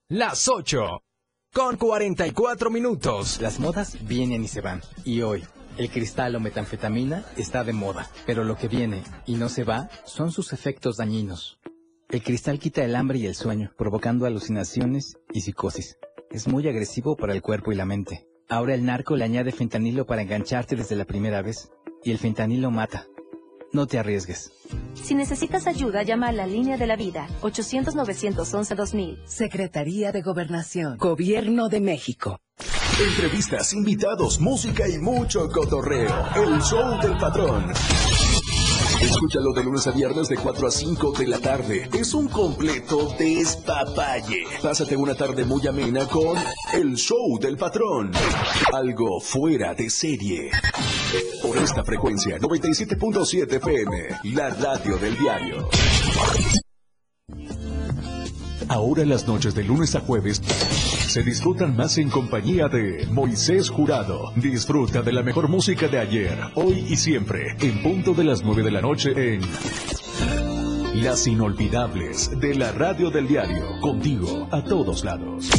Las 0.09 0.47
8 0.47 1.03
con 1.53 1.77
44 1.77 2.71
minutos. 2.71 3.39
Las 3.41 3.59
modas 3.59 3.95
vienen 4.07 4.43
y 4.43 4.47
se 4.47 4.61
van. 4.61 4.81
Y 5.05 5.21
hoy, 5.21 5.43
el 5.77 5.91
cristal 5.91 6.35
o 6.35 6.39
metanfetamina 6.39 7.23
está 7.37 7.63
de 7.63 7.73
moda. 7.73 8.09
Pero 8.25 8.43
lo 8.43 8.57
que 8.57 8.67
viene 8.67 9.03
y 9.27 9.35
no 9.35 9.49
se 9.49 9.63
va 9.63 9.89
son 10.05 10.31
sus 10.31 10.51
efectos 10.51 10.97
dañinos. 10.97 11.59
El 12.09 12.23
cristal 12.23 12.57
quita 12.57 12.83
el 12.83 12.95
hambre 12.95 13.19
y 13.19 13.27
el 13.27 13.35
sueño, 13.35 13.71
provocando 13.77 14.25
alucinaciones 14.25 15.17
y 15.31 15.41
psicosis. 15.41 15.95
Es 16.31 16.47
muy 16.47 16.67
agresivo 16.67 17.15
para 17.15 17.33
el 17.33 17.43
cuerpo 17.43 17.71
y 17.71 17.75
la 17.75 17.85
mente. 17.85 18.32
Ahora 18.53 18.75
el 18.75 18.85
narco 18.85 19.15
le 19.15 19.25
añade 19.25 19.51
fentanilo 19.51 20.05
para 20.05 20.21
engancharte 20.21 20.75
desde 20.75 20.95
la 20.95 21.05
primera 21.05 21.41
vez. 21.41 21.71
Y 22.03 22.11
el 22.11 22.19
fentanilo 22.19 22.69
mata. 22.69 23.07
No 23.71 23.87
te 23.87 23.97
arriesgues. 23.97 24.51
Si 24.93 25.15
necesitas 25.15 25.65
ayuda, 25.65 26.03
llama 26.03 26.27
a 26.27 26.31
la 26.31 26.45
línea 26.45 26.77
de 26.77 26.85
la 26.85 26.95
vida, 26.95 27.27
800-911-2000. 27.41 29.25
Secretaría 29.25 30.11
de 30.11 30.21
Gobernación, 30.21 30.97
Gobierno 30.99 31.67
de 31.67 31.81
México. 31.81 32.41
Entrevistas, 33.03 33.73
invitados, 33.73 34.39
música 34.39 34.87
y 34.87 34.99
mucho 34.99 35.49
cotorreo. 35.49 36.13
El 36.35 36.61
show 36.61 37.01
del 37.01 37.17
patrón. 37.17 37.73
Escúchalo 39.03 39.51
de 39.53 39.63
lunes 39.63 39.85
a 39.85 39.91
viernes 39.91 40.29
de 40.29 40.37
4 40.37 40.67
a 40.67 40.71
5 40.71 41.11
de 41.11 41.27
la 41.27 41.37
tarde. 41.39 41.89
Es 41.93 42.13
un 42.13 42.29
completo 42.29 43.13
despapalle. 43.19 44.45
Pásate 44.61 44.95
una 44.95 45.13
tarde 45.13 45.43
muy 45.43 45.67
amena 45.67 46.07
con 46.07 46.37
El 46.73 46.95
Show 46.95 47.37
del 47.37 47.57
Patrón. 47.57 48.11
Algo 48.71 49.19
fuera 49.19 49.73
de 49.73 49.89
serie. 49.89 50.51
Por 51.41 51.57
esta 51.57 51.83
frecuencia, 51.83 52.39
97.7 52.39 53.57
FM, 53.57 54.07
la 54.35 54.49
radio 54.51 54.97
del 54.97 55.17
diario. 55.17 55.67
Ahora 58.69 59.05
las 59.05 59.27
noches 59.27 59.53
de 59.53 59.65
lunes 59.65 59.95
a 59.95 59.99
jueves 59.99 60.41
se 61.13 61.21
disfrutan 61.21 61.75
más 61.75 61.99
en 61.99 62.09
compañía 62.09 62.67
de 62.69 63.05
Moisés 63.11 63.69
Jurado. 63.69 64.31
Disfruta 64.35 65.03
de 65.03 65.13
la 65.13 65.21
mejor 65.21 65.47
música 65.47 65.87
de 65.87 65.99
ayer, 65.99 66.39
hoy 66.55 66.87
y 66.89 66.95
siempre, 66.95 67.55
en 67.61 67.83
punto 67.83 68.15
de 68.15 68.23
las 68.23 68.41
9 68.43 68.63
de 68.63 68.71
la 68.71 68.81
noche 68.81 69.35
en 69.35 69.41
Las 71.03 71.27
Inolvidables 71.27 72.31
de 72.39 72.55
la 72.55 72.71
Radio 72.71 73.11
del 73.11 73.27
Diario, 73.27 73.79
contigo 73.79 74.47
a 74.51 74.63
todos 74.63 75.03
lados. 75.03 75.51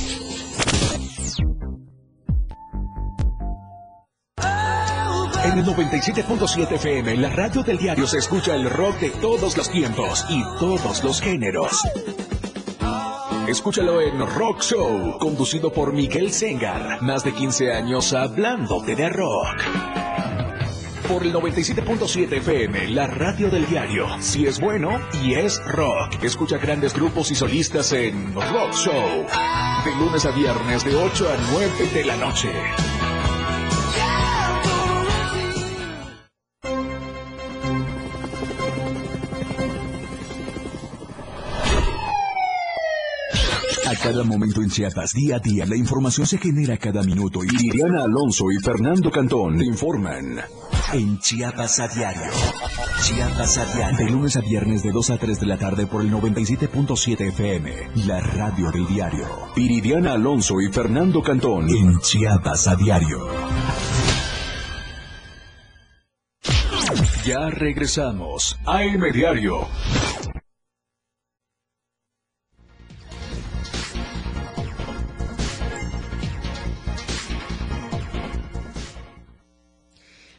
En 5.44 5.58
el 5.60 5.64
97.7 5.64 6.72
FM, 6.72 7.16
la 7.18 7.30
radio 7.30 7.62
del 7.62 7.78
diario 7.78 8.08
se 8.08 8.18
escucha 8.18 8.56
el 8.56 8.68
rock 8.68 8.98
de 8.98 9.10
todos 9.10 9.56
los 9.56 9.70
tiempos 9.70 10.26
y 10.28 10.42
todos 10.58 11.04
los 11.04 11.20
géneros. 11.20 11.80
Escúchalo 13.48 14.00
en 14.00 14.18
Rock 14.26 14.62
Show, 14.62 15.18
conducido 15.18 15.70
por 15.70 15.92
Miguel 15.92 16.32
Sengar. 16.32 17.02
Más 17.02 17.24
de 17.24 17.32
15 17.32 17.74
años 17.74 18.14
hablándote 18.14 18.96
de 18.96 19.10
rock. 19.10 19.62
Por 21.06 21.22
el 21.22 21.34
97.7 21.34 22.38
FM, 22.38 22.88
la 22.88 23.06
radio 23.06 23.50
del 23.50 23.66
diario. 23.66 24.06
Si 24.20 24.46
es 24.46 24.58
bueno 24.58 24.98
y 25.22 25.34
es 25.34 25.62
rock. 25.66 26.22
Escucha 26.22 26.56
grandes 26.56 26.94
grupos 26.94 27.30
y 27.30 27.34
solistas 27.34 27.92
en 27.92 28.32
Rock 28.34 28.72
Show. 28.72 29.26
De 29.84 29.94
lunes 30.02 30.24
a 30.24 30.30
viernes 30.30 30.82
de 30.82 30.96
8 30.96 31.28
a 31.28 31.36
9 31.52 31.70
de 31.92 32.04
la 32.06 32.16
noche. 32.16 32.50
Cada 44.04 44.22
momento 44.22 44.60
en 44.60 44.68
Chiapas, 44.68 45.12
día 45.14 45.36
a 45.36 45.38
día, 45.38 45.64
la 45.64 45.76
información 45.76 46.26
se 46.26 46.36
genera 46.36 46.76
cada 46.76 47.02
minuto 47.02 47.42
y 47.42 47.48
Liliana 47.48 48.02
Alonso 48.04 48.44
y 48.52 48.62
Fernando 48.62 49.10
Cantón 49.10 49.62
informan 49.62 50.40
en 50.92 51.18
Chiapas 51.20 51.80
a 51.80 51.88
diario. 51.88 52.30
Chiapas 53.02 53.56
a 53.56 53.74
diario. 53.74 53.96
De 53.96 54.10
lunes 54.10 54.36
a 54.36 54.42
viernes 54.42 54.82
de 54.82 54.92
2 54.92 55.08
a 55.08 55.16
3 55.16 55.40
de 55.40 55.46
la 55.46 55.56
tarde 55.56 55.86
por 55.86 56.02
el 56.02 56.12
97.7 56.12 57.28
FM, 57.28 57.72
la 58.06 58.20
radio 58.20 58.70
del 58.70 58.86
diario. 58.86 59.26
Iridiana 59.56 60.12
Alonso 60.12 60.60
y 60.60 60.70
Fernando 60.70 61.22
Cantón 61.22 61.70
en 61.70 61.98
Chiapas 62.00 62.68
a 62.68 62.76
diario. 62.76 63.26
Ya 67.24 67.48
regresamos. 67.48 68.58
AM 68.66 69.00
Diario. 69.14 69.66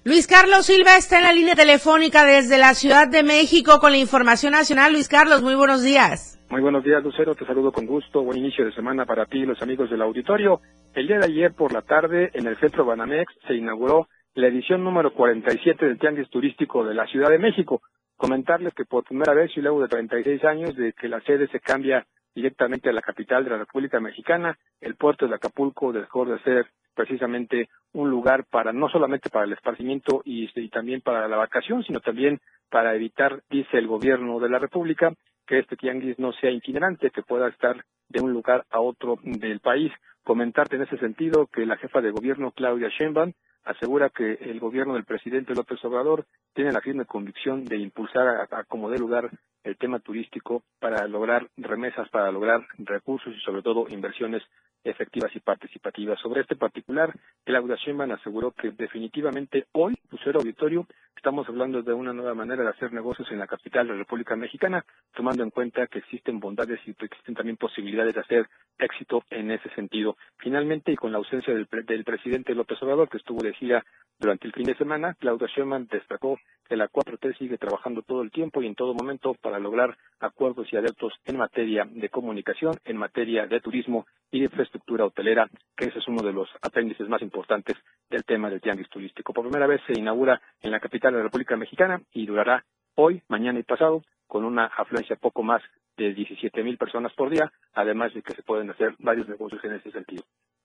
Luis 0.07 0.27
Carlos 0.27 0.67
Silva 0.67 0.97
está 0.97 1.17
en 1.17 1.23
la 1.23 1.33
línea 1.33 1.55
telefónica 1.55 2.27
desde 2.27 2.59
la 2.59 2.75
Ciudad 2.75 3.07
de 3.07 3.23
México 3.23 3.79
con 3.79 3.91
la 3.91 3.97
información 3.97 4.51
nacional. 4.51 4.93
Luis 4.93 5.09
Carlos, 5.09 5.41
muy 5.41 5.55
buenos 5.55 5.81
días. 5.81 6.39
Muy 6.51 6.61
buenos 6.61 6.83
días, 6.83 7.03
Lucero. 7.03 7.33
Te 7.33 7.43
saludo 7.43 7.71
con 7.71 7.87
gusto. 7.87 8.21
Buen 8.21 8.37
inicio 8.37 8.65
de 8.65 8.71
semana 8.73 9.07
para 9.07 9.25
ti 9.25 9.39
y 9.39 9.45
los 9.47 9.59
amigos 9.63 9.89
del 9.89 10.03
auditorio. 10.03 10.61
El 10.93 11.07
día 11.07 11.17
de 11.17 11.25
ayer 11.25 11.53
por 11.55 11.73
la 11.73 11.81
tarde, 11.81 12.29
en 12.35 12.45
el 12.45 12.55
centro 12.59 12.85
Banamex, 12.85 13.33
se 13.47 13.55
inauguró 13.55 14.07
la 14.35 14.45
edición 14.45 14.83
número 14.83 15.11
47 15.11 15.83
del 15.83 15.97
Tianguis 15.97 16.29
Turístico 16.29 16.85
de 16.85 16.93
la 16.93 17.07
Ciudad 17.07 17.31
de 17.31 17.39
México. 17.39 17.81
Comentarles 18.15 18.75
que 18.75 18.85
por 18.85 19.05
primera 19.05 19.33
vez 19.33 19.57
y 19.57 19.61
luego 19.61 19.81
de 19.81 19.87
36 19.87 20.45
años 20.45 20.75
de 20.75 20.93
que 20.93 21.07
la 21.07 21.19
sede 21.21 21.47
se 21.47 21.59
cambia 21.59 22.05
directamente 22.35 22.89
a 22.89 22.93
la 22.93 23.01
capital 23.01 23.43
de 23.43 23.51
la 23.51 23.57
República 23.57 23.99
Mexicana, 23.99 24.57
el 24.81 24.95
puerto 24.95 25.27
de 25.27 25.35
Acapulco 25.35 25.93
dejó 25.93 26.25
de 26.25 26.37
ser 26.39 26.67
precisamente 26.93 27.69
un 27.93 28.09
lugar 28.09 28.45
para 28.45 28.73
no 28.73 28.89
solamente 28.89 29.29
para 29.29 29.45
el 29.45 29.53
esparcimiento 29.53 30.21
y, 30.25 30.47
también 30.69 31.01
para 31.01 31.27
la 31.27 31.37
vacación, 31.37 31.83
sino 31.83 32.01
también 32.01 32.39
para 32.69 32.93
evitar, 32.95 33.41
dice 33.49 33.77
el 33.77 33.87
gobierno 33.87 34.39
de 34.39 34.49
la 34.49 34.59
República, 34.59 35.13
que 35.47 35.59
este 35.59 35.77
tianguis 35.77 36.19
no 36.19 36.33
sea 36.33 36.51
itinerante, 36.51 37.11
que 37.11 37.21
pueda 37.21 37.47
estar 37.47 37.83
de 38.09 38.21
un 38.21 38.33
lugar 38.33 38.65
a 38.69 38.79
otro 38.79 39.17
del 39.23 39.59
país. 39.59 39.91
Comentarte 40.23 40.75
en 40.75 40.83
ese 40.83 40.97
sentido 40.97 41.47
que 41.47 41.65
la 41.65 41.77
jefa 41.77 42.01
de 42.01 42.11
gobierno, 42.11 42.51
Claudia 42.51 42.89
Sheinbaum, 42.89 43.33
asegura 43.65 44.09
que 44.09 44.33
el 44.33 44.59
gobierno 44.59 44.93
del 44.93 45.03
presidente 45.03 45.55
López 45.55 45.83
Obrador 45.83 46.25
tiene 46.53 46.71
la 46.71 46.81
firme 46.81 47.05
convicción 47.05 47.65
de 47.65 47.77
impulsar 47.77 48.47
a, 48.51 48.63
como 48.63 48.89
dé 48.89 48.97
lugar 48.97 49.29
el 49.63 49.77
tema 49.77 49.99
turístico 49.99 50.63
para 50.79 51.07
lograr 51.07 51.47
remesas, 51.57 52.07
para 52.09 52.31
lograr 52.31 52.65
recursos 52.77 53.33
y 53.35 53.39
sobre 53.41 53.63
todo 53.63 53.87
inversiones 53.89 54.43
efectivas 54.85 55.35
y 55.35 55.39
participativas. 55.39 56.19
Sobre 56.19 56.41
este 56.41 56.55
particular, 56.55 57.13
Claudia 57.43 57.75
Sheinbaum 57.75 58.11
aseguró 58.11 58.51
que 58.51 58.71
definitivamente 58.71 59.65
hoy, 59.73 59.97
Lucero 60.11 60.39
Auditorio, 60.39 60.87
estamos 61.15 61.49
hablando 61.49 61.81
de 61.81 61.93
una 61.93 62.13
nueva 62.13 62.35
manera 62.35 62.63
de 62.63 62.69
hacer 62.69 62.93
negocios 62.93 63.29
en 63.31 63.39
la 63.39 63.47
capital 63.47 63.87
de 63.87 63.93
la 63.93 63.99
República 63.99 64.35
Mexicana, 64.35 64.85
tomando 65.15 65.43
en 65.43 65.49
cuenta 65.49 65.87
que 65.87 65.99
existen 65.99 66.39
bondades 66.39 66.79
y 66.85 66.93
que 66.93 67.05
existen 67.05 67.35
también 67.35 67.57
posibilidades 67.57 68.13
de 68.13 68.21
hacer 68.21 68.47
éxito 68.77 69.23
en 69.31 69.51
ese 69.51 69.69
sentido. 69.71 70.17
Finalmente, 70.37 70.91
y 70.91 70.95
con 70.95 71.11
la 71.11 71.17
ausencia 71.17 71.53
del, 71.53 71.67
del 71.85 72.03
presidente 72.03 72.53
López 72.53 72.81
Obrador, 72.83 73.09
que 73.09 73.17
estuvo 73.17 73.41
de 73.41 73.53
gira 73.53 73.83
durante 74.19 74.47
el 74.47 74.53
fin 74.53 74.65
de 74.65 74.75
semana, 74.75 75.15
Claudia 75.15 75.47
Sheinbaum 75.47 75.87
destacó 75.87 76.37
que 76.67 76.75
la 76.75 76.89
4T 76.89 77.37
sigue 77.37 77.57
trabajando 77.57 78.01
todo 78.01 78.21
el 78.21 78.31
tiempo 78.31 78.61
y 78.61 78.67
en 78.67 78.75
todo 78.75 78.93
momento 78.93 79.35
para 79.35 79.59
lograr 79.59 79.97
acuerdos 80.19 80.71
y 80.71 80.77
adeptos 80.77 81.13
en 81.25 81.37
materia 81.37 81.87
de 81.89 82.09
comunicación, 82.09 82.75
en 82.85 82.97
materia 82.97 83.45
de 83.45 83.59
turismo 83.59 84.05
y 84.31 84.41
de 84.41 84.49
infraestructura 84.75 85.05
hotelera, 85.05 85.49
que 85.75 85.85
ese 85.85 85.99
es 85.99 86.07
uno 86.07 86.21
de 86.21 86.33
los 86.33 86.49
apéndices 86.61 87.07
más 87.07 87.21
importantes 87.21 87.75
del 88.09 88.23
tema 88.23 88.49
del 88.49 88.61
tianguis 88.61 88.89
turístico. 88.89 89.33
Por 89.33 89.45
primera 89.45 89.67
vez 89.67 89.81
se 89.87 89.97
inaugura 89.97 90.41
en 90.61 90.71
la 90.71 90.79
capital 90.79 91.13
de 91.13 91.19
la 91.19 91.23
República 91.23 91.55
Mexicana 91.55 92.01
y 92.13 92.25
durará 92.25 92.63
hoy, 92.95 93.21
mañana 93.27 93.59
y 93.59 93.63
pasado 93.63 94.03
con 94.27 94.43
una 94.43 94.65
afluencia 94.65 95.15
poco 95.15 95.43
más 95.43 95.61
de 95.97 96.13
17 96.13 96.63
mil 96.63 96.77
personas 96.77 97.13
por 97.13 97.29
día, 97.29 97.51
además 97.73 98.13
de 98.13 98.21
que 98.21 98.33
se 98.33 98.43
pueden 98.43 98.69
hacer 98.69 98.95
varios 98.99 99.29
negocios 99.29 99.63
en 99.63 99.73
ese 99.73 99.91
sentido. 99.91 100.23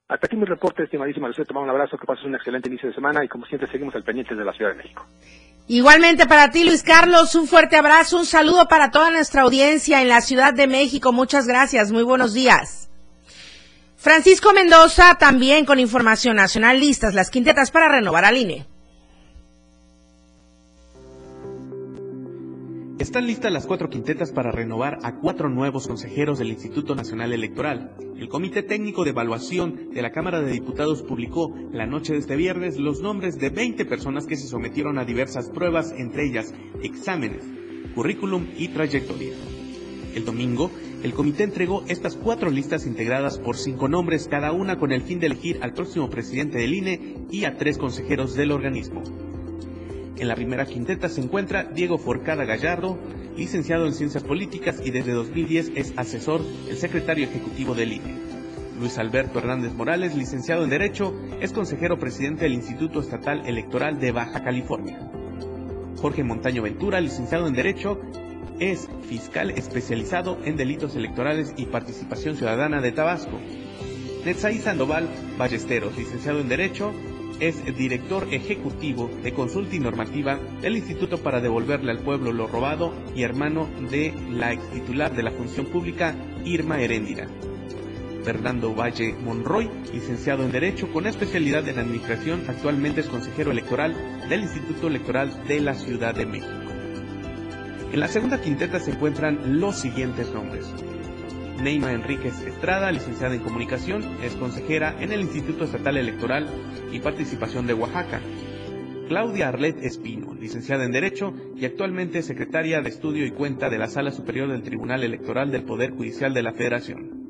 Hasta 0.09 0.27
aquí 0.27 0.37
mi 0.37 0.45
reporte, 0.45 0.83
estimadísima 0.83 1.29
Lucía. 1.29 1.45
Te 1.45 1.55
mando 1.55 1.71
un 1.71 1.77
abrazo, 1.77 1.97
que 1.97 2.07
pases 2.07 2.25
un 2.25 2.35
excelente 2.35 2.69
inicio 2.69 2.89
de 2.89 2.95
semana 2.95 3.25
y 3.25 3.29
como 3.29 3.47
siempre 3.47 3.71
seguimos 3.71 3.95
al 3.95 4.03
pendiente 4.03 4.35
de 4.35 4.45
la 4.45 4.53
Ciudad 4.53 4.73
de 4.73 4.79
México. 4.79 5.07
Igualmente 5.69 6.27
para 6.27 6.51
ti, 6.51 6.65
Luis 6.65 6.83
Carlos, 6.83 7.37
un 7.37 7.47
fuerte 7.47 7.77
abrazo, 7.77 8.19
un 8.19 8.27
saludo 8.27 8.67
para 8.67 8.91
toda 8.91 9.13
nuestra 9.13 9.43
audiencia 9.43 10.03
en 10.03 10.09
la 10.09 10.21
Ciudad 10.21 10.53
de 10.53 10.67
México. 10.67 11.13
Muchas 11.13 11.47
gracias, 11.47 11.93
muy 11.93 12.03
buenos 12.03 12.35
días. 12.35 12.90
Francisco 14.01 14.55
Mendoza 14.55 15.19
también 15.19 15.67
con 15.67 15.79
información 15.79 16.37
nacional 16.37 16.81
listas 16.81 17.13
las 17.13 17.29
quintetas 17.29 17.71
para 17.71 17.87
renovar 17.87 18.25
al 18.25 18.39
INE. 18.39 18.67
Están 22.99 23.27
listas 23.27 23.53
las 23.53 23.67
cuatro 23.67 23.91
quintetas 23.91 24.33
para 24.33 24.53
renovar 24.53 25.01
a 25.03 25.17
cuatro 25.17 25.51
nuevos 25.51 25.87
consejeros 25.87 26.39
del 26.39 26.49
Instituto 26.49 26.95
Nacional 26.95 27.35
Electoral. 27.35 27.95
El 28.17 28.31
Comité 28.31 28.63
Técnico 28.63 29.05
de 29.05 29.11
Evaluación 29.11 29.91
de 29.91 30.01
la 30.01 30.13
Cámara 30.13 30.41
de 30.41 30.51
Diputados 30.51 31.03
publicó 31.03 31.55
la 31.71 31.85
noche 31.85 32.15
de 32.15 32.21
este 32.21 32.37
viernes 32.37 32.79
los 32.79 33.03
nombres 33.03 33.39
de 33.39 33.51
20 33.51 33.85
personas 33.85 34.27
que 34.27 34.37
se 34.37 34.49
sometieron 34.49 34.99
a 34.99 35.05
diversas 35.05 35.51
pruebas, 35.51 35.93
entre 35.95 36.25
ellas 36.25 36.55
exámenes, 36.83 37.45
currículum 37.95 38.47
y 38.57 38.69
trayectoria. 38.69 39.35
El 40.15 40.25
domingo, 40.25 40.71
el 41.03 41.15
comité 41.15 41.45
entregó 41.45 41.83
estas 41.89 42.15
cuatro 42.15 42.51
listas 42.51 42.87
integradas 42.87 43.39
por 43.39 43.57
cinco 43.57 43.89
nombres, 43.89 44.29
cada 44.29 44.53
una 44.53 44.79
con 44.79 44.93
el 44.93 45.01
fin 45.01 45.19
de 45.19 45.29
elegir 45.29 45.59
al 45.63 45.73
próximo 45.73 46.11
presidente 46.11 46.59
del 46.59 46.75
INE 46.75 47.17
y 47.31 47.45
a 47.45 47.57
tres 47.57 47.79
consejeros 47.79 48.35
del 48.35 48.53
organismo. 48.53 49.03
En 50.19 50.29
la 50.29 50.35
primera 50.35 50.67
quinteta 50.67 51.09
se 51.09 51.23
encuentra 51.23 51.65
Diego 51.65 51.97
Forcada 51.97 52.45
Gallardo, 52.45 52.99
licenciado 53.35 53.87
en 53.87 53.95
Ciencias 53.95 54.23
Políticas 54.23 54.83
y 54.85 54.91
desde 54.91 55.13
2010 55.13 55.73
es 55.75 55.95
asesor 55.97 56.43
del 56.67 56.77
secretario 56.77 57.25
ejecutivo 57.25 57.75
del 57.75 57.95
INE. 57.95 58.15
Luis 58.79 58.99
Alberto 58.99 59.39
Hernández 59.39 59.73
Morales, 59.73 60.15
licenciado 60.15 60.65
en 60.65 60.71
Derecho, 60.71 61.15
es 61.41 61.53
consejero 61.53 61.99
presidente 61.99 62.45
del 62.45 62.53
Instituto 62.53 63.01
Estatal 63.01 63.47
Electoral 63.47 63.99
de 63.99 64.13
Baja 64.13 64.43
California. 64.43 65.11
Jorge 65.97 66.25
Montaño 66.25 66.63
Ventura, 66.63 67.01
licenciado 67.01 67.47
en 67.47 67.55
Derecho, 67.55 68.01
es 68.61 68.89
fiscal 69.09 69.51
especializado 69.51 70.39
en 70.45 70.57
delitos 70.57 70.95
electorales 70.95 71.53
y 71.57 71.67
participación 71.67 72.37
ciudadana 72.37 72.81
de 72.81 72.93
Tabasco. 72.93 73.41
Netzaí 74.25 74.59
Sandoval 74.59 75.09
Ballesteros, 75.39 75.97
licenciado 75.97 76.41
en 76.41 76.49
Derecho, 76.49 76.93
es 77.41 77.65
director 77.77 78.29
ejecutivo 78.31 79.11
de 79.23 79.33
consulta 79.33 79.75
y 79.75 79.81
normativa 79.81 80.39
del 80.61 80.77
Instituto 80.77 81.19
para 81.19 81.41
devolverle 81.41 81.91
al 81.91 82.01
pueblo 82.01 82.33
lo 82.33 82.47
robado 82.47 82.93
y 83.17 83.23
hermano 83.23 83.67
de 83.91 84.13
la 84.31 84.53
ex 84.53 84.63
titular 84.71 85.17
de 85.17 85.23
la 85.23 85.31
función 85.31 85.67
pública, 85.67 86.15
Irma 86.45 86.81
Heréndira. 86.81 87.27
Fernando 88.25 88.75
Valle 88.75 89.15
Monroy, 89.15 89.71
licenciado 89.95 90.45
en 90.45 90.53
Derecho 90.53 90.93
con 90.93 91.07
especialidad 91.07 91.67
en 91.67 91.79
Administración, 91.79 92.43
actualmente 92.47 93.01
es 93.01 93.09
consejero 93.09 93.51
electoral 93.51 93.97
del 94.29 94.43
Instituto 94.43 94.89
Electoral 94.89 95.33
de 95.49 95.61
la 95.61 95.75
Ciudad 95.75 96.15
de 96.15 96.27
México. 96.27 96.70
En 97.93 97.99
la 97.99 98.07
segunda 98.07 98.41
quinteta 98.41 98.79
se 98.79 98.93
encuentran 98.93 99.59
los 99.59 99.81
siguientes 99.81 100.33
nombres. 100.33 100.73
Neima 101.61 101.93
Enríquez 101.93 102.41
Estrada, 102.47 102.93
licenciada 102.93 103.35
en 103.35 103.41
Comunicación, 103.41 104.05
es 104.23 104.37
consejera 104.37 104.95
en 105.01 105.11
el 105.11 105.23
Instituto 105.23 105.65
Estatal 105.65 105.97
Electoral 105.97 106.47
y 106.93 107.01
Participación 107.01 107.67
de 107.67 107.75
Oaxaca. 107.75 108.21
Claudia 109.09 109.49
Arlet 109.49 109.83
Espino, 109.83 110.35
licenciada 110.35 110.85
en 110.85 110.93
Derecho 110.93 111.35
y 111.57 111.65
actualmente 111.65 112.23
secretaria 112.23 112.81
de 112.81 112.91
Estudio 112.91 113.27
y 113.27 113.33
Cuenta 113.33 113.69
de 113.69 113.79
la 113.79 113.89
Sala 113.89 114.13
Superior 114.13 114.53
del 114.53 114.63
Tribunal 114.63 115.03
Electoral 115.03 115.51
del 115.51 115.65
Poder 115.65 115.91
Judicial 115.91 116.33
de 116.33 116.45
la 116.45 116.53
Federación. 116.53 117.21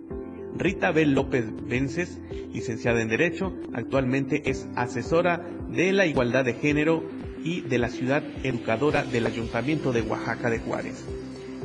Rita 0.57 0.93
B. 0.93 1.07
López 1.07 1.47
Vences, 1.67 2.21
licenciada 2.53 3.01
en 3.01 3.09
Derecho, 3.09 3.57
actualmente 3.73 4.51
es 4.51 4.69
asesora 4.77 5.43
de 5.71 5.91
la 5.95 6.05
igualdad 6.05 6.45
de 6.45 6.53
género 6.53 7.03
y 7.45 7.63
de 7.63 7.79
la 7.79 7.89
ciudad 7.89 8.23
educadora 8.43 9.05
del 9.05 9.27
Ayuntamiento 9.27 9.93
de 9.93 10.03
Oaxaca 10.03 10.51
de 10.51 10.59
Juárez. 10.59 11.05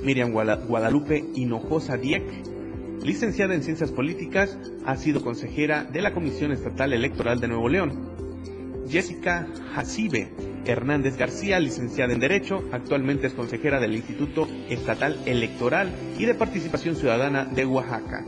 Miriam 0.04 0.32
Guadalupe 0.32 1.26
Hinojosa 1.34 1.98
Dieck, 1.98 2.24
licenciada 3.04 3.56
en 3.56 3.64
Ciencias 3.64 3.92
Políticas, 3.92 4.58
ha 4.86 4.98
sido 4.98 5.22
consejera 5.22 5.84
de 5.84 6.02
la 6.02 6.14
Comisión 6.14 6.52
Estatal 6.52 6.94
Electoral 6.94 7.40
de 7.40 7.48
Nuevo 7.48 7.70
León. 7.70 8.16
Jessica 8.88 9.48
Jacibe 9.74 10.32
Hernández 10.66 11.18
García, 11.18 11.60
licenciada 11.60 12.14
en 12.14 12.20
Derecho, 12.20 12.64
actualmente 12.72 13.28
es 13.28 13.34
consejera 13.34 13.80
del 13.80 13.96
Instituto 13.96 14.48
Estatal 14.70 15.18
Electoral 15.26 15.92
y 16.18 16.26
de 16.26 16.36
Participación 16.36 16.96
Ciudadana 16.96 17.46
de 17.46 17.66
Oaxaca. 17.66 18.26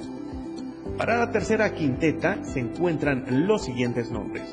Para 0.97 1.19
la 1.19 1.31
tercera 1.31 1.73
quinteta 1.73 2.43
se 2.43 2.59
encuentran 2.59 3.47
los 3.47 3.65
siguientes 3.65 4.11
nombres. 4.11 4.43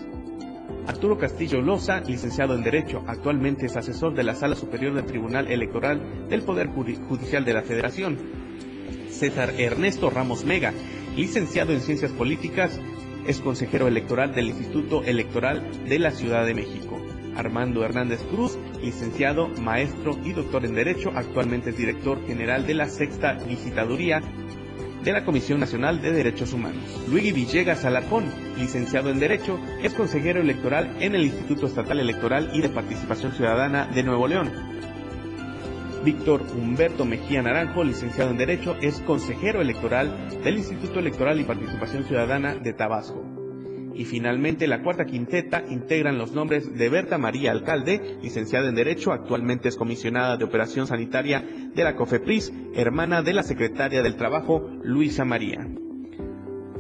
Arturo 0.86 1.16
Castillo 1.16 1.62
Loza, 1.62 2.00
licenciado 2.00 2.54
en 2.54 2.62
Derecho, 2.62 3.02
actualmente 3.06 3.66
es 3.66 3.76
asesor 3.76 4.14
de 4.14 4.22
la 4.22 4.34
Sala 4.34 4.54
Superior 4.54 4.94
del 4.94 5.06
Tribunal 5.06 5.50
Electoral 5.50 6.28
del 6.28 6.42
Poder 6.42 6.68
Judicial 6.68 7.44
de 7.44 7.54
la 7.54 7.62
Federación. 7.62 8.18
César 9.08 9.54
Ernesto 9.58 10.10
Ramos 10.10 10.44
Mega, 10.44 10.74
licenciado 11.16 11.72
en 11.72 11.80
Ciencias 11.80 12.12
Políticas, 12.12 12.78
es 13.26 13.40
consejero 13.40 13.88
electoral 13.88 14.34
del 14.34 14.48
Instituto 14.48 15.02
Electoral 15.02 15.62
de 15.88 15.98
la 15.98 16.10
Ciudad 16.10 16.44
de 16.44 16.54
México. 16.54 17.00
Armando 17.34 17.84
Hernández 17.84 18.22
Cruz, 18.30 18.58
licenciado, 18.82 19.48
maestro 19.48 20.18
y 20.22 20.32
doctor 20.32 20.66
en 20.66 20.74
Derecho, 20.74 21.10
actualmente 21.14 21.70
es 21.70 21.78
director 21.78 22.24
general 22.26 22.66
de 22.66 22.74
la 22.74 22.88
Sexta 22.88 23.34
Visitaduría 23.48 24.20
de 25.04 25.12
la 25.12 25.24
Comisión 25.24 25.60
Nacional 25.60 26.00
de 26.00 26.12
Derechos 26.12 26.52
Humanos. 26.52 26.82
Luigi 27.08 27.32
Villegas 27.32 27.84
Alarcón, 27.84 28.24
licenciado 28.58 29.10
en 29.10 29.20
Derecho, 29.20 29.60
es 29.82 29.92
consejero 29.92 30.40
electoral 30.40 30.96
en 31.00 31.14
el 31.14 31.24
Instituto 31.24 31.66
Estatal 31.66 32.00
Electoral 32.00 32.50
y 32.54 32.62
de 32.62 32.70
Participación 32.70 33.32
Ciudadana 33.32 33.86
de 33.86 34.02
Nuevo 34.02 34.26
León. 34.26 34.50
Víctor 36.04 36.42
Humberto 36.54 37.04
Mejía 37.04 37.42
Naranjo, 37.42 37.84
licenciado 37.84 38.30
en 38.30 38.38
Derecho, 38.38 38.76
es 38.80 39.00
consejero 39.00 39.60
electoral 39.60 40.28
del 40.42 40.58
Instituto 40.58 41.00
Electoral 41.00 41.40
y 41.40 41.44
Participación 41.44 42.04
Ciudadana 42.04 42.54
de 42.54 42.72
Tabasco. 42.72 43.33
Y 43.94 44.04
finalmente 44.04 44.66
la 44.66 44.82
cuarta 44.82 45.04
quinteta 45.04 45.62
integran 45.68 46.18
los 46.18 46.32
nombres 46.32 46.76
de 46.76 46.88
Berta 46.88 47.16
María 47.16 47.52
Alcalde, 47.52 48.18
licenciada 48.22 48.68
en 48.68 48.74
Derecho, 48.74 49.12
actualmente 49.12 49.68
es 49.68 49.76
comisionada 49.76 50.36
de 50.36 50.44
Operación 50.44 50.86
Sanitaria 50.86 51.44
de 51.74 51.84
la 51.84 51.94
COFEPRIS, 51.94 52.52
hermana 52.74 53.22
de 53.22 53.32
la 53.32 53.42
secretaria 53.42 54.02
del 54.02 54.16
Trabajo, 54.16 54.68
Luisa 54.82 55.24
María. 55.24 55.66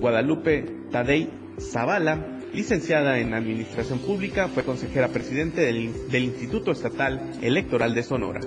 Guadalupe 0.00 0.66
Tadei 0.90 1.30
Zavala, 1.58 2.40
licenciada 2.52 3.18
en 3.20 3.32
Administración 3.32 4.00
Pública, 4.00 4.48
fue 4.48 4.64
consejera 4.64 5.08
presidente 5.08 5.60
del, 5.60 5.92
del 6.10 6.24
Instituto 6.24 6.72
Estatal 6.72 7.20
Electoral 7.42 7.94
de 7.94 8.02
Sonora. 8.02 8.40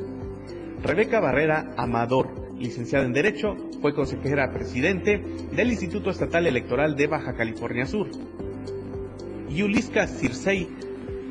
Rebeca 0.84 1.20
Barrera 1.20 1.74
Amador, 1.78 2.54
licenciada 2.60 3.06
en 3.06 3.14
Derecho, 3.14 3.56
fue 3.82 3.94
consejera 3.94 4.52
presidente 4.52 5.24
del 5.52 5.72
Instituto 5.72 6.10
Estatal 6.10 6.48
Electoral 6.48 6.96
de 6.96 7.08
Baja 7.08 7.34
California 7.34 7.86
Sur. 7.86 8.10
Yulisca 9.58 10.06
Circei 10.06 10.68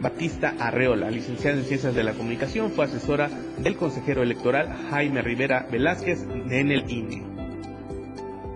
Batista 0.01 0.57
Arreola, 0.59 1.13
licenciada 1.13 1.59
en 1.59 1.65
Ciencias 1.65 1.95
de 1.95 2.03
la 2.03 2.13
Comunicación, 2.13 2.73
fue 2.73 2.87
asesora 2.87 3.31
del 3.59 3.77
consejero 3.77 4.25
electoral 4.25 4.69
Jaime 4.91 5.23
Rivera 5.23 5.69
Velázquez 5.71 6.27
en 6.51 6.73
el 6.73 6.91
INE. 6.91 7.23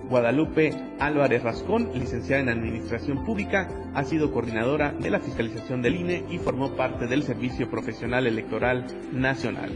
Guadalupe 0.09 0.75
Álvarez 0.99 1.45
Rascón, 1.45 1.93
licenciada 1.95 2.43
en 2.43 2.49
Administración 2.49 3.25
Pública, 3.25 3.69
ha 3.95 4.03
sido 4.03 4.33
coordinadora 4.33 4.91
de 4.91 5.09
la 5.09 5.21
fiscalización 5.21 5.83
del 5.83 5.95
INE 5.95 6.25
y 6.29 6.39
formó 6.39 6.75
parte 6.75 7.07
del 7.07 7.23
Servicio 7.23 7.71
Profesional 7.71 8.27
Electoral 8.27 8.87
Nacional. 9.13 9.71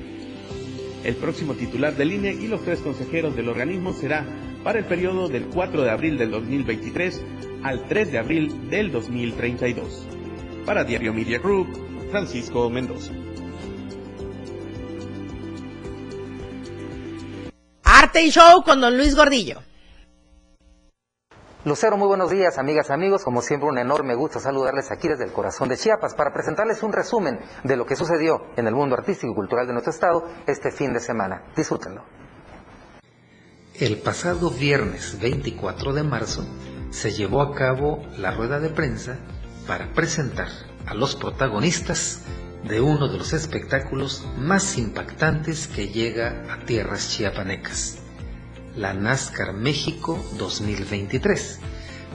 El 1.05 1.15
próximo 1.15 1.55
titular 1.55 1.95
del 1.95 2.15
INE 2.15 2.33
y 2.33 2.49
los 2.49 2.65
tres 2.65 2.81
consejeros 2.81 3.37
del 3.37 3.49
organismo 3.49 3.93
será 3.93 4.25
para 4.65 4.81
el 4.81 4.87
periodo 4.87 5.29
del 5.29 5.45
4 5.45 5.83
de 5.83 5.91
abril 5.91 6.19
del 6.19 6.33
2023 6.33 7.23
al 7.65 7.89
3 7.89 8.13
de 8.13 8.19
abril 8.19 8.71
del 8.71 8.93
2032. 8.93 10.07
Para 10.67 10.85
Diario 10.85 11.13
Media 11.13 11.39
Group, 11.39 11.67
Francisco 12.11 12.69
Mendoza. 12.71 13.13
Arte 17.83 18.23
y 18.23 18.31
Show 18.31 18.63
con 18.63 18.81
don 18.81 18.97
Luis 18.97 19.17
Gordillo. 19.17 19.63
Lucero, 21.65 21.97
muy 21.97 22.07
buenos 22.07 22.31
días, 22.31 22.59
amigas, 22.59 22.91
amigos. 22.91 23.25
Como 23.25 23.41
siempre, 23.41 23.67
un 23.67 23.79
enorme 23.79 24.15
gusto 24.15 24.39
saludarles 24.39 24.91
aquí 24.91 25.09
desde 25.09 25.25
el 25.25 25.33
corazón 25.33 25.71
de 25.71 25.79
Chiapas 25.79 26.15
para 26.15 26.35
presentarles 26.35 26.83
un 26.83 26.93
resumen 26.93 27.41
de 27.63 27.77
lo 27.77 27.87
que 27.87 27.97
sucedió 27.97 28.49
en 28.57 28.67
el 28.67 28.75
mundo 28.75 28.95
artístico 28.95 29.33
y 29.33 29.35
cultural 29.35 29.67
de 29.67 29.73
nuestro 29.73 29.91
estado 29.91 30.29
este 30.47 30.71
fin 30.71 30.93
de 30.93 31.01
semana. 31.01 31.45
Disfrútenlo. 31.57 32.05
El 33.81 33.97
pasado 34.03 34.51
viernes 34.51 35.19
24 35.19 35.95
de 35.95 36.03
marzo 36.03 36.47
se 36.95 37.13
llevó 37.13 37.43
a 37.43 37.55
cabo 37.57 38.07
la 38.17 38.31
rueda 38.31 38.61
de 38.61 38.71
prensa 38.71 39.19
para 39.67 39.93
presentar 39.93 40.47
a 40.87 40.95
los 40.95 41.17
protagonistas 41.17 42.21
de 42.63 42.81
uno 42.81 43.09
de 43.09 43.19
los 43.19 43.33
espectáculos 43.33 44.25
más 44.39 44.79
impactantes 44.79 45.67
que 45.67 45.89
llega 45.89 46.45
a 46.49 46.65
tierras 46.65 47.11
chiapanecas, 47.11 47.99
la 48.77 48.95
NASCAR 48.95 49.55
México 49.55 50.25
2023, 50.39 51.59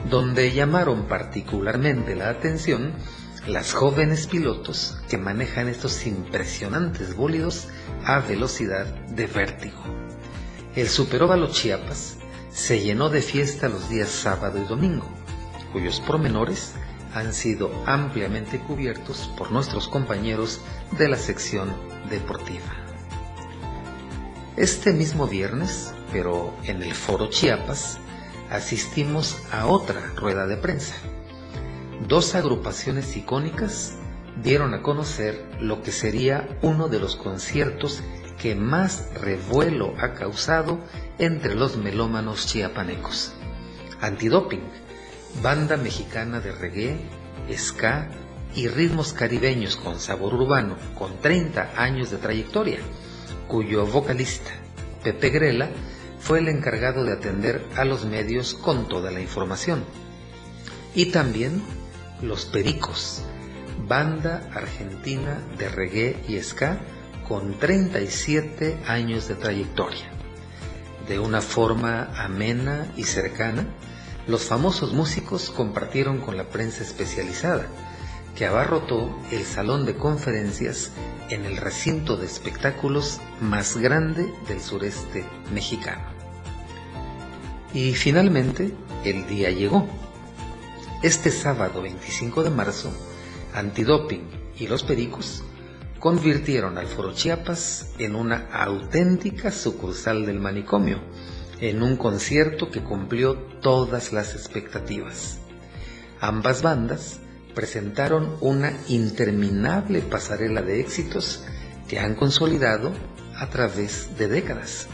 donde 0.08 0.50
llamaron 0.52 1.04
particularmente 1.04 2.16
la 2.16 2.30
atención 2.30 2.94
las 3.46 3.74
jóvenes 3.74 4.28
pilotos 4.28 4.98
que 5.10 5.18
manejan 5.18 5.68
estos 5.68 6.06
impresionantes 6.06 7.14
bólidos 7.14 7.68
a 8.06 8.20
velocidad 8.20 8.86
de 8.86 9.26
vértigo. 9.26 9.84
El 10.74 10.88
Superóvalo 10.88 11.48
Chiapas 11.48 12.19
se 12.52 12.80
llenó 12.80 13.08
de 13.10 13.22
fiesta 13.22 13.68
los 13.68 13.88
días 13.88 14.08
sábado 14.08 14.58
y 14.58 14.64
domingo, 14.64 15.06
cuyos 15.72 16.00
pormenores 16.00 16.74
han 17.14 17.32
sido 17.34 17.70
ampliamente 17.86 18.58
cubiertos 18.58 19.30
por 19.36 19.50
nuestros 19.50 19.88
compañeros 19.88 20.60
de 20.98 21.08
la 21.08 21.16
sección 21.16 21.72
deportiva. 22.08 22.74
Este 24.56 24.92
mismo 24.92 25.26
viernes, 25.26 25.94
pero 26.12 26.54
en 26.64 26.82
el 26.82 26.94
Foro 26.94 27.28
Chiapas, 27.30 27.98
asistimos 28.50 29.38
a 29.52 29.66
otra 29.66 30.00
rueda 30.16 30.46
de 30.46 30.56
prensa. 30.56 30.94
Dos 32.08 32.34
agrupaciones 32.34 33.16
icónicas 33.16 33.94
dieron 34.42 34.74
a 34.74 34.82
conocer 34.82 35.48
lo 35.60 35.82
que 35.82 35.92
sería 35.92 36.48
uno 36.62 36.88
de 36.88 36.98
los 36.98 37.16
conciertos 37.16 38.02
que 38.40 38.54
más 38.54 39.12
revuelo 39.20 39.94
ha 39.98 40.14
causado 40.14 40.80
entre 41.18 41.54
los 41.54 41.76
melómanos 41.76 42.46
chiapanecos. 42.46 43.32
Antidoping, 44.00 44.62
banda 45.42 45.76
mexicana 45.76 46.40
de 46.40 46.52
reggae, 46.52 46.98
ska 47.52 48.08
y 48.54 48.68
ritmos 48.68 49.12
caribeños 49.12 49.76
con 49.76 50.00
sabor 50.00 50.34
urbano, 50.34 50.76
con 50.98 51.18
30 51.20 51.72
años 51.76 52.10
de 52.10 52.16
trayectoria, 52.16 52.78
cuyo 53.46 53.84
vocalista, 53.86 54.50
Pepe 55.04 55.28
Grela, 55.28 55.68
fue 56.18 56.38
el 56.38 56.48
encargado 56.48 57.04
de 57.04 57.12
atender 57.12 57.62
a 57.76 57.84
los 57.84 58.06
medios 58.06 58.54
con 58.54 58.88
toda 58.88 59.10
la 59.10 59.20
información. 59.20 59.84
Y 60.94 61.06
también 61.06 61.62
Los 62.22 62.46
Pericos, 62.46 63.22
banda 63.86 64.48
argentina 64.54 65.38
de 65.58 65.68
reggae 65.68 66.16
y 66.26 66.38
ska 66.42 66.78
con 67.30 67.60
37 67.60 68.80
años 68.88 69.28
de 69.28 69.36
trayectoria. 69.36 70.10
De 71.06 71.20
una 71.20 71.40
forma 71.40 72.10
amena 72.16 72.92
y 72.96 73.04
cercana, 73.04 73.68
los 74.26 74.46
famosos 74.46 74.92
músicos 74.94 75.48
compartieron 75.48 76.18
con 76.18 76.36
la 76.36 76.48
prensa 76.48 76.82
especializada, 76.82 77.68
que 78.34 78.46
abarrotó 78.46 79.16
el 79.30 79.44
salón 79.44 79.86
de 79.86 79.94
conferencias 79.94 80.90
en 81.28 81.44
el 81.44 81.56
recinto 81.56 82.16
de 82.16 82.26
espectáculos 82.26 83.20
más 83.40 83.76
grande 83.76 84.34
del 84.48 84.60
sureste 84.60 85.24
mexicano. 85.54 86.02
Y 87.72 87.94
finalmente, 87.94 88.74
el 89.04 89.28
día 89.28 89.50
llegó. 89.50 89.86
Este 91.04 91.30
sábado 91.30 91.80
25 91.82 92.42
de 92.42 92.50
marzo, 92.50 92.90
Antidoping 93.54 94.28
y 94.58 94.66
los 94.66 94.82
Pericos 94.82 95.44
convirtieron 96.00 96.78
al 96.78 96.86
Foro 96.86 97.12
Chiapas 97.12 97.92
en 97.98 98.16
una 98.16 98.48
auténtica 98.52 99.52
sucursal 99.52 100.24
del 100.24 100.40
manicomio, 100.40 100.98
en 101.60 101.82
un 101.82 101.96
concierto 101.96 102.70
que 102.70 102.82
cumplió 102.82 103.34
todas 103.60 104.12
las 104.12 104.34
expectativas. 104.34 105.38
Ambas 106.18 106.62
bandas 106.62 107.20
presentaron 107.54 108.36
una 108.40 108.72
interminable 108.88 110.00
pasarela 110.00 110.62
de 110.62 110.80
éxitos 110.80 111.44
que 111.86 111.98
han 111.98 112.14
consolidado 112.14 112.92
a 113.36 113.48
través 113.50 114.16
de 114.16 114.28
décadas. 114.28 114.86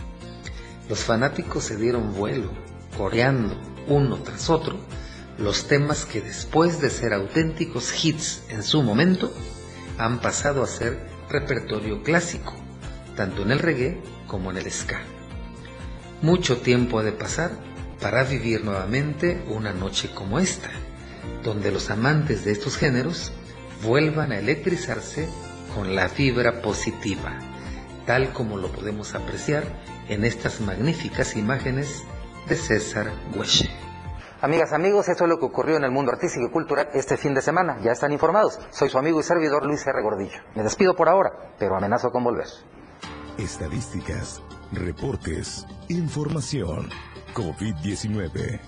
Los 0.89 1.01
fanáticos 1.01 1.65
se 1.65 1.77
dieron 1.77 2.15
vuelo, 2.15 2.51
coreando 2.97 3.55
uno 3.87 4.17
tras 4.19 4.51
otro 4.51 4.77
los 5.39 5.67
temas 5.69 6.07
que 6.07 6.21
después 6.21 6.81
de 6.81 6.91
ser 6.91 7.13
auténticos 7.13 8.05
hits 8.05 8.43
en 8.49 8.63
su 8.63 8.83
momento, 8.83 9.31
han 9.99 10.21
pasado 10.21 10.63
a 10.63 10.67
ser 10.67 10.99
repertorio 11.29 12.03
clásico, 12.03 12.55
tanto 13.17 13.43
en 13.43 13.53
el 13.53 13.59
reggae 13.59 14.01
como 14.27 14.51
en 14.51 14.59
el 14.59 14.71
ska. 14.71 15.01
Mucho 16.23 16.59
tiempo 16.59 16.99
ha 16.99 17.03
de 17.03 17.13
pasar 17.13 17.51
para 18.01 18.25
vivir 18.25 18.65
nuevamente 18.65 19.43
una 19.49 19.73
noche 19.73 20.11
como 20.15 20.39
esta, 20.39 20.71
donde 21.43 21.73
los 21.73 21.91
amantes 21.91 22.45
de 22.45 22.53
estos 22.53 22.77
géneros 22.77 23.33
vuelvan 23.83 24.33
a 24.33 24.39
electrizarse 24.39 25.29
con 25.75 25.95
la 25.95 26.09
fibra 26.09 26.63
positiva, 26.63 27.39
tal 28.07 28.33
como 28.33 28.57
lo 28.57 28.73
podemos 28.73 29.15
apreciar 29.15 29.65
en 30.09 30.25
estas 30.25 30.61
magníficas 30.61 31.37
imágenes 31.37 32.03
de 32.49 32.57
César 32.57 33.13
Hueche. 33.35 33.86
Amigas, 34.43 34.75
amigos, 34.75 35.09
esto 35.09 35.25
es 35.25 35.31
lo 35.31 35.39
que 35.39 35.47
ocurrió 35.47 35.79
en 35.79 35.85
el 35.85 35.91
mundo 35.91 36.13
artístico 36.13 36.47
y 36.47 36.51
cultural 36.51 36.91
este 36.93 37.17
fin 37.17 37.33
de 37.33 37.41
semana. 37.41 37.79
Ya 37.83 37.93
están 37.93 38.13
informados. 38.13 38.59
Soy 38.71 38.91
su 38.91 38.99
amigo 38.99 39.19
y 39.19 39.23
servidor 39.23 39.65
Luis 39.65 39.87
R. 39.87 40.03
Gordillo. 40.03 40.41
Me 40.55 40.63
despido 40.63 40.95
por 40.95 41.09
ahora, 41.09 41.31
pero 41.59 41.75
amenazo 41.75 42.11
con 42.11 42.23
volver. 42.23 42.47
Estadísticas, 43.39 44.43
reportes, 44.73 45.67
información. 45.89 46.91
COVID-19. 47.33 48.61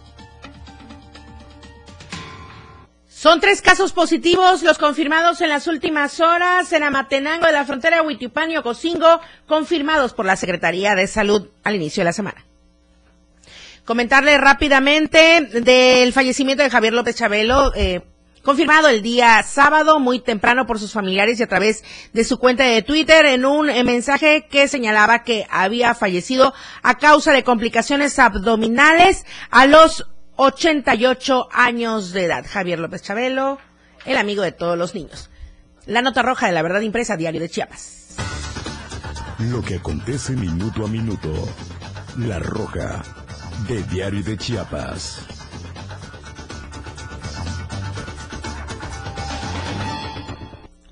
Son 3.06 3.40
tres 3.40 3.60
casos 3.60 3.92
positivos 3.92 4.62
los 4.62 4.78
confirmados 4.78 5.40
en 5.42 5.50
las 5.50 5.66
últimas 5.66 6.20
horas 6.20 6.72
en 6.72 6.82
Amatenango 6.82 7.46
de 7.46 7.52
la 7.52 7.64
frontera 7.64 8.02
Huitiupán 8.02 8.50
y 8.50 8.56
Ocosingo, 8.56 9.20
confirmados 9.46 10.14
por 10.14 10.24
la 10.24 10.36
Secretaría 10.36 10.94
de 10.94 11.06
Salud 11.06 11.48
al 11.64 11.74
inicio 11.74 12.02
de 12.02 12.06
la 12.06 12.12
semana. 12.12 12.47
Comentarle 13.88 14.36
rápidamente 14.36 15.40
del 15.62 16.12
fallecimiento 16.12 16.62
de 16.62 16.68
Javier 16.68 16.92
López 16.92 17.16
Chabelo, 17.16 17.72
eh, 17.74 18.02
confirmado 18.42 18.88
el 18.88 19.00
día 19.00 19.42
sábado 19.42 19.98
muy 19.98 20.20
temprano 20.20 20.66
por 20.66 20.78
sus 20.78 20.92
familiares 20.92 21.40
y 21.40 21.44
a 21.44 21.46
través 21.46 21.82
de 22.12 22.22
su 22.24 22.38
cuenta 22.38 22.64
de 22.64 22.82
Twitter 22.82 23.24
en 23.24 23.46
un 23.46 23.70
eh, 23.70 23.84
mensaje 23.84 24.46
que 24.50 24.68
señalaba 24.68 25.22
que 25.22 25.46
había 25.48 25.94
fallecido 25.94 26.52
a 26.82 26.98
causa 26.98 27.32
de 27.32 27.44
complicaciones 27.44 28.18
abdominales 28.18 29.24
a 29.50 29.64
los 29.64 30.06
88 30.36 31.48
años 31.50 32.12
de 32.12 32.26
edad. 32.26 32.44
Javier 32.46 32.80
López 32.80 33.00
Chabelo, 33.00 33.58
el 34.04 34.18
amigo 34.18 34.42
de 34.42 34.52
todos 34.52 34.76
los 34.76 34.94
niños. 34.94 35.30
La 35.86 36.02
nota 36.02 36.20
roja 36.20 36.48
de 36.48 36.52
la 36.52 36.60
verdad 36.60 36.82
impresa, 36.82 37.16
Diario 37.16 37.40
de 37.40 37.48
Chiapas. 37.48 38.16
Lo 39.38 39.62
que 39.62 39.76
acontece 39.76 40.34
minuto 40.34 40.84
a 40.84 40.88
minuto. 40.88 41.32
La 42.18 42.38
roja 42.38 43.02
de 43.66 43.82
Diario 43.82 44.22
de 44.22 44.36
Chiapas. 44.36 45.37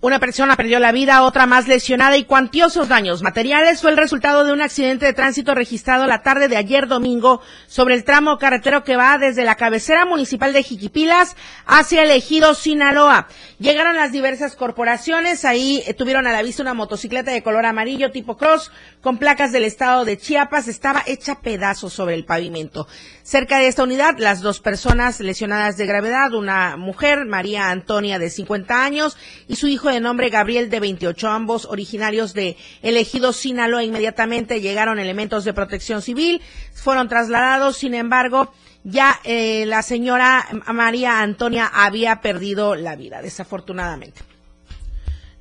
Una 0.03 0.21
persona 0.21 0.57
perdió 0.57 0.79
la 0.79 0.93
vida, 0.93 1.23
otra 1.23 1.47
más 1.47 1.69
lesionada 1.69 2.19
y 2.19 2.25
cuantiosos 2.25 2.87
daños 2.87 3.23
materiales 3.23 3.81
fue 3.81 3.91
el 3.91 3.97
resultado 3.97 4.45
de 4.45 4.53
un 4.53 4.61
accidente 4.61 5.07
de 5.07 5.15
tránsito 5.15 5.55
registrado 5.55 6.07
la 6.07 6.23
tarde 6.23 6.49
de 6.49 6.59
ayer 6.59 6.87
domingo 6.87 7.41
sobre 7.67 7.95
el 7.95 8.05
tramo 8.05 8.37
carretero 8.37 8.85
que 8.85 8.95
va 8.95 9.17
desde 9.17 9.43
la 9.43 9.55
cabecera 9.55 10.05
municipal 10.05 10.53
de 10.53 10.63
Jiquipilas 10.63 11.35
hacia 11.65 12.03
el 12.03 12.11
ejido 12.11 12.55
Sinaloa. 12.55 13.29
Llegaron 13.59 13.97
las 13.97 14.13
diversas 14.13 14.55
corporaciones, 14.55 15.47
ahí 15.47 15.83
eh, 15.87 15.95
tuvieron 15.95 16.27
a 16.27 16.33
la 16.33 16.43
vista 16.43 16.63
una 16.63 16.75
motocicleta 16.75 17.31
de 17.31 17.43
color 17.43 17.65
amarillo 17.65 18.11
tipo 18.11 18.37
cross 18.37 18.71
con 19.01 19.17
placas 19.17 19.51
del 19.51 19.65
estado 19.65 20.05
de 20.05 20.19
Chiapas, 20.19 20.69
estaba 20.69 21.05
hecha 21.07 21.41
pedazos 21.41 21.95
sobre 21.95 22.17
el 22.17 22.27
pavimento. 22.27 22.87
Cerca 23.23 23.59
de 23.59 23.69
esta 23.69 23.83
unidad, 23.83 24.19
las 24.19 24.43
dos 24.43 24.61
personas 24.61 25.21
lesionadas 25.21 25.79
de 25.79 25.87
gravedad, 25.87 26.35
una 26.35 26.77
mujer, 26.77 27.25
María 27.25 27.71
Antonia 27.71 28.19
de 28.19 28.29
50 28.29 28.85
años 28.85 29.17
y 29.49 29.57
su 29.57 29.69
hijo 29.69 29.89
de 29.89 29.96
nombre 30.01 30.31
Gabriel 30.31 30.71
de 30.71 30.81
28, 30.81 31.29
ambos 31.29 31.65
originarios 31.67 32.35
de 32.35 32.57
elegido 32.83 33.33
Sinaloa. 33.33 33.83
Inmediatamente 33.83 34.61
llegaron 34.61 34.99
elementos 34.99 35.45
de 35.45 35.55
protección 35.55 36.03
civil, 36.03 36.41
fueron 36.73 37.09
trasladados, 37.09 37.77
sin 37.77 37.95
embargo, 37.95 38.53
ya 38.85 39.21
eh, 39.25 39.65
la 39.67 39.83
señora 39.83 40.47
María 40.73 41.21
Antonia 41.21 41.71
había 41.73 42.21
perdido 42.21 42.75
la 42.75 42.97
vida, 42.97 43.23
desafortunadamente. 43.23 44.23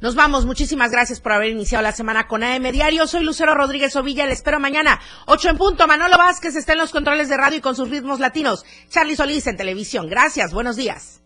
Nos 0.01 0.13
vamos. 0.13 0.45
Muchísimas 0.45 0.91
gracias 0.91 1.19
por 1.19 1.31
haber 1.31 1.49
iniciado 1.49 1.81
la 1.81 1.91
semana 1.91 2.27
con 2.27 2.43
AM 2.43 2.71
Diario. 2.71 3.07
Soy 3.07 3.23
Lucero 3.23 3.55
Rodríguez 3.55 3.95
Ovilla. 3.95 4.25
Le 4.25 4.33
espero 4.33 4.59
mañana. 4.59 4.99
8 5.25 5.49
en 5.49 5.57
punto. 5.57 5.87
Manolo 5.87 6.17
Vázquez 6.17 6.55
está 6.55 6.73
en 6.73 6.79
los 6.79 6.91
controles 6.91 7.29
de 7.29 7.37
radio 7.37 7.57
y 7.57 7.61
con 7.61 7.75
sus 7.75 7.89
ritmos 7.89 8.19
latinos. 8.19 8.65
Charlie 8.89 9.15
Solís 9.15 9.47
en 9.47 9.57
televisión. 9.57 10.07
Gracias. 10.09 10.53
Buenos 10.53 10.75
días. 10.75 11.24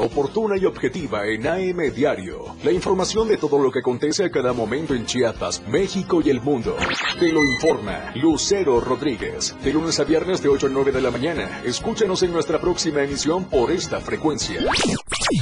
Oportuna 0.00 0.56
y 0.56 0.64
objetiva 0.64 1.26
en 1.26 1.46
AM 1.46 1.92
Diario. 1.94 2.56
La 2.62 2.72
información 2.72 3.28
de 3.28 3.36
todo 3.36 3.58
lo 3.58 3.70
que 3.70 3.80
acontece 3.80 4.24
a 4.24 4.30
cada 4.30 4.52
momento 4.52 4.94
en 4.94 5.06
Chiapas, 5.06 5.62
México 5.68 6.20
y 6.24 6.30
el 6.30 6.40
mundo. 6.40 6.76
Te 7.18 7.32
lo 7.32 7.44
informa 7.44 8.12
Lucero 8.14 8.80
Rodríguez. 8.80 9.56
De 9.62 9.72
lunes 9.72 9.98
a 10.00 10.04
viernes 10.04 10.42
de 10.42 10.48
8 10.48 10.66
a 10.66 10.70
9 10.70 10.92
de 10.92 11.00
la 11.00 11.10
mañana. 11.10 11.62
Escúchanos 11.64 12.22
en 12.22 12.32
nuestra 12.32 12.60
próxima 12.60 13.02
emisión 13.02 13.44
por 13.44 13.70
esta 13.70 14.00
frecuencia. 14.00 14.60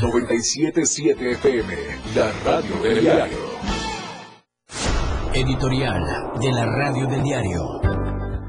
977 0.01 1.31
FM, 1.33 1.75
la 2.15 2.33
radio 2.45 2.83
del 2.83 3.01
diario. 3.01 3.39
Editorial 5.33 6.03
de 6.41 6.53
la 6.53 6.65
radio 6.65 7.07
del 7.07 7.23
diario. 7.23 7.86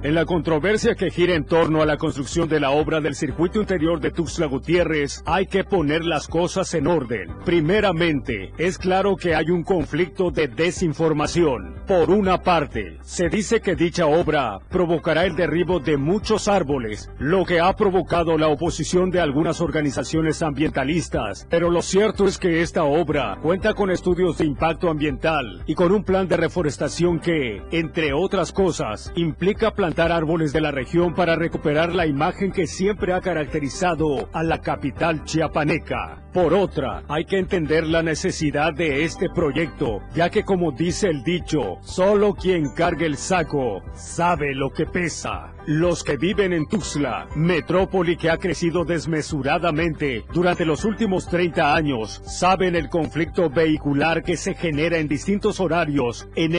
En 0.07 0.15
la 0.15 0.23
controversia 0.23 0.95
que 0.95 1.11
gira 1.11 1.35
en 1.35 1.43
torno 1.43 1.81
a 1.81 1.85
la 1.85 1.97
construcción 1.97 2.47
de 2.47 2.61
la 2.61 2.69
obra 2.69 3.01
del 3.01 3.13
circuito 3.13 3.59
interior 3.59 3.99
de 3.99 4.11
Tuxtla 4.11 4.45
Gutiérrez, 4.45 5.21
hay 5.25 5.47
que 5.47 5.65
poner 5.65 6.05
las 6.05 6.29
cosas 6.29 6.73
en 6.75 6.87
orden. 6.87 7.35
Primeramente, 7.43 8.53
es 8.57 8.77
claro 8.77 9.17
que 9.17 9.35
hay 9.35 9.49
un 9.49 9.63
conflicto 9.63 10.31
de 10.31 10.47
desinformación. 10.47 11.83
Por 11.85 12.09
una 12.09 12.41
parte, 12.41 12.99
se 13.01 13.27
dice 13.27 13.59
que 13.59 13.75
dicha 13.75 14.05
obra 14.05 14.59
provocará 14.69 15.25
el 15.25 15.35
derribo 15.35 15.81
de 15.81 15.97
muchos 15.97 16.47
árboles, 16.47 17.11
lo 17.19 17.43
que 17.43 17.59
ha 17.59 17.75
provocado 17.75 18.37
la 18.37 18.47
oposición 18.47 19.11
de 19.11 19.19
algunas 19.19 19.59
organizaciones 19.59 20.41
ambientalistas. 20.41 21.45
Pero 21.49 21.69
lo 21.69 21.81
cierto 21.81 22.27
es 22.27 22.37
que 22.37 22.61
esta 22.61 22.85
obra 22.85 23.39
cuenta 23.41 23.73
con 23.73 23.91
estudios 23.91 24.37
de 24.37 24.45
impacto 24.45 24.89
ambiental 24.89 25.63
y 25.65 25.75
con 25.75 25.91
un 25.91 26.05
plan 26.05 26.29
de 26.29 26.37
reforestación 26.37 27.19
que, 27.19 27.61
entre 27.71 28.13
otras 28.13 28.53
cosas, 28.53 29.11
implica 29.17 29.71
árboles 29.99 30.53
de 30.53 30.61
la 30.61 30.71
región 30.71 31.13
para 31.15 31.35
recuperar 31.35 31.93
la 31.93 32.05
imagen 32.05 32.51
que 32.51 32.67
siempre 32.67 33.13
ha 33.13 33.21
caracterizado 33.21 34.29
a 34.31 34.43
la 34.43 34.61
capital 34.61 35.23
chiapaneca. 35.23 36.23
Por 36.33 36.53
otra, 36.53 37.03
hay 37.07 37.25
que 37.25 37.39
entender 37.39 37.87
la 37.87 38.03
necesidad 38.03 38.71
de 38.73 39.03
este 39.03 39.27
proyecto, 39.27 40.01
ya 40.13 40.29
que 40.29 40.43
como 40.43 40.71
dice 40.71 41.07
el 41.07 41.23
dicho, 41.23 41.79
solo 41.81 42.35
quien 42.35 42.69
cargue 42.69 43.07
el 43.07 43.17
saco 43.17 43.81
sabe 43.95 44.53
lo 44.53 44.71
que 44.71 44.85
pesa. 44.85 45.53
Los 45.65 46.03
que 46.03 46.15
viven 46.15 46.53
en 46.53 46.67
Tuxtla, 46.67 47.27
metrópoli 47.35 48.15
que 48.15 48.29
ha 48.29 48.37
crecido 48.37 48.85
desmesuradamente 48.85 50.23
durante 50.31 50.63
los 50.63 50.85
últimos 50.85 51.27
30 51.27 51.75
años, 51.75 52.21
saben 52.25 52.75
el 52.75 52.87
conflicto 52.87 53.49
vehicular 53.49 54.23
que 54.23 54.37
se 54.37 54.53
genera 54.53 54.97
en 54.97 55.07
distintos 55.07 55.59
horarios 55.59 56.29
en 56.35 56.55